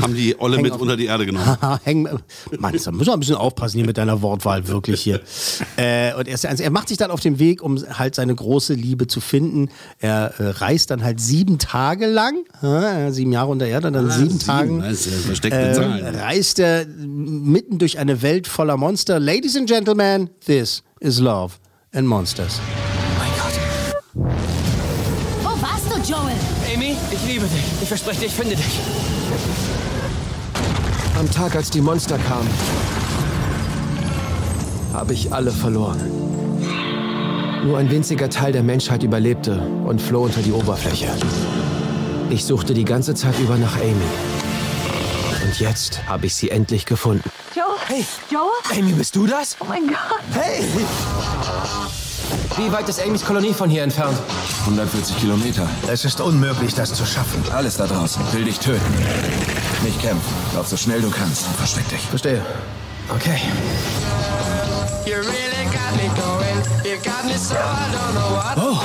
Haben 0.00 0.14
die 0.14 0.38
Olle 0.38 0.56
Häng 0.56 0.62
mit 0.62 0.72
auf- 0.72 0.80
unter 0.80 0.96
die 0.96 1.06
Erde 1.06 1.26
genommen. 1.26 1.46
Haha, 1.60 1.80
Häng, 1.82 2.04
Mann, 2.58 2.76
da 2.84 2.90
muss 2.92 3.06
man 3.06 3.14
ein 3.16 3.20
bisschen 3.20 3.34
aufpassen 3.34 3.78
hier 3.78 3.86
mit 3.86 3.98
deiner 3.98 4.22
Wortwahl, 4.22 4.68
wirklich 4.68 5.00
hier. 5.00 5.20
Äh, 5.76 6.14
und 6.14 6.28
er, 6.28 6.34
ist 6.34 6.44
Einzige. 6.46 6.64
er 6.68 6.70
macht 6.70 6.88
sich 6.88 6.98
dann 6.98 7.10
auf 7.10 7.20
den 7.20 7.38
Weg, 7.38 7.62
um 7.62 7.82
halt 7.98 8.14
seine 8.14 8.34
große 8.34 8.74
Liebe 8.74 9.06
zu 9.06 9.20
finden. 9.20 9.68
Er 9.98 10.34
äh, 10.38 10.48
reist 10.50 10.90
dann 10.90 11.02
halt 11.02 11.20
sieben 11.20 11.58
Tage 11.58 12.06
lang, 12.06 12.44
äh, 12.62 13.10
sieben 13.12 13.32
Jahre 13.32 13.48
unter 13.50 13.66
Erde, 13.66 13.90
dann 13.90 14.08
Ah, 14.08 14.10
sieben, 14.10 14.30
sieben, 14.30 14.38
Tagen. 14.40 14.80
das 14.80 14.92
ist 14.92 15.06
ja 15.06 15.12
versteckte 15.18 15.58
äh, 15.58 16.18
reist 16.20 16.58
er 16.58 16.84
mitten 16.86 17.78
durch 17.78 17.98
eine 17.98 18.20
Welt 18.22 18.46
voller 18.46 18.76
Monster. 18.76 19.18
Ladies 19.18 19.56
and 19.56 19.68
Gentlemen, 19.68 20.28
this 20.44 20.82
is 21.00 21.18
Love 21.18 21.54
and 21.94 22.06
Monsters. 22.06 22.60
Wo 24.14 25.48
warst 25.48 25.86
du, 25.88 26.12
Joel? 26.12 26.34
Amy, 26.74 26.96
ich 27.10 27.26
liebe 27.32 27.46
dich. 27.46 27.64
Ich 27.82 27.88
verspreche 27.88 28.20
dir, 28.20 28.26
ich 28.26 28.32
finde 28.32 28.56
dich. 28.56 28.80
Am 31.20 31.30
Tag, 31.30 31.54
als 31.54 31.68
die 31.68 31.82
Monster 31.82 32.16
kamen, 32.16 32.48
habe 34.94 35.12
ich 35.12 35.30
alle 35.30 35.50
verloren. 35.50 36.00
Nur 37.62 37.76
ein 37.76 37.90
winziger 37.90 38.30
Teil 38.30 38.52
der 38.52 38.62
Menschheit 38.62 39.02
überlebte 39.02 39.60
und 39.84 40.00
floh 40.00 40.22
unter 40.22 40.40
die 40.40 40.50
Oberfläche. 40.50 41.08
Ich 42.30 42.46
suchte 42.46 42.72
die 42.72 42.86
ganze 42.86 43.14
Zeit 43.14 43.38
über 43.38 43.58
nach 43.58 43.76
Amy. 43.76 45.44
Und 45.44 45.60
jetzt 45.60 46.08
habe 46.08 46.24
ich 46.24 46.34
sie 46.34 46.48
endlich 46.48 46.86
gefunden. 46.86 47.28
Joel? 47.54 47.76
Hey. 47.86 48.06
Joel? 48.30 48.78
Amy, 48.78 48.92
bist 48.92 49.14
du 49.14 49.26
das? 49.26 49.58
Oh 49.60 49.66
mein 49.68 49.88
Gott. 49.88 50.22
Hey! 50.32 50.64
Wie 52.56 52.72
weit 52.72 52.88
ist 52.88 53.00
Amys 53.00 53.24
Kolonie 53.24 53.54
von 53.54 53.70
hier 53.70 53.82
entfernt? 53.82 54.16
140 54.60 55.18
Kilometer. 55.18 55.68
Es 55.88 56.04
ist 56.04 56.20
unmöglich, 56.20 56.74
das 56.74 56.92
zu 56.92 57.06
schaffen. 57.06 57.42
Alles 57.52 57.76
da 57.76 57.86
draußen 57.86 58.22
will 58.32 58.44
dich 58.44 58.58
töten. 58.58 58.94
Nicht 59.82 60.00
kämpfen. 60.00 60.32
Lauf 60.54 60.68
so 60.68 60.76
schnell 60.76 61.00
du 61.00 61.10
kannst 61.10 61.46
und 61.46 61.56
versteck 61.56 61.88
dich. 61.88 62.00
Verstehe. 62.00 62.44
Okay. 63.14 63.40
Oh. 68.56 68.78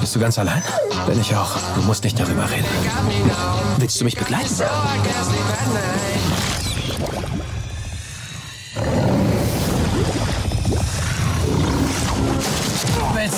Bist 0.00 0.14
du 0.14 0.20
ganz 0.20 0.38
allein? 0.38 0.62
Bin 1.06 1.20
ich 1.20 1.34
auch. 1.34 1.50
Du 1.74 1.82
musst 1.82 2.04
nicht 2.04 2.18
darüber 2.18 2.48
reden. 2.50 2.66
Willst 3.78 4.00
du 4.00 4.04
mich 4.04 4.16
begleiten? 4.16 4.54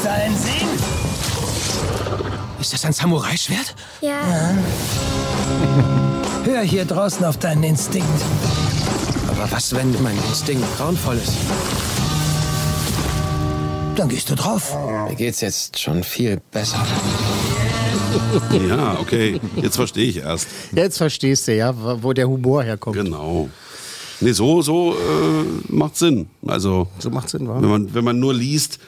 Einen 0.07 0.37
sehen? 0.37 0.69
Ist 2.61 2.73
das 2.73 2.85
ein 2.85 2.93
Samurai-Schwert? 2.93 3.75
Ja. 4.01 4.21
Hör 6.45 6.63
hier 6.63 6.85
draußen 6.85 7.25
auf 7.25 7.39
deinen 7.39 7.63
Instinkt. 7.63 8.09
Aber 9.29 9.51
was, 9.51 9.75
wenn 9.75 9.91
mein 10.03 10.17
Instinkt 10.29 10.65
grauenvoll 10.77 11.17
ist? 11.17 11.33
Dann 13.97 14.09
gehst 14.09 14.29
du 14.31 14.35
drauf. 14.35 14.77
Mir 15.09 15.15
geht's 15.15 15.41
jetzt 15.41 15.79
schon 15.79 16.03
viel 16.03 16.41
besser. 16.51 16.85
Ja, 18.69 18.99
okay. 19.01 19.41
Jetzt 19.57 19.77
verstehe 19.77 20.05
ich 20.05 20.19
erst. 20.19 20.47
Jetzt 20.73 20.99
verstehst 20.99 21.49
du 21.49 21.57
ja, 21.57 21.73
wo 22.03 22.13
der 22.13 22.29
Humor 22.29 22.63
herkommt. 22.63 22.95
Genau. 22.95 23.49
Nee, 24.21 24.33
so, 24.33 24.61
so 24.61 24.93
äh, 24.93 25.45
macht 25.73 25.97
Sinn. 25.97 26.29
Also, 26.47 26.89
So 26.99 27.09
macht 27.09 27.31
Sinn, 27.31 27.49
wa? 27.49 27.55
wenn 27.63 27.71
man, 27.71 27.95
wenn 27.95 28.05
man 28.05 28.21
nur 28.21 28.35
liest, 28.35 28.79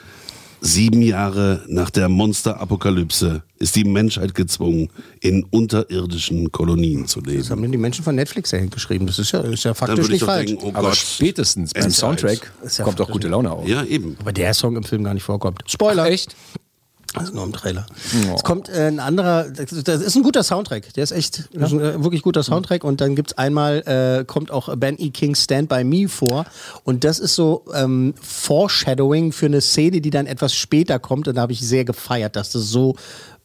sieben 0.65 1.01
Jahre 1.01 1.61
nach 1.67 1.89
der 1.89 2.09
Monsterapokalypse 2.09 3.43
ist 3.59 3.75
die 3.75 3.83
Menschheit 3.83 4.33
gezwungen, 4.35 4.89
in 5.21 5.43
unterirdischen 5.43 6.51
Kolonien 6.51 7.07
zu 7.07 7.21
Das 7.21 7.31
leben. 7.33 7.49
haben 7.49 7.71
die 7.71 7.77
Menschen 7.77 8.03
von 8.03 8.15
Netflix 8.15 8.51
ja 8.51 8.57
hingeschrieben. 8.59 9.07
Das 9.07 9.19
ist 9.19 9.31
ja, 9.31 9.41
ist 9.41 9.63
ja 9.63 9.73
faktisch 9.73 10.09
nicht 10.09 10.23
falsch. 10.23 10.47
denken, 10.47 10.65
oh 10.65 10.69
Aber 10.73 10.89
Gott. 10.89 10.97
spätestens 10.97 11.71
beim. 11.73 11.91
Soundtrack 11.91 12.51
ja 12.77 12.83
kommt 12.83 12.99
faktisch 12.99 13.07
gute 13.09 13.27
Laune 13.27 13.51
auf. 13.51 13.67
Ja, 13.67 13.83
eben. 13.83 14.17
Aber 14.19 14.33
der 14.33 14.53
Song 14.53 14.75
im 14.75 14.83
Film 14.83 15.03
gar 15.03 15.13
nicht 15.13 15.23
vorkommt. 15.23 15.61
Spoiler. 15.67 16.07
Echt? 16.07 16.35
Also 17.15 17.33
nur 17.33 17.43
im 17.43 17.53
Trailer. 17.53 17.85
Es 18.35 18.43
kommt 18.43 18.69
äh, 18.69 18.87
ein 18.87 18.99
anderer, 18.99 19.45
das 19.49 19.71
ist 19.71 20.15
ein 20.15 20.23
guter 20.23 20.43
Soundtrack. 20.43 20.93
Der 20.93 21.03
ist 21.03 21.11
echt 21.11 21.49
das 21.53 21.71
ist 21.71 21.79
ein 21.79 21.81
äh, 21.81 22.03
wirklich 22.03 22.21
guter 22.21 22.43
Soundtrack. 22.43 22.83
Und 22.83 23.01
dann 23.01 23.15
gibt's 23.15 23.37
einmal, 23.37 23.79
äh, 23.85 24.25
kommt 24.25 24.51
auch 24.51 24.75
Ben 24.75 24.95
E. 24.99 25.09
King's 25.09 25.43
Stand 25.43 25.69
By 25.69 25.83
Me 25.83 26.07
vor. 26.07 26.45
Und 26.83 27.03
das 27.03 27.19
ist 27.19 27.35
so 27.35 27.63
ähm, 27.73 28.13
Foreshadowing 28.21 29.31
für 29.31 29.45
eine 29.45 29.61
Szene, 29.61 30.01
die 30.01 30.09
dann 30.09 30.25
etwas 30.27 30.53
später 30.53 30.99
kommt. 30.99 31.27
Und 31.27 31.35
da 31.35 31.41
habe 31.41 31.53
ich 31.53 31.61
sehr 31.61 31.85
gefeiert, 31.85 32.35
dass 32.35 32.51
das 32.51 32.63
so 32.63 32.95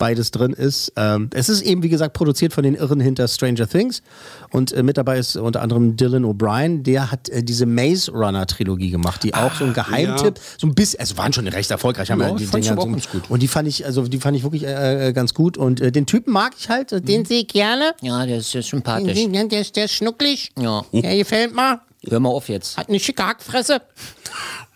beides 0.01 0.33
drin 0.33 0.53
ist. 0.53 0.93
Ähm, 0.97 1.31
es 1.33 1.49
ist 1.49 1.63
eben, 1.63 1.85
wie 1.85 1.89
gesagt, 1.91 2.15
produziert 2.15 2.53
von 2.53 2.65
den 2.65 2.75
Irren 2.75 2.99
hinter 2.99 3.29
Stranger 3.29 3.69
Things. 3.69 4.03
Und 4.51 4.73
äh, 4.73 4.83
mit 4.83 4.97
dabei 4.97 5.19
ist 5.19 5.37
unter 5.37 5.63
anderem 5.63 5.95
Dylan 5.95 6.25
O'Brien. 6.25 6.83
Der 6.83 7.13
hat 7.13 7.29
äh, 7.29 7.45
diese 7.45 7.67
Maze 7.67 8.11
Runner 8.11 8.47
Trilogie 8.47 8.91
gemacht, 8.91 9.23
die 9.23 9.35
auch 9.35 9.55
so 9.55 9.65
ein 9.65 9.75
Geheimtipp, 9.75 10.41
so 10.59 10.67
ein 10.67 10.75
bisschen, 10.75 10.99
also 10.99 11.17
waren 11.19 11.33
schon 11.33 11.47
recht 11.47 11.71
erfolgreich, 11.71 12.11
haben 12.11 12.21
Ja, 12.21 12.29
ja, 12.31 12.35
die 12.35 12.47
fand 12.47 12.65
ich 12.65 12.71
Dinger 12.71 12.83
so, 12.83 12.89
ganz 12.89 13.09
gut. 13.11 13.23
und 13.29 13.43
die 13.43 13.49
fand 13.49 13.69
ich, 13.69 13.85
also 13.85 14.09
die 14.09 14.19
fand 14.19 14.37
ich 14.37 14.43
wirklich 14.43 14.65
äh, 14.65 15.09
äh, 15.09 15.13
ganz 15.13 15.35
gut. 15.35 15.57
Und 15.57 15.81
äh, 15.81 15.93
den 15.93 16.07
Typen 16.07 16.33
mag 16.33 16.55
ich 16.59 16.69
halt, 16.69 16.93
äh, 16.93 17.01
den 17.01 17.27
sehe 17.27 17.43
ich 17.43 17.49
gerne. 17.49 17.95
Ja, 18.01 18.25
der 18.25 18.39
ist 18.39 18.53
ja 18.55 18.63
sympathisch. 18.63 19.15
Den, 19.15 19.49
der, 19.51 19.61
ist, 19.61 19.77
der 19.77 19.85
ist 19.85 19.93
schnucklig. 19.93 20.51
Ja. 20.59 20.85
Der 20.93 21.17
gefällt 21.17 21.55
mir. 21.55 21.81
Hör 22.09 22.19
mal 22.19 22.31
auf 22.31 22.49
jetzt. 22.49 22.79
Hat 22.79 22.89
eine 22.89 22.99
schicke 22.99 23.27
Hackfresse. 23.27 23.83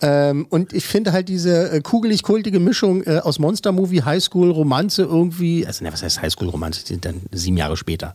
Ähm, 0.03 0.47
und 0.51 0.75
ich 0.75 0.85
finde 0.85 1.13
halt 1.13 1.31
diese 1.31 1.71
äh, 1.71 1.81
kugelig-kultige 1.81 2.61
Mischung 2.61 3.03
äh, 3.05 3.21
aus 3.23 3.39
Monster-Movie, 3.39 4.03
Highschool-Romanze 4.03 5.03
irgendwie, 5.05 5.67
also 5.67 5.85
ne, 5.85 5.93
was 5.93 6.03
heißt 6.03 6.21
Highschool-Romanze, 6.21 6.83
die 6.83 6.89
sind 6.89 7.07
dann 7.07 7.23
sieben 7.33 7.57
Jahre 7.57 7.79
später. 7.79 8.13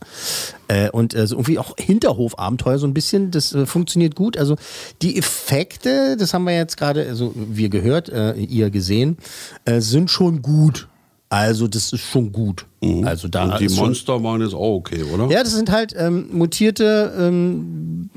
Äh, 0.68 0.90
und 0.90 1.14
äh, 1.14 1.26
so 1.26 1.34
irgendwie 1.34 1.58
auch 1.58 1.74
Hinterhof-Abenteuer 1.76 2.78
so 2.78 2.86
ein 2.86 2.94
bisschen, 2.94 3.32
das 3.32 3.52
äh, 3.52 3.66
funktioniert 3.66 4.14
gut. 4.14 4.36
Also 4.36 4.54
die 5.02 5.18
Effekte, 5.18 6.16
das 6.16 6.32
haben 6.32 6.44
wir 6.44 6.54
jetzt 6.54 6.76
gerade, 6.76 7.08
also 7.08 7.32
wir 7.34 7.68
gehört, 7.68 8.10
äh, 8.10 8.34
ihr 8.34 8.70
gesehen, 8.70 9.18
äh, 9.64 9.80
sind 9.80 10.10
schon 10.10 10.42
gut. 10.42 10.86
Also 11.28 11.66
das 11.66 11.92
ist 11.92 12.00
schon 12.02 12.30
gut. 12.30 12.66
Also 13.04 13.28
da 13.28 13.44
Und 13.44 13.60
die 13.60 13.66
ist 13.66 13.76
schon- 13.76 13.86
Monster 13.88 14.22
waren 14.22 14.40
jetzt 14.40 14.54
auch 14.54 14.76
okay, 14.76 15.02
oder? 15.02 15.26
ja, 15.30 15.42
das 15.42 15.52
sind 15.54 15.70
halt 15.70 15.94
ähm, 15.98 16.28
mutierte 16.32 17.12
ähm, 17.18 18.08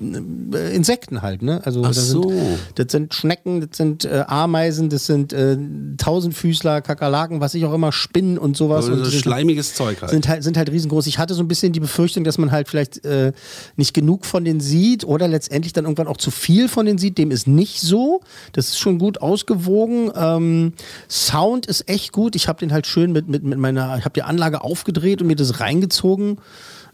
äh, 0.54 0.73
Insekten 0.73 1.21
halt, 1.21 1.41
ne? 1.41 1.60
Also 1.65 1.82
Ach 1.84 1.89
das, 1.89 2.08
so. 2.08 2.30
sind, 2.30 2.39
das 2.76 2.86
sind 2.89 3.13
Schnecken, 3.13 3.60
das 3.60 3.76
sind 3.78 4.06
äh, 4.06 4.23
Ameisen, 4.26 4.88
das 4.89 5.06
sind 5.06 5.34
äh, 5.34 5.58
Tausendfüßler, 5.97 6.82
Kakerlaken, 6.82 7.41
was 7.41 7.56
ich 7.56 7.65
auch 7.65 7.73
immer, 7.73 7.91
Spinnen 7.91 8.38
und 8.38 8.56
sowas. 8.56 8.86
Also 8.86 8.99
und 8.99 9.06
sind, 9.06 9.19
schleimiges 9.21 9.76
Zeug 9.76 10.02
halt. 10.02 10.12
sind 10.12 10.30
halt 10.30 10.43
sind 10.43 10.56
halt 10.56 10.71
riesengroß. 10.71 11.08
Ich 11.08 11.19
hatte 11.19 11.34
so 11.34 11.43
ein 11.43 11.49
bisschen 11.49 11.73
die 11.73 11.82
Befürchtung, 11.82 12.23
dass 12.23 12.38
man 12.38 12.52
halt 12.54 12.69
vielleicht 12.69 13.04
äh, 13.04 13.34
nicht 13.76 13.93
genug 13.93 14.26
von 14.26 14.45
denen 14.45 14.62
sieht 14.62 15.04
oder 15.04 15.28
letztendlich 15.28 15.73
dann 15.73 15.84
irgendwann 15.84 16.08
auch 16.08 16.17
zu 16.17 16.32
viel 16.32 16.69
von 16.69 16.86
denen 16.86 16.99
sieht. 16.99 17.17
Dem 17.17 17.32
ist 17.32 17.47
nicht 17.47 17.82
so. 17.82 18.21
Das 18.54 18.69
ist 18.69 18.80
schon 18.80 18.97
gut 18.97 19.21
ausgewogen. 19.21 20.10
Ähm, 20.15 20.73
Sound 21.10 21.65
ist 21.65 21.89
echt 21.89 22.13
gut. 22.13 22.36
Ich 22.38 22.47
habe 22.47 22.60
den 22.60 22.71
halt 22.71 22.88
schön 22.88 23.12
mit, 23.12 23.28
mit, 23.28 23.43
mit 23.43 23.60
meiner, 23.60 23.97
ich 23.97 24.06
habe 24.06 24.13
die 24.13 24.23
Anlage 24.23 24.52
aufgedreht 24.61 25.21
und 25.21 25.27
mir 25.27 25.35
das 25.35 25.59
reingezogen. 25.59 26.39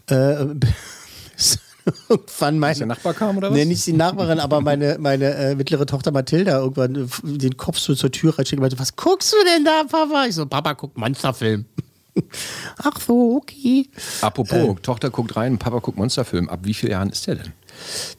Äh, 0.08 0.46
irgendwann 2.08 2.58
mein, 2.58 2.76
der 2.76 2.86
Nachbar 2.86 3.14
kam, 3.14 3.36
oder 3.38 3.50
was? 3.50 3.56
Nee, 3.56 3.64
nicht 3.64 3.86
die 3.86 3.92
Nachbarin, 3.92 4.40
aber 4.40 4.60
meine, 4.60 4.96
meine 4.98 5.34
äh, 5.34 5.54
mittlere 5.54 5.86
Tochter 5.86 6.12
Mathilda 6.12 6.58
irgendwann 6.58 6.94
äh, 6.94 7.06
den 7.22 7.56
Kopf 7.56 7.78
so 7.78 7.94
zur 7.94 8.10
Tür 8.10 8.38
reinsteckt 8.38 8.58
und 8.58 8.62
meinte, 8.62 8.78
was 8.78 8.96
guckst 8.96 9.32
du 9.32 9.36
denn 9.44 9.64
da, 9.64 9.84
Papa? 9.88 10.26
Ich 10.26 10.34
so, 10.34 10.46
Papa 10.46 10.74
guckt 10.74 10.96
Monsterfilm. 10.96 11.64
Ach 12.78 13.00
so, 13.00 13.36
okay. 13.36 13.88
Apropos, 14.20 14.76
Tochter 14.82 15.10
guckt 15.10 15.36
rein, 15.36 15.58
Papa 15.58 15.78
guckt 15.78 15.96
Monsterfilm. 15.96 16.48
Ab 16.48 16.60
wie 16.62 16.74
vielen 16.74 16.92
Jahren 16.92 17.10
ist 17.10 17.26
der 17.26 17.36
denn? 17.36 17.52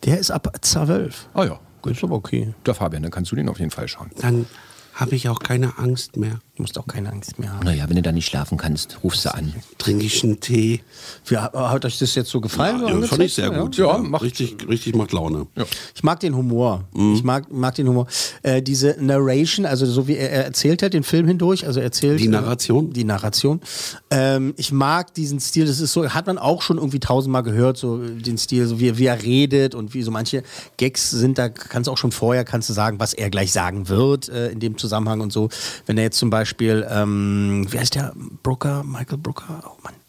Der 0.06 0.18
ist 0.20 0.32
ab 0.32 0.56
12. 0.60 1.28
Ah 1.34 1.44
ja, 1.44 1.60
gut. 1.82 1.94
Ist 1.94 2.04
aber 2.04 2.16
okay. 2.16 2.54
Da 2.64 2.74
Fabian, 2.74 3.04
dann 3.04 3.12
kannst 3.12 3.32
du 3.32 3.36
den 3.36 3.50
auf 3.50 3.60
jeden 3.60 3.72
Fall 3.72 3.88
schauen. 3.88 4.12
Dann 4.20 4.46
habe 4.94 5.16
ich 5.16 5.30
auch 5.30 5.40
keine 5.40 5.78
Angst 5.78 6.18
mehr. 6.18 6.40
Du 6.56 6.64
musst 6.64 6.78
auch 6.78 6.86
keine 6.86 7.12
Angst 7.12 7.40
mehr 7.40 7.54
haben. 7.54 7.66
Naja, 7.66 7.86
wenn 7.88 7.96
du 7.96 8.02
da 8.02 8.12
nicht 8.12 8.28
schlafen 8.28 8.58
kannst, 8.58 9.00
rufst 9.04 9.26
du 9.26 9.34
an. 9.34 9.54
Trinke 9.78 10.06
ich 10.06 10.24
einen 10.24 10.40
Tee. 10.42 10.82
Wie, 11.26 11.38
hat 11.38 11.86
euch 11.86 11.98
das 11.98 12.14
jetzt 12.14 12.30
so 12.30 12.42
gefallen? 12.42 12.82
Ja, 12.82 13.00
ja, 13.00 13.08
fand 13.08 13.24
ich 13.24 13.34
sehr 13.34 13.50
gut. 13.50 13.78
Ja, 13.78 13.98
macht 13.98 14.24
richtig, 14.24 14.68
richtig 14.68 14.96
macht 14.96 15.14
Laune. 15.14 15.48
Ich 15.96 16.04
mag 16.04 16.20
den 16.20 16.36
Humor. 16.36 16.84
Ich 17.16 17.24
mag, 17.24 17.52
mag 17.52 17.74
den 17.76 17.88
Humor. 17.88 18.06
Äh, 18.44 18.62
diese 18.62 18.98
Narration, 19.00 19.66
also 19.66 19.86
so 19.86 20.08
wie 20.08 20.18
er, 20.18 20.30
er 20.30 20.46
erzählt 20.46 20.84
hat, 20.84 20.94
den 20.94 21.04
Film 21.04 21.26
hindurch, 21.26 21.66
also 21.66 21.80
er 21.80 21.86
erzählt. 21.86 22.20
Die 22.20 22.28
Narration? 22.28 22.90
Äh, 22.90 22.94
die 22.94 23.04
Narration. 23.06 23.62
Ähm, 24.10 24.54
ich 24.58 24.72
mag 24.72 25.14
diesen 25.14 25.40
Stil, 25.40 25.66
das 25.66 25.80
ist 25.80 25.94
so, 25.94 26.08
hat 26.10 26.28
man 26.28 26.38
auch 26.38 26.62
schon 26.62 26.78
irgendwie 26.78 27.00
tausendmal 27.00 27.44
gehört, 27.44 27.78
so 27.78 27.98
den 27.98 28.38
Stil, 28.38 28.68
so 28.68 28.80
wie, 28.80 28.98
wie 28.98 29.06
er 29.06 29.24
redet 29.24 29.74
und 29.74 29.94
wie 29.94 30.04
so 30.04 30.12
manche 30.12 30.44
Gags 30.78 31.10
sind, 31.10 31.38
da 31.38 31.50
kannst 31.50 31.88
du 31.88 31.92
auch 31.92 31.98
schon 31.98 32.12
vorher, 32.12 32.44
kannst 32.44 32.70
du 32.70 32.74
sagen, 32.74 33.00
was 33.00 33.14
er 33.14 33.30
gleich 33.30 33.52
sagen 33.52 33.88
wird 33.88 34.30
äh, 34.30 34.50
in 34.50 34.60
dem 34.60 34.78
Zusammenhang 34.82 35.22
und 35.22 35.32
so. 35.32 35.50
Wenn 35.86 35.98
er 35.98 36.04
jetzt 36.04 36.18
zum 36.18 36.30
Beispiel, 36.30 36.86
ähm, 36.90 37.66
wie 37.70 37.80
heißt 37.80 37.96
der? 37.96 38.14
Brooker, 38.44 38.84
Michael 38.84 39.18
Brooker? 39.18 39.64
Oh 39.66 39.78
Mann. 39.84 40.01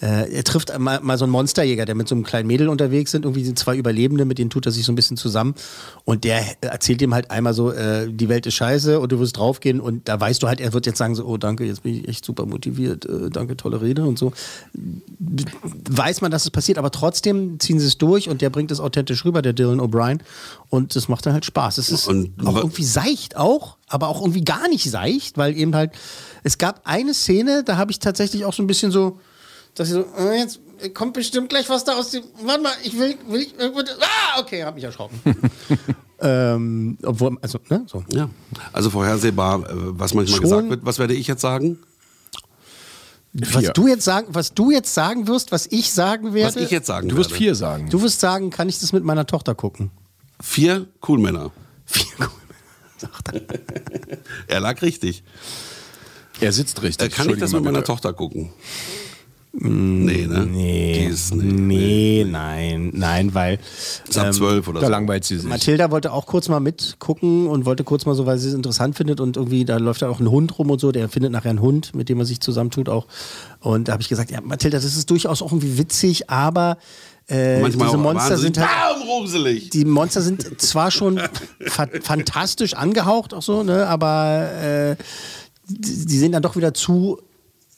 Äh, 0.00 0.32
er 0.32 0.44
trifft 0.44 0.76
mal, 0.78 1.00
mal 1.00 1.18
so 1.18 1.24
einen 1.24 1.32
Monsterjäger, 1.32 1.84
der 1.84 1.94
mit 1.94 2.06
so 2.08 2.14
einem 2.14 2.22
kleinen 2.24 2.46
Mädel 2.46 2.68
unterwegs 2.68 3.10
sind. 3.10 3.24
Irgendwie 3.24 3.44
sind 3.44 3.58
zwei 3.58 3.76
Überlebende, 3.76 4.24
mit 4.24 4.38
denen 4.38 4.50
tut 4.50 4.64
er 4.66 4.72
sich 4.72 4.84
so 4.84 4.92
ein 4.92 4.94
bisschen 4.94 5.16
zusammen. 5.16 5.54
Und 6.04 6.24
der 6.24 6.42
erzählt 6.60 7.02
ihm 7.02 7.14
halt 7.14 7.30
einmal 7.30 7.52
so, 7.54 7.72
äh, 7.72 8.08
die 8.12 8.28
Welt 8.28 8.46
ist 8.46 8.54
scheiße 8.54 9.00
und 9.00 9.10
du 9.10 9.18
wirst 9.18 9.36
draufgehen. 9.38 9.80
Und 9.80 10.08
da 10.08 10.20
weißt 10.20 10.42
du 10.42 10.46
halt, 10.48 10.60
er 10.60 10.72
wird 10.72 10.86
jetzt 10.86 10.98
sagen 10.98 11.14
so, 11.14 11.24
oh 11.26 11.36
danke, 11.36 11.64
jetzt 11.64 11.82
bin 11.82 11.94
ich 11.94 12.08
echt 12.08 12.24
super 12.24 12.46
motiviert, 12.46 13.06
äh, 13.06 13.28
danke, 13.30 13.56
tolle 13.56 13.80
Rede 13.80 14.04
und 14.04 14.18
so. 14.18 14.32
Weiß 15.90 16.20
man, 16.20 16.30
dass 16.30 16.44
es 16.44 16.50
passiert, 16.50 16.78
aber 16.78 16.90
trotzdem 16.90 17.58
ziehen 17.58 17.80
sie 17.80 17.86
es 17.86 17.98
durch 17.98 18.28
und 18.28 18.40
der 18.40 18.50
bringt 18.50 18.70
es 18.70 18.80
authentisch 18.80 19.24
rüber, 19.24 19.42
der 19.42 19.52
Dylan 19.52 19.80
O'Brien. 19.80 20.20
Und 20.70 20.94
das 20.96 21.08
macht 21.08 21.26
dann 21.26 21.32
halt 21.32 21.44
Spaß. 21.44 21.78
Es 21.78 21.90
ist 21.90 22.06
Und- 22.08 22.32
auch 22.46 22.56
irgendwie 22.56 22.84
seicht 22.84 23.36
auch, 23.36 23.76
aber 23.88 24.08
auch 24.08 24.20
irgendwie 24.20 24.44
gar 24.44 24.68
nicht 24.68 24.88
seicht, 24.90 25.38
weil 25.38 25.56
eben 25.56 25.74
halt, 25.74 25.92
es 26.44 26.58
gab 26.58 26.82
eine 26.84 27.14
Szene, 27.14 27.64
da 27.64 27.76
habe 27.76 27.90
ich 27.90 27.98
tatsächlich 27.98 28.44
auch 28.44 28.52
so 28.54 28.62
ein 28.62 28.66
bisschen 28.66 28.90
so, 28.92 29.18
dass 29.78 29.88
ich 29.88 29.94
so, 29.94 30.04
äh, 30.18 30.38
jetzt 30.38 30.60
kommt 30.94 31.14
bestimmt 31.14 31.48
gleich 31.50 31.68
was 31.68 31.84
da 31.84 31.94
aus 31.94 32.10
dem, 32.10 32.24
warte 32.42 32.62
mal, 32.62 32.72
ich 32.82 32.98
will, 32.98 33.16
will 33.28 33.42
ich, 33.42 33.54
ah, 33.60 34.40
okay, 34.40 34.64
hab 34.64 34.74
mich 34.74 34.84
erschrocken. 34.84 35.20
ähm, 36.20 36.98
obwohl, 37.02 37.36
also, 37.40 37.58
ne, 37.68 37.84
so. 37.86 38.04
Ja. 38.12 38.28
Also 38.72 38.90
vorhersehbar, 38.90 39.60
äh, 39.60 39.72
was 39.72 40.14
manchmal 40.14 40.36
Schon- 40.36 40.42
gesagt 40.42 40.70
wird. 40.70 40.84
Was 40.84 40.98
werde 40.98 41.14
ich 41.14 41.26
jetzt 41.26 41.42
sagen? 41.42 41.78
Was 43.32 43.72
du 43.72 43.86
jetzt 43.86 44.04
sagen, 44.04 44.28
was 44.30 44.54
du 44.54 44.70
jetzt 44.70 44.92
sagen 44.92 45.28
wirst, 45.28 45.52
was 45.52 45.66
ich 45.66 45.92
sagen 45.92 46.34
werde. 46.34 46.56
Was 46.56 46.62
ich 46.62 46.70
jetzt 46.70 46.86
sagen 46.86 47.08
Du 47.08 47.16
wirst 47.16 47.30
werde. 47.30 47.44
vier 47.44 47.54
sagen. 47.54 47.88
Du 47.90 48.02
wirst 48.02 48.20
sagen, 48.20 48.50
kann 48.50 48.68
ich 48.68 48.80
das 48.80 48.92
mit 48.92 49.04
meiner 49.04 49.26
Tochter 49.26 49.54
gucken? 49.54 49.90
Vier 50.40 50.86
Coolmänner. 51.00 51.52
Vier 51.84 52.06
cool. 52.20 52.28
Er 54.48 54.60
lag 54.60 54.80
richtig. 54.82 55.22
Er 56.40 56.52
sitzt 56.52 56.82
richtig. 56.82 57.12
Äh, 57.12 57.14
kann 57.14 57.28
ich 57.30 57.38
das 57.38 57.52
mit 57.52 57.62
meiner. 57.62 57.84
Tochter 57.84 58.12
gucken? 58.12 58.50
Nee, 59.52 60.26
ne? 60.26 60.46
Nee. 60.46 61.06
Ist, 61.06 61.34
nee. 61.34 61.44
Nee, 62.24 62.26
nein, 62.30 62.90
nein, 62.92 63.34
weil. 63.34 63.58
Ist 64.08 64.18
ab 64.18 64.32
zwölf 64.32 64.68
oder 64.68 64.80
Da 64.80 64.86
so. 64.86 64.92
langweilt 64.92 65.24
sie 65.24 65.38
sich. 65.38 65.48
Mathilda 65.48 65.90
wollte 65.90 66.12
auch 66.12 66.26
kurz 66.26 66.48
mal 66.48 66.60
mitgucken 66.60 67.46
und 67.46 67.64
wollte 67.64 67.82
kurz 67.82 68.04
mal 68.06 68.14
so, 68.14 68.26
weil 68.26 68.38
sie 68.38 68.48
es 68.48 68.54
interessant 68.54 68.96
findet 68.96 69.20
und 69.20 69.36
irgendwie, 69.36 69.64
da 69.64 69.78
läuft 69.78 70.02
ja 70.02 70.08
auch 70.08 70.20
ein 70.20 70.30
Hund 70.30 70.58
rum 70.58 70.70
und 70.70 70.80
so, 70.80 70.92
der 70.92 71.08
findet 71.08 71.32
nachher 71.32 71.50
einen 71.50 71.62
Hund, 71.62 71.94
mit 71.94 72.08
dem 72.08 72.18
er 72.20 72.26
sich 72.26 72.40
zusammentut 72.40 72.88
auch. 72.88 73.06
Und 73.60 73.88
da 73.88 73.92
habe 73.92 74.02
ich 74.02 74.08
gesagt, 74.08 74.30
ja, 74.30 74.40
Mathilda, 74.42 74.78
das 74.78 74.96
ist 74.96 75.08
durchaus 75.10 75.42
auch 75.42 75.50
irgendwie 75.50 75.78
witzig, 75.78 76.28
aber 76.30 76.78
äh, 77.28 77.60
Manchmal 77.60 77.88
diese 77.88 77.98
Monster 77.98 78.38
sind 78.38 78.58
halt. 78.58 78.68
Bam, 78.68 79.06
gruselig. 79.06 79.70
Die 79.70 79.84
Monster 79.84 80.22
sind 80.22 80.60
zwar 80.60 80.90
schon 80.90 81.20
fa 81.66 81.86
fantastisch 82.02 82.74
angehaucht, 82.74 83.34
auch 83.34 83.42
so, 83.42 83.62
ne, 83.62 83.86
aber 83.86 84.50
äh, 84.62 84.96
die, 85.68 86.06
die 86.06 86.18
sehen 86.18 86.32
dann 86.32 86.42
doch 86.42 86.56
wieder 86.56 86.72
zu 86.72 87.18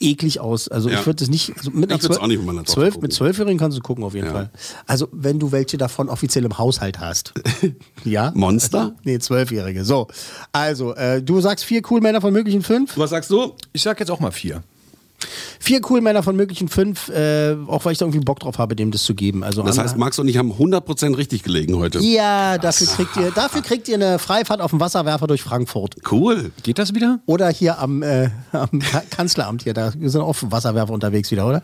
eklig 0.01 0.39
aus. 0.39 0.67
Also 0.67 0.89
Ja. 0.89 0.99
ich 0.99 1.05
würde 1.05 1.17
das 1.17 1.29
nicht, 1.29 1.53
also 1.57 1.71
mit 1.71 1.85
Ich 1.91 1.95
würd's 1.95 2.05
Zwölf- 2.07 2.19
auch 2.19 2.27
nicht 2.27 2.37
mit 2.37 2.47
meiner 2.47 2.59
Tochter 2.63 2.73
zwölf, 2.73 2.93
gucken. 2.95 3.03
mit 3.07 3.13
Zwölfjährigen 3.13 3.57
kannst 3.59 3.77
du 3.77 3.81
gucken 3.81 4.03
auf 4.03 4.13
jeden 4.13 4.27
Ja. 4.27 4.33
Fall. 4.33 4.49
Also 4.87 5.07
wenn 5.11 5.39
du 5.39 5.51
welche 5.51 5.77
davon 5.77 6.09
offiziell 6.09 6.45
im 6.45 6.57
Haushalt 6.57 6.99
hast. 6.99 7.33
ja? 8.03 8.31
Monster? 8.35 8.95
Nee, 9.03 9.19
Zwölfjährige. 9.19 9.83
So, 9.85 10.07
also 10.51 10.93
äh, 10.95 11.21
du 11.21 11.39
sagst 11.41 11.65
vier 11.65 11.81
cool 11.89 12.01
Männer 12.01 12.21
von 12.21 12.33
möglichen 12.33 12.61
fünf. 12.63 12.97
Was 12.97 13.09
sagst 13.11 13.29
du? 13.29 13.53
Ich 13.73 13.81
sag 13.81 13.99
jetzt 13.99 14.09
auch 14.11 14.19
mal 14.19 14.31
vier. 14.31 14.63
Vier 15.59 15.81
cool 15.89 16.01
Männer 16.01 16.23
von 16.23 16.35
möglichen 16.35 16.67
fünf, 16.67 17.09
äh, 17.09 17.55
auch 17.67 17.85
weil 17.85 17.91
ich 17.93 17.97
da 17.99 18.05
irgendwie 18.05 18.23
Bock 18.23 18.39
drauf 18.39 18.57
habe, 18.57 18.75
dem 18.75 18.91
das 18.91 19.03
zu 19.03 19.13
geben. 19.15 19.43
Also 19.43 19.61
Das 19.63 19.77
heißt, 19.77 19.97
Max 19.97 20.17
und 20.19 20.27
ich 20.27 20.37
haben 20.37 20.51
100% 20.51 21.17
richtig 21.17 21.43
gelegen 21.43 21.77
heute. 21.77 21.99
ja, 21.99 22.57
dafür 22.57 22.87
kriegt 22.87 23.15
ihr, 23.17 23.31
dafür 23.31 23.61
kriegt 23.61 23.87
ihr 23.87 23.95
eine 23.95 24.17
Freifahrt 24.19 24.61
auf 24.61 24.71
dem 24.71 24.79
Wasserwerfer 24.79 25.27
durch 25.27 25.43
Frankfurt. 25.43 25.95
Cool. 26.11 26.51
Geht 26.63 26.79
das 26.79 26.93
wieder? 26.95 27.19
Oder 27.25 27.49
hier 27.49 27.79
am, 27.79 28.01
äh, 28.03 28.29
am 28.51 28.79
Ka- 28.79 29.03
Kanzleramt 29.09 29.63
hier, 29.63 29.73
da 29.73 29.91
sind 29.91 30.17
auch 30.21 30.35
Wasserwerfer 30.41 30.93
unterwegs 30.93 31.29
wieder, 31.31 31.47
oder? 31.47 31.61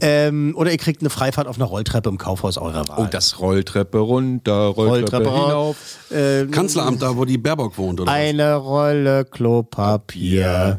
Ähm, 0.00 0.54
oder 0.56 0.70
ihr 0.70 0.78
kriegt 0.78 1.00
eine 1.02 1.10
Freifahrt 1.10 1.46
auf 1.48 1.56
einer 1.56 1.64
Rolltreppe 1.66 2.08
im 2.08 2.18
Kaufhaus 2.18 2.58
eurer 2.58 2.86
Wahl. 2.88 2.98
Oh, 3.04 3.06
das 3.10 3.40
Rolltreppe 3.40 3.98
runter, 3.98 4.52
Rolltreppe, 4.66 5.30
hinauf. 5.30 5.76
Äh, 6.10 6.46
Kanzleramt, 6.46 7.02
da 7.02 7.16
wo 7.16 7.24
die 7.24 7.38
Baerbock 7.38 7.78
wohnt, 7.78 8.00
oder? 8.00 8.12
eine 8.12 8.54
Rolle 8.56 9.24
Klopapier. 9.24 10.78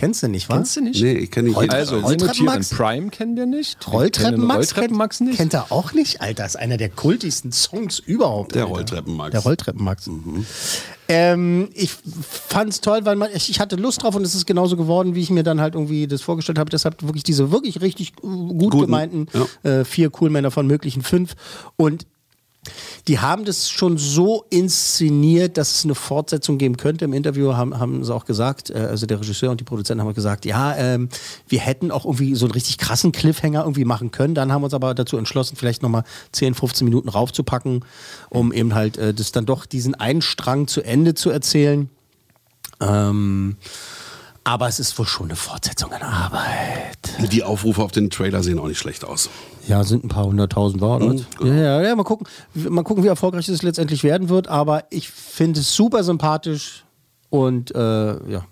Kennst 0.00 0.22
du 0.22 0.28
nicht, 0.28 0.48
was? 0.48 0.56
Kennst 0.56 0.76
du 0.76 0.80
nicht? 0.80 1.02
Nee, 1.02 1.12
ich 1.12 1.30
kenne 1.30 1.50
nicht 1.50 1.60
jeden 1.60 1.74
Also, 1.74 1.98
Rolltreppenmax? 1.98 2.70
Prime 2.70 3.10
kennen 3.10 3.36
wir 3.36 3.44
nicht. 3.44 3.78
Wir 3.86 3.92
Rolltreppen 3.92 4.34
kennen 4.36 4.46
Max, 4.46 4.56
Rolltreppen 4.74 4.96
Max 4.96 5.18
kennt, 5.18 5.28
nicht. 5.28 5.36
kennt 5.36 5.52
er 5.52 5.70
auch 5.70 5.92
nicht? 5.92 6.22
Alter, 6.22 6.46
ist 6.46 6.58
einer 6.58 6.78
der 6.78 6.88
kultigsten 6.88 7.52
Songs 7.52 7.98
überhaupt. 7.98 8.54
Der 8.54 8.62
Alter. 8.62 8.76
Rolltreppenmax. 8.76 9.30
Der 9.32 9.40
Rolltreppenmax. 9.40 10.08
Ähm, 11.08 11.68
ich 11.74 11.90
fand's 12.48 12.80
toll, 12.80 13.00
weil 13.04 13.16
man, 13.16 13.28
ich, 13.34 13.50
ich 13.50 13.60
hatte 13.60 13.76
Lust 13.76 14.02
drauf 14.02 14.14
und 14.14 14.24
es 14.24 14.34
ist 14.34 14.46
genauso 14.46 14.78
geworden, 14.78 15.14
wie 15.14 15.20
ich 15.20 15.28
mir 15.28 15.42
dann 15.42 15.60
halt 15.60 15.74
irgendwie 15.74 16.06
das 16.06 16.22
vorgestellt 16.22 16.58
habe. 16.58 16.70
Deshalb 16.70 17.02
wirklich 17.02 17.22
diese 17.22 17.52
wirklich 17.52 17.82
richtig 17.82 18.12
äh, 18.12 18.26
gut 18.26 18.70
Guten, 18.70 18.80
gemeinten 18.80 19.26
äh, 19.64 19.84
vier 19.84 20.08
Coolmänner 20.08 20.50
von 20.50 20.66
möglichen 20.66 21.02
fünf. 21.02 21.34
Und 21.76 22.06
die 23.08 23.18
haben 23.18 23.44
das 23.44 23.70
schon 23.70 23.96
so 23.96 24.44
inszeniert, 24.50 25.56
dass 25.56 25.76
es 25.76 25.84
eine 25.84 25.94
Fortsetzung 25.94 26.58
geben 26.58 26.76
könnte. 26.76 27.06
Im 27.06 27.14
Interview 27.14 27.54
haben, 27.54 27.78
haben 27.78 28.04
sie 28.04 28.14
auch 28.14 28.26
gesagt, 28.26 28.70
äh, 28.70 28.78
also 28.78 29.06
der 29.06 29.20
Regisseur 29.20 29.50
und 29.50 29.60
die 29.60 29.64
Produzenten 29.64 30.04
haben 30.04 30.14
gesagt, 30.14 30.44
ja, 30.44 30.76
ähm, 30.76 31.08
wir 31.48 31.60
hätten 31.60 31.90
auch 31.90 32.04
irgendwie 32.04 32.34
so 32.34 32.44
einen 32.44 32.52
richtig 32.52 32.78
krassen 32.78 33.12
Cliffhanger 33.12 33.62
irgendwie 33.62 33.86
machen 33.86 34.10
können. 34.10 34.34
Dann 34.34 34.52
haben 34.52 34.60
wir 34.60 34.66
uns 34.66 34.74
aber 34.74 34.94
dazu 34.94 35.16
entschlossen, 35.16 35.56
vielleicht 35.56 35.82
nochmal 35.82 36.04
10, 36.32 36.54
15 36.54 36.84
Minuten 36.84 37.08
raufzupacken, 37.08 37.84
um 38.28 38.52
eben 38.52 38.74
halt 38.74 38.98
äh, 38.98 39.14
das 39.14 39.32
dann 39.32 39.46
doch 39.46 39.64
diesen 39.64 39.94
einen 39.94 40.22
Strang 40.22 40.66
zu 40.66 40.82
Ende 40.82 41.14
zu 41.14 41.30
erzählen. 41.30 41.88
Ähm, 42.80 43.56
aber 44.44 44.68
es 44.68 44.80
ist 44.80 44.98
wohl 44.98 45.06
schon 45.06 45.26
eine 45.26 45.36
Fortsetzung 45.36 45.90
in 45.92 46.02
Arbeit. 46.02 46.98
Die 47.32 47.42
Aufrufe 47.42 47.82
auf 47.82 47.92
den 47.92 48.10
Trailer 48.10 48.42
sehen 48.42 48.58
auch 48.58 48.66
nicht 48.68 48.78
schlecht 48.78 49.04
aus. 49.04 49.28
Ja, 49.68 49.84
sind 49.84 50.04
ein 50.04 50.08
paar 50.08 50.24
hunderttausend 50.24 50.80
war, 50.80 50.96
oder? 51.00 51.14
Ja, 51.42 51.54
ja, 51.54 51.82
ja, 51.82 51.96
mal 51.96 52.02
gucken, 52.04 52.26
mal 52.54 52.82
gucken, 52.82 53.04
wie 53.04 53.08
erfolgreich 53.08 53.48
es 53.48 53.62
letztendlich 53.62 54.02
werden 54.02 54.28
wird. 54.28 54.48
Aber 54.48 54.84
ich 54.90 55.10
finde 55.10 55.60
es 55.60 55.74
super 55.74 56.02
sympathisch 56.02 56.84
und 57.28 57.74
äh, 57.74 57.78
ja. 58.30 58.44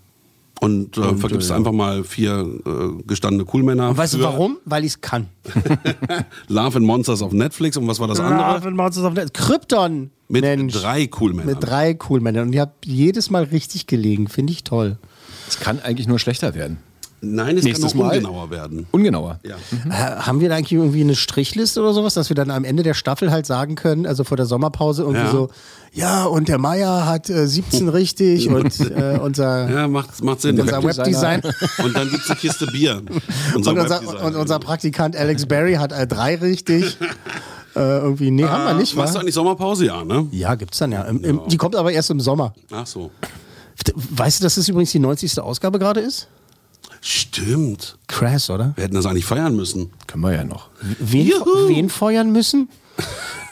Und, 0.61 0.97
äh, 0.97 1.01
Und, 1.03 1.19
vergibst 1.21 1.51
äh, 1.51 1.55
einfach 1.55 1.71
mal 1.71 2.03
vier 2.03 2.41
äh, 2.67 3.03
gestandene 3.07 3.45
Coolmänner. 3.45 3.91
Und 3.91 3.97
weißt 3.97 4.15
du 4.15 4.21
warum? 4.21 4.59
Weil 4.65 4.85
ich 4.85 4.93
es 4.95 5.01
kann. 5.01 5.29
Love 6.49 6.79
and 6.79 6.87
Monsters 6.87 7.23
auf 7.23 7.33
Netflix. 7.33 7.77
Und 7.77 7.87
was 7.87 8.01
war 8.01 8.09
das 8.09 8.19
andere? 8.19 8.55
Love 8.55 8.67
and 8.69 8.77
Monsters 8.77 9.05
of 9.05 9.15
Net- 9.15 9.33
Krypton. 9.35 10.11
Mit 10.29 10.43
Mensch. 10.43 10.75
drei 10.75 11.07
Coolmännern. 11.07 11.47
Mit 11.55 11.63
drei 11.65 11.95
Coolmännern. 11.95 12.49
Und 12.49 12.53
ihr 12.55 12.61
habt 12.63 12.85
jedes 12.87 13.31
Mal 13.31 13.45
richtig 13.45 13.87
gelegen. 13.87 14.27
Finde 14.29 14.53
ich 14.53 14.65
toll. 14.65 14.99
Es 15.49 15.59
kann 15.61 15.81
eigentlich 15.81 16.07
nur 16.09 16.19
schlechter 16.19 16.55
werden. 16.55 16.79
Nein, 17.21 17.59
es 17.59 17.65
Nächstes 17.65 17.91
kann 17.93 17.99
noch 17.99 18.07
Mal. 18.07 18.17
ungenauer 18.19 18.51
werden. 18.51 18.87
Ungenauer. 18.93 19.41
Ja. 19.43 19.57
Äh, 19.91 20.21
haben 20.21 20.41
wir 20.41 20.49
da 20.49 20.55
eigentlich 20.55 20.73
irgendwie 20.75 21.01
eine 21.01 21.17
Strichliste 21.17 21.81
oder 21.81 21.93
sowas, 21.93 22.15
dass 22.15 22.29
wir 22.29 22.37
dann 22.37 22.49
am 22.53 22.63
Ende 22.63 22.85
der 22.85 22.95
Staffel 22.95 23.33
halt 23.33 23.45
sagen 23.45 23.75
können, 23.75 24.07
also 24.07 24.23
vor 24.23 24.37
der 24.37 24.47
Sommerpause 24.47 25.03
irgendwie 25.03 25.23
Ja. 25.25 25.31
so, 25.33 25.51
ja, 25.93 26.25
und 26.27 26.47
der 26.47 26.59
Meier 26.59 27.07
hat 27.07 27.29
äh, 27.29 27.49
17 27.49 27.89
richtig 27.89 28.49
und 28.49 28.79
äh, 28.79 29.19
unser, 29.21 29.69
Ja, 29.75 29.89
macht, 29.89 30.23
macht 30.23 30.43
Sinn. 30.43 30.61
unser 30.61 30.81
Webdesign. 30.85 31.43
Und 31.83 31.97
dann 31.97 32.09
gibt 32.09 32.23
es 32.23 32.31
eine 32.31 32.39
Kiste 32.39 32.67
Bier. 32.67 33.03
Unser 33.55 33.73
und, 33.73 33.79
unser, 33.81 34.25
und 34.25 34.37
unser 34.37 34.59
Praktikant 34.61 35.17
Alex 35.17 35.45
Berry 35.47 35.75
hat 35.75 35.91
äh, 35.91 36.07
drei 36.07 36.37
richtig. 36.37 36.99
äh, 37.75 37.81
irgendwie, 37.81 38.31
nee, 38.31 38.45
haben 38.45 38.65
wir 38.65 38.75
nicht, 38.75 38.95
Machst 38.95 39.15
du 39.15 39.17
wa? 39.17 39.21
eigentlich 39.23 39.35
Sommerpause? 39.35 39.87
Ja, 39.87 40.05
ne? 40.05 40.29
Ja, 40.31 40.55
gibt's 40.55 40.79
dann 40.79 40.93
ja. 40.93 41.03
Im, 41.03 41.25
im, 41.25 41.41
die 41.49 41.57
kommt 41.57 41.75
aber 41.75 41.91
erst 41.91 42.11
im 42.11 42.21
Sommer. 42.21 42.55
Ach 42.71 42.87
so. 42.87 43.11
Weißt 43.95 44.41
du, 44.41 44.45
dass 44.45 44.57
das 44.57 44.69
übrigens 44.69 44.93
die 44.93 44.99
90. 44.99 45.41
Ausgabe 45.41 45.79
gerade 45.79 46.01
ist? 46.01 46.29
Stimmt. 47.01 47.97
Krass, 48.07 48.51
oder? 48.51 48.73
Wir 48.77 48.85
hätten 48.85 48.95
das 48.95 49.07
eigentlich 49.07 49.25
feiern 49.25 49.55
müssen. 49.55 49.91
Können 50.07 50.23
wir 50.25 50.33
ja 50.35 50.45
noch. 50.45 50.69
Wen, 50.99 51.29
wen 51.69 51.89
feuern 51.91 52.33
müssen? 52.33 52.69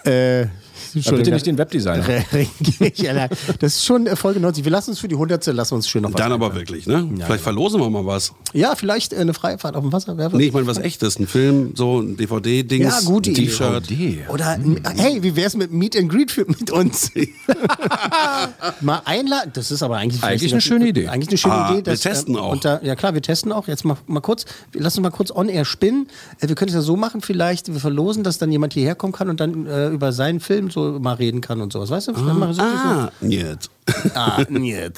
äh, 0.04 0.46
bitte 0.94 1.31
nicht 1.31 1.46
den 1.46 1.59
Webdesigner. 1.59 2.05
das 3.61 3.77
ist 3.77 3.85
schon 3.85 4.07
äh, 4.07 4.16
Folge 4.16 4.40
90. 4.40 4.64
Wir 4.64 4.72
lassen 4.72 4.90
uns 4.90 4.99
für 5.01 5.09
die 5.09 5.14
100. 5.14 5.46
lassen 5.46 5.75
uns 5.75 5.88
schön 5.88 6.03
noch 6.03 6.12
was 6.12 6.16
Dann 6.16 6.33
aber 6.33 6.46
einfallen. 6.46 6.68
wirklich, 6.68 6.87
ne? 6.87 7.09
Vielleicht 7.25 7.42
verlosen 7.42 7.81
wir 7.81 7.90
mal 7.90 8.07
was. 8.07 8.33
Ja, 8.53 8.75
vielleicht 8.77 9.12
äh, 9.12 9.16
eine 9.16 9.35
freie 9.35 9.59
Fahrt 9.59 9.77
auf 9.77 9.83
dem 9.83 9.92
Wasser. 9.92 10.16
Wer 10.16 10.31
Nee, 10.31 10.46
ich 10.46 10.53
meine 10.53 10.66
was 10.66 10.79
echtes. 10.79 11.18
Ein 11.18 11.27
Film, 11.27 11.72
so 11.75 12.01
ein 12.01 12.16
DVD-Dings. 12.16 12.85
Ja, 12.85 13.01
gute 13.09 13.31
ein. 13.31 13.35
T-Shirt. 13.35 13.85
Oder, 14.29 14.58
hey, 14.96 15.23
wie 15.23 15.37
wär's 15.37 15.56
mit 15.56 15.73
Meet 15.73 15.96
and 15.96 16.08
Greet 16.10 16.31
für, 16.31 16.44
mit 16.46 16.71
uns? 16.71 17.10
mal 18.81 19.02
einladen. 19.04 19.50
Das 19.54 19.71
ist 19.71 19.83
aber 19.83 19.96
eigentlich, 19.96 20.23
Eigentlich 20.23 20.52
eine 20.52 20.60
schöne 20.60 20.88
Idee. 20.88 21.08
Eigentlich 21.08 21.29
eine 21.31 21.38
schöne 21.38 21.54
Ah, 21.54 21.73
Idee. 21.75 21.90
wir 21.90 21.96
testen 21.98 22.37
auch. 22.37 22.52
Unter, 22.52 22.85
ja 22.85 22.94
klar, 22.96 23.15
wir 23.15 23.23
testen 23.23 23.52
auch. 23.52 23.69
Jetzt 23.69 23.85
mal, 23.85 23.96
mal 24.06 24.21
kurz, 24.21 24.44
wir 24.73 24.81
lassen 24.81 24.98
uns 24.98 25.04
mal 25.04 25.10
kurz 25.17 25.31
on 25.31 25.48
air 25.48 25.65
spinnen. 25.65 26.08
Äh, 26.40 26.48
wir 26.48 26.54
können 26.54 26.69
es 26.69 26.75
ja 26.75 26.81
so 26.83 26.96
machen, 26.96 27.21
vielleicht, 27.21 27.69
wir 27.73 27.81
verlosen, 27.81 28.25
dass 28.25 28.38
dann 28.38 28.50
jemand 28.52 28.73
hierher 28.75 28.94
kommen 28.94 29.13
kann 29.13 29.29
und 29.31 29.40
dann 29.40 29.67
äh, 29.67 29.88
über 29.88 30.13
seinen 30.13 30.40
Film 30.40 30.71
so 30.77 30.98
mal 31.00 31.14
reden 31.14 31.40
kann 31.40 31.60
und 31.60 31.72
sowas. 31.72 31.90
Weißt 31.90 32.08
du? 32.08 32.12
Machen 32.12 32.38
wir 32.38 32.54
so- 32.54 32.62
Ah, 32.62 33.10
nicht. 33.20 33.70
Ah. 34.14 34.42
Äh, 34.48 34.90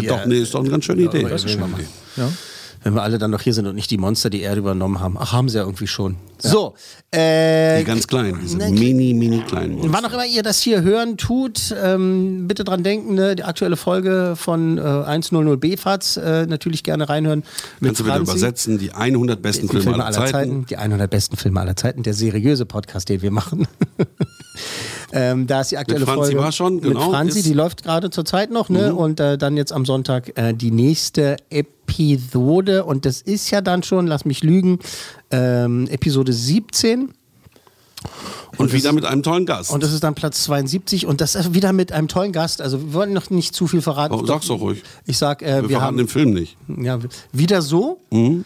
Ja. 0.00 0.16
Doch, 0.18 0.26
nee, 0.26 0.38
ist 0.40 0.54
doch 0.54 0.60
eine 0.60 0.70
ganz 0.70 0.84
schöne 0.84 1.02
Idee. 1.02 1.22
Ja, 1.22 1.28
das 1.28 1.44
ist 1.44 1.50
eine 1.56 1.66
schöne 1.66 1.74
Idee. 1.82 2.24
Wenn 2.86 2.92
wir 2.94 3.02
alle 3.02 3.16
dann 3.16 3.30
noch 3.30 3.40
hier 3.40 3.54
sind 3.54 3.66
und 3.66 3.76
nicht 3.76 3.90
die 3.90 3.96
Monster 3.96 4.28
die 4.28 4.42
Erde 4.42 4.58
übernommen 4.58 5.00
haben. 5.00 5.16
Ach, 5.18 5.32
haben 5.32 5.48
sie 5.48 5.56
ja 5.56 5.64
irgendwie 5.64 5.86
schon. 5.86 6.16
So, 6.38 6.74
äh, 7.12 7.78
Die 7.78 7.84
ganz 7.84 8.06
kleinen, 8.06 8.38
diese 8.42 8.58
Ne, 8.58 8.68
mini, 8.72 9.14
mini 9.14 9.40
kleinen 9.40 9.76
Monster. 9.76 9.90
Wann 9.94 10.04
auch 10.04 10.12
immer 10.12 10.26
ihr 10.26 10.42
das 10.42 10.60
hier 10.60 10.82
hören 10.82 11.16
tut, 11.16 11.74
ähm, 11.82 12.46
bitte 12.46 12.62
dran 12.62 12.82
denken, 12.82 13.14
ne, 13.14 13.36
die 13.36 13.44
aktuelle 13.44 13.76
Folge 13.76 14.34
von 14.36 14.76
äh, 14.76 14.82
100 14.82 15.58
BFATS 15.58 16.18
äh, 16.18 16.44
natürlich 16.46 16.82
gerne 16.84 17.08
reinhören. 17.08 17.42
Kannst 17.80 18.00
du 18.00 18.04
bitte 18.04 18.16
Franzi. 18.16 18.32
übersetzen, 18.32 18.78
die 18.78 18.92
100 18.92 19.40
besten 19.40 19.66
Filme, 19.66 20.04
aller 20.04 20.26
Zeiten. 20.26 20.66
Die 20.66 20.76
100 20.76 21.08
besten 21.10 21.38
Filme 21.38 21.60
aller 21.60 21.76
Zeiten, 21.76 22.02
der 22.02 22.12
seriöse 22.12 22.66
Podcast, 22.66 23.08
den 23.08 23.22
wir 23.22 23.30
machen. 23.30 23.66
ähm, 25.16 25.46
da 25.46 25.60
ist 25.60 25.70
die 25.70 25.78
aktuelle 25.78 26.00
Mit 26.00 26.08
Franzi 26.08 26.30
Folge 26.32 26.40
war 26.44 26.52
schon, 26.52 26.80
genau, 26.80 27.00
mit 27.06 27.10
Franzi, 27.14 27.38
ist- 27.38 27.46
die 27.46 27.52
läuft 27.54 27.82
gerade 27.84 28.10
zur 28.10 28.24
Zeit 28.24 28.50
noch, 28.50 28.68
ne? 28.68 28.90
Mhm. 28.92 28.98
Und 28.98 29.20
äh, 29.20 29.38
dann 29.38 29.56
jetzt 29.56 29.72
am 29.72 29.84
Sonntag 29.86 30.36
äh, 30.36 30.52
die 30.52 30.70
nächste 30.72 31.36
Episode 31.50 32.84
und 32.84 33.06
das 33.06 33.22
ist 33.22 33.50
ja 33.50 33.60
dann 33.60 33.82
schon, 33.82 34.06
lass 34.06 34.24
mich 34.24 34.42
lügen, 34.42 34.78
ähm, 35.30 35.86
Episode 35.88 36.32
17. 36.32 37.14
Und 38.58 38.72
wieder 38.72 38.92
mit 38.92 39.04
einem 39.04 39.22
tollen 39.22 39.46
Gast. 39.46 39.70
Und 39.72 39.82
das 39.82 39.92
ist 39.92 40.04
dann 40.04 40.14
Platz 40.14 40.44
72 40.44 41.06
und 41.06 41.20
das 41.20 41.34
ist 41.34 41.54
wieder 41.54 41.72
mit 41.72 41.90
einem 41.90 42.06
tollen 42.08 42.32
Gast. 42.32 42.60
Also 42.60 42.80
wir 42.80 42.92
wollen 42.92 43.12
noch 43.12 43.30
nicht 43.30 43.54
zu 43.54 43.66
viel 43.66 43.82
verraten. 43.82 44.14
Oh, 44.14 44.24
sag's 44.26 44.46
doch 44.46 44.60
ruhig. 44.60 44.82
Ich 45.06 45.16
sag, 45.18 45.42
äh, 45.42 45.46
wir 45.46 45.62
wir, 45.62 45.68
verraten 45.70 45.84
haben 45.86 45.96
den 45.96 46.08
Film 46.08 46.30
nicht. 46.30 46.56
ja, 46.68 46.98
wieder 47.32 47.62
so. 47.62 48.00
Mhm. 48.10 48.44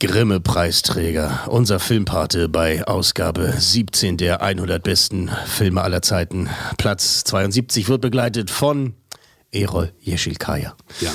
Grimme-Preisträger, 0.00 1.48
unser 1.48 1.80
Filmpate 1.80 2.48
bei 2.48 2.86
Ausgabe 2.86 3.54
17 3.58 4.16
der 4.16 4.42
100 4.42 4.82
besten 4.82 5.28
Filme 5.46 5.82
aller 5.82 6.02
Zeiten. 6.02 6.48
Platz 6.76 7.24
72 7.24 7.88
wird 7.88 8.00
begleitet 8.00 8.50
von 8.50 8.94
Erol 9.52 9.88
Yeşilkaya. 10.04 10.76
Ja. 11.00 11.10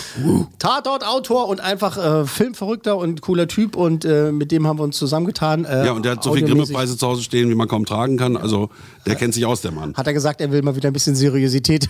Tatort-Autor 0.57 1.47
und 1.49 1.59
einfach 1.61 1.97
äh, 1.97 2.25
Filmverrückter 2.25 2.97
und 2.97 3.21
cooler 3.21 3.47
Typ 3.47 3.75
und 3.75 4.05
äh, 4.05 4.31
mit 4.31 4.51
dem 4.51 4.65
haben 4.65 4.79
wir 4.79 4.83
uns 4.83 4.97
zusammengetan. 4.97 5.65
Äh, 5.65 5.85
Ja, 5.85 5.91
und 5.91 6.03
der 6.03 6.13
hat 6.13 6.23
so 6.23 6.33
viele. 6.33 6.47
Grimme-Preise 6.47 6.97
zu 6.97 7.05
Hause 7.05 7.21
stehen, 7.21 7.49
wie 7.51 7.55
man 7.55 7.67
kaum 7.67 7.85
tragen 7.85 8.17
kann. 8.17 8.35
Also, 8.35 8.69
der 9.05 9.15
kennt 9.15 9.35
sich 9.35 9.45
aus, 9.45 9.61
der 9.61 9.71
Mann. 9.71 9.93
Hat 9.93 10.07
er 10.07 10.13
gesagt, 10.13 10.41
er 10.41 10.51
will 10.51 10.63
mal 10.63 10.75
wieder 10.75 10.89
ein 10.89 10.93
bisschen 10.93 11.15
Seriosität 11.15 11.87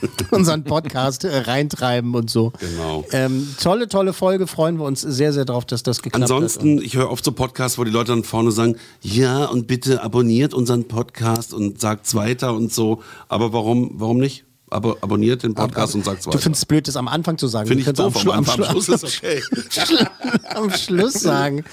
in 0.00 0.08
unseren 0.30 0.62
Podcast 0.62 1.24
äh, 1.24 1.36
reintreiben 1.38 2.14
und 2.14 2.30
so. 2.30 2.52
Genau. 2.60 3.04
Ähm, 3.10 3.48
tolle, 3.60 3.88
tolle 3.88 4.12
Folge. 4.12 4.46
Freuen 4.46 4.78
wir 4.78 4.84
uns 4.84 5.00
sehr, 5.00 5.32
sehr 5.32 5.44
drauf, 5.44 5.64
dass 5.64 5.82
das 5.82 6.02
geklappt 6.02 6.22
hat. 6.22 6.30
Ansonsten, 6.30 6.80
ich 6.82 6.94
höre 6.94 7.10
oft 7.10 7.24
so 7.24 7.32
Podcasts, 7.32 7.78
wo 7.78 7.84
die 7.84 7.90
Leute 7.90 8.12
dann 8.12 8.22
vorne 8.22 8.52
sagen, 8.52 8.76
ja, 9.02 9.46
und 9.46 9.66
bitte 9.66 10.02
abonniert 10.04 10.54
unseren 10.54 10.86
Podcast 10.86 11.52
und 11.52 11.80
sagt's 11.80 12.14
weiter 12.14 12.54
und 12.54 12.72
so. 12.72 13.02
Aber 13.28 13.52
warum, 13.52 13.90
warum 13.94 14.18
nicht? 14.18 14.43
Aber 14.70 14.96
abonniert 15.02 15.42
den 15.42 15.54
Podcast 15.54 15.94
und 15.94 16.04
sagt's 16.04 16.24
Du 16.24 16.30
weiter. 16.30 16.38
findest 16.40 16.62
es 16.62 16.66
blöd, 16.66 16.88
das 16.88 16.96
am 16.96 17.06
Anfang 17.06 17.38
zu 17.38 17.46
sagen. 17.46 17.68
Finde 17.68 17.82
ich 17.82 17.86
Du 17.86 17.92
doof, 17.92 18.16
am, 18.26 18.28
aber 18.32 18.52
Schlu- 18.52 18.64
am 18.64 18.70
Schluss 18.70 18.88
ist 18.88 19.04
okay. 19.04 19.42
am 20.54 20.70
Schluss 20.70 21.12
sagen. 21.14 21.64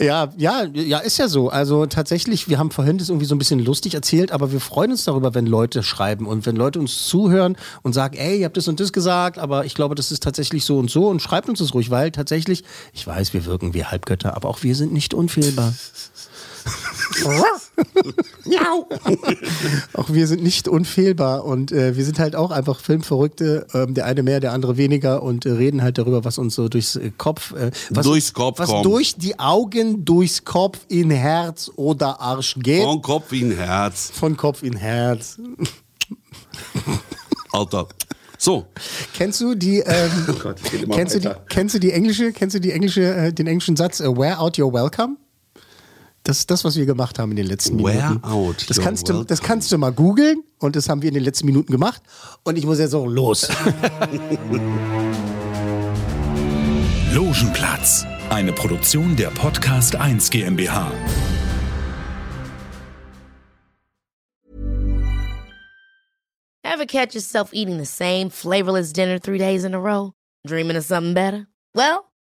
Ja, 0.00 0.32
ja, 0.38 0.64
ja, 0.72 0.98
ist 0.98 1.18
ja 1.18 1.28
so. 1.28 1.48
Also 1.50 1.86
tatsächlich, 1.86 2.48
wir 2.48 2.58
haben 2.58 2.70
vorhin 2.70 2.98
das 2.98 3.08
irgendwie 3.08 3.26
so 3.26 3.34
ein 3.34 3.38
bisschen 3.38 3.58
lustig 3.62 3.94
erzählt, 3.94 4.32
aber 4.32 4.52
wir 4.52 4.60
freuen 4.60 4.92
uns 4.92 5.04
darüber, 5.04 5.34
wenn 5.34 5.46
Leute 5.46 5.82
schreiben 5.82 6.26
und 6.26 6.46
wenn 6.46 6.56
Leute 6.56 6.78
uns 6.78 7.06
zuhören 7.08 7.56
und 7.82 7.92
sagen, 7.94 8.16
ey, 8.16 8.38
ihr 8.38 8.44
habt 8.46 8.56
das 8.56 8.68
und 8.68 8.80
das 8.80 8.92
gesagt, 8.92 9.38
aber 9.38 9.64
ich 9.66 9.74
glaube, 9.74 9.94
das 9.94 10.12
ist 10.12 10.22
tatsächlich 10.22 10.64
so 10.64 10.78
und 10.78 10.90
so 10.90 11.08
und 11.08 11.20
schreibt 11.20 11.48
uns 11.48 11.58
das 11.58 11.74
ruhig, 11.74 11.90
weil 11.90 12.10
tatsächlich, 12.12 12.64
ich 12.92 13.06
weiß, 13.06 13.34
wir 13.34 13.44
wirken 13.44 13.74
wie 13.74 13.84
Halbgötter, 13.84 14.36
aber 14.36 14.48
auch 14.48 14.62
wir 14.62 14.74
sind 14.76 14.92
nicht 14.92 15.14
unfehlbar. 15.14 15.74
auch 19.94 20.10
wir 20.10 20.26
sind 20.26 20.42
nicht 20.42 20.68
unfehlbar 20.68 21.44
und 21.44 21.72
äh, 21.72 21.96
wir 21.96 22.04
sind 22.04 22.18
halt 22.18 22.36
auch 22.36 22.50
einfach 22.50 22.80
Filmverrückte, 22.80 23.66
ähm, 23.74 23.94
der 23.94 24.06
eine 24.06 24.22
mehr, 24.22 24.40
der 24.40 24.52
andere 24.52 24.76
weniger 24.76 25.22
und 25.22 25.46
äh, 25.46 25.50
reden 25.50 25.82
halt 25.82 25.98
darüber, 25.98 26.24
was 26.24 26.38
uns 26.38 26.54
so 26.54 26.68
durchs 26.68 26.96
äh, 26.96 27.10
Kopf, 27.16 27.52
äh, 27.52 27.70
was, 27.90 28.06
Durchs 28.06 28.32
Kopf 28.32 28.58
was 28.58 28.68
kommt. 28.70 28.84
durch 28.86 29.16
die 29.16 29.38
Augen, 29.38 30.04
durchs 30.04 30.44
Kopf 30.44 30.78
in 30.88 31.10
Herz 31.10 31.70
oder 31.76 32.20
Arsch 32.20 32.56
geht. 32.58 32.82
Von 32.84 33.02
Kopf 33.02 33.32
ein 33.32 33.52
Herz. 33.52 34.10
Von 34.14 34.36
Kopf 34.36 34.62
in 34.62 34.76
Herz. 34.76 35.38
Alter. 37.52 37.88
So. 38.38 38.66
Kennst 39.14 39.40
du 39.40 39.54
die? 39.54 39.80
Ähm, 39.80 40.10
Oh 40.28 40.32
Gott, 40.32 40.56
kennst, 40.62 41.14
du 41.14 41.18
die 41.20 41.26
weiter. 41.28 41.44
kennst 41.48 41.74
du 41.74 41.78
die 41.78 41.92
englische? 41.92 42.32
Kennst 42.32 42.56
du 42.56 42.60
die 42.60 42.72
englische, 42.72 43.02
äh, 43.14 43.32
den 43.32 43.46
englischen 43.46 43.76
Satz? 43.76 44.00
Uh, 44.00 44.16
wear 44.16 44.40
out 44.40 44.58
your 44.58 44.72
welcome. 44.72 45.16
Das 46.22 46.38
ist 46.40 46.50
das, 46.50 46.64
was 46.64 46.76
wir 46.76 46.84
gemacht 46.86 47.18
haben 47.18 47.30
in 47.30 47.36
den 47.38 47.46
letzten 47.46 47.82
Wear 47.82 48.08
Minuten. 48.10 48.24
out 48.26 48.68
das 48.68 48.78
kannst 48.78 49.08
du, 49.08 49.24
das 49.24 49.40
kannst 49.40 49.72
du 49.72 49.78
mal 49.78 49.90
googeln 49.90 50.42
und 50.58 50.76
das 50.76 50.88
haben 50.88 51.00
wir 51.02 51.08
in 51.08 51.14
den 51.14 51.24
letzten 51.24 51.46
Minuten 51.46 51.72
gemacht. 51.72 52.02
Und 52.44 52.58
ich 52.58 52.66
muss 52.66 52.78
jetzt 52.78 52.94
auch 52.94 53.06
los. 53.06 53.48
Logenplatz, 57.12 58.04
eine 58.28 58.52
Produktion 58.52 59.16
der 59.16 59.28
Podcast 59.30 59.96
1 59.96 60.28
GmbH. 60.30 60.92
Ever 66.62 66.86
catch 66.86 67.14
yourself 67.14 67.50
eating 67.52 67.78
the 67.78 67.84
same 67.86 68.30
flavorless 68.30 68.92
dinner 68.92 69.18
three 69.18 69.38
days 69.38 69.64
in 69.64 69.74
a 69.74 69.80
row? 69.80 70.12
Dreaming 70.46 70.76
of 70.76 70.84
something 70.84 71.14
better? 71.14 71.46
Well, 71.74 72.09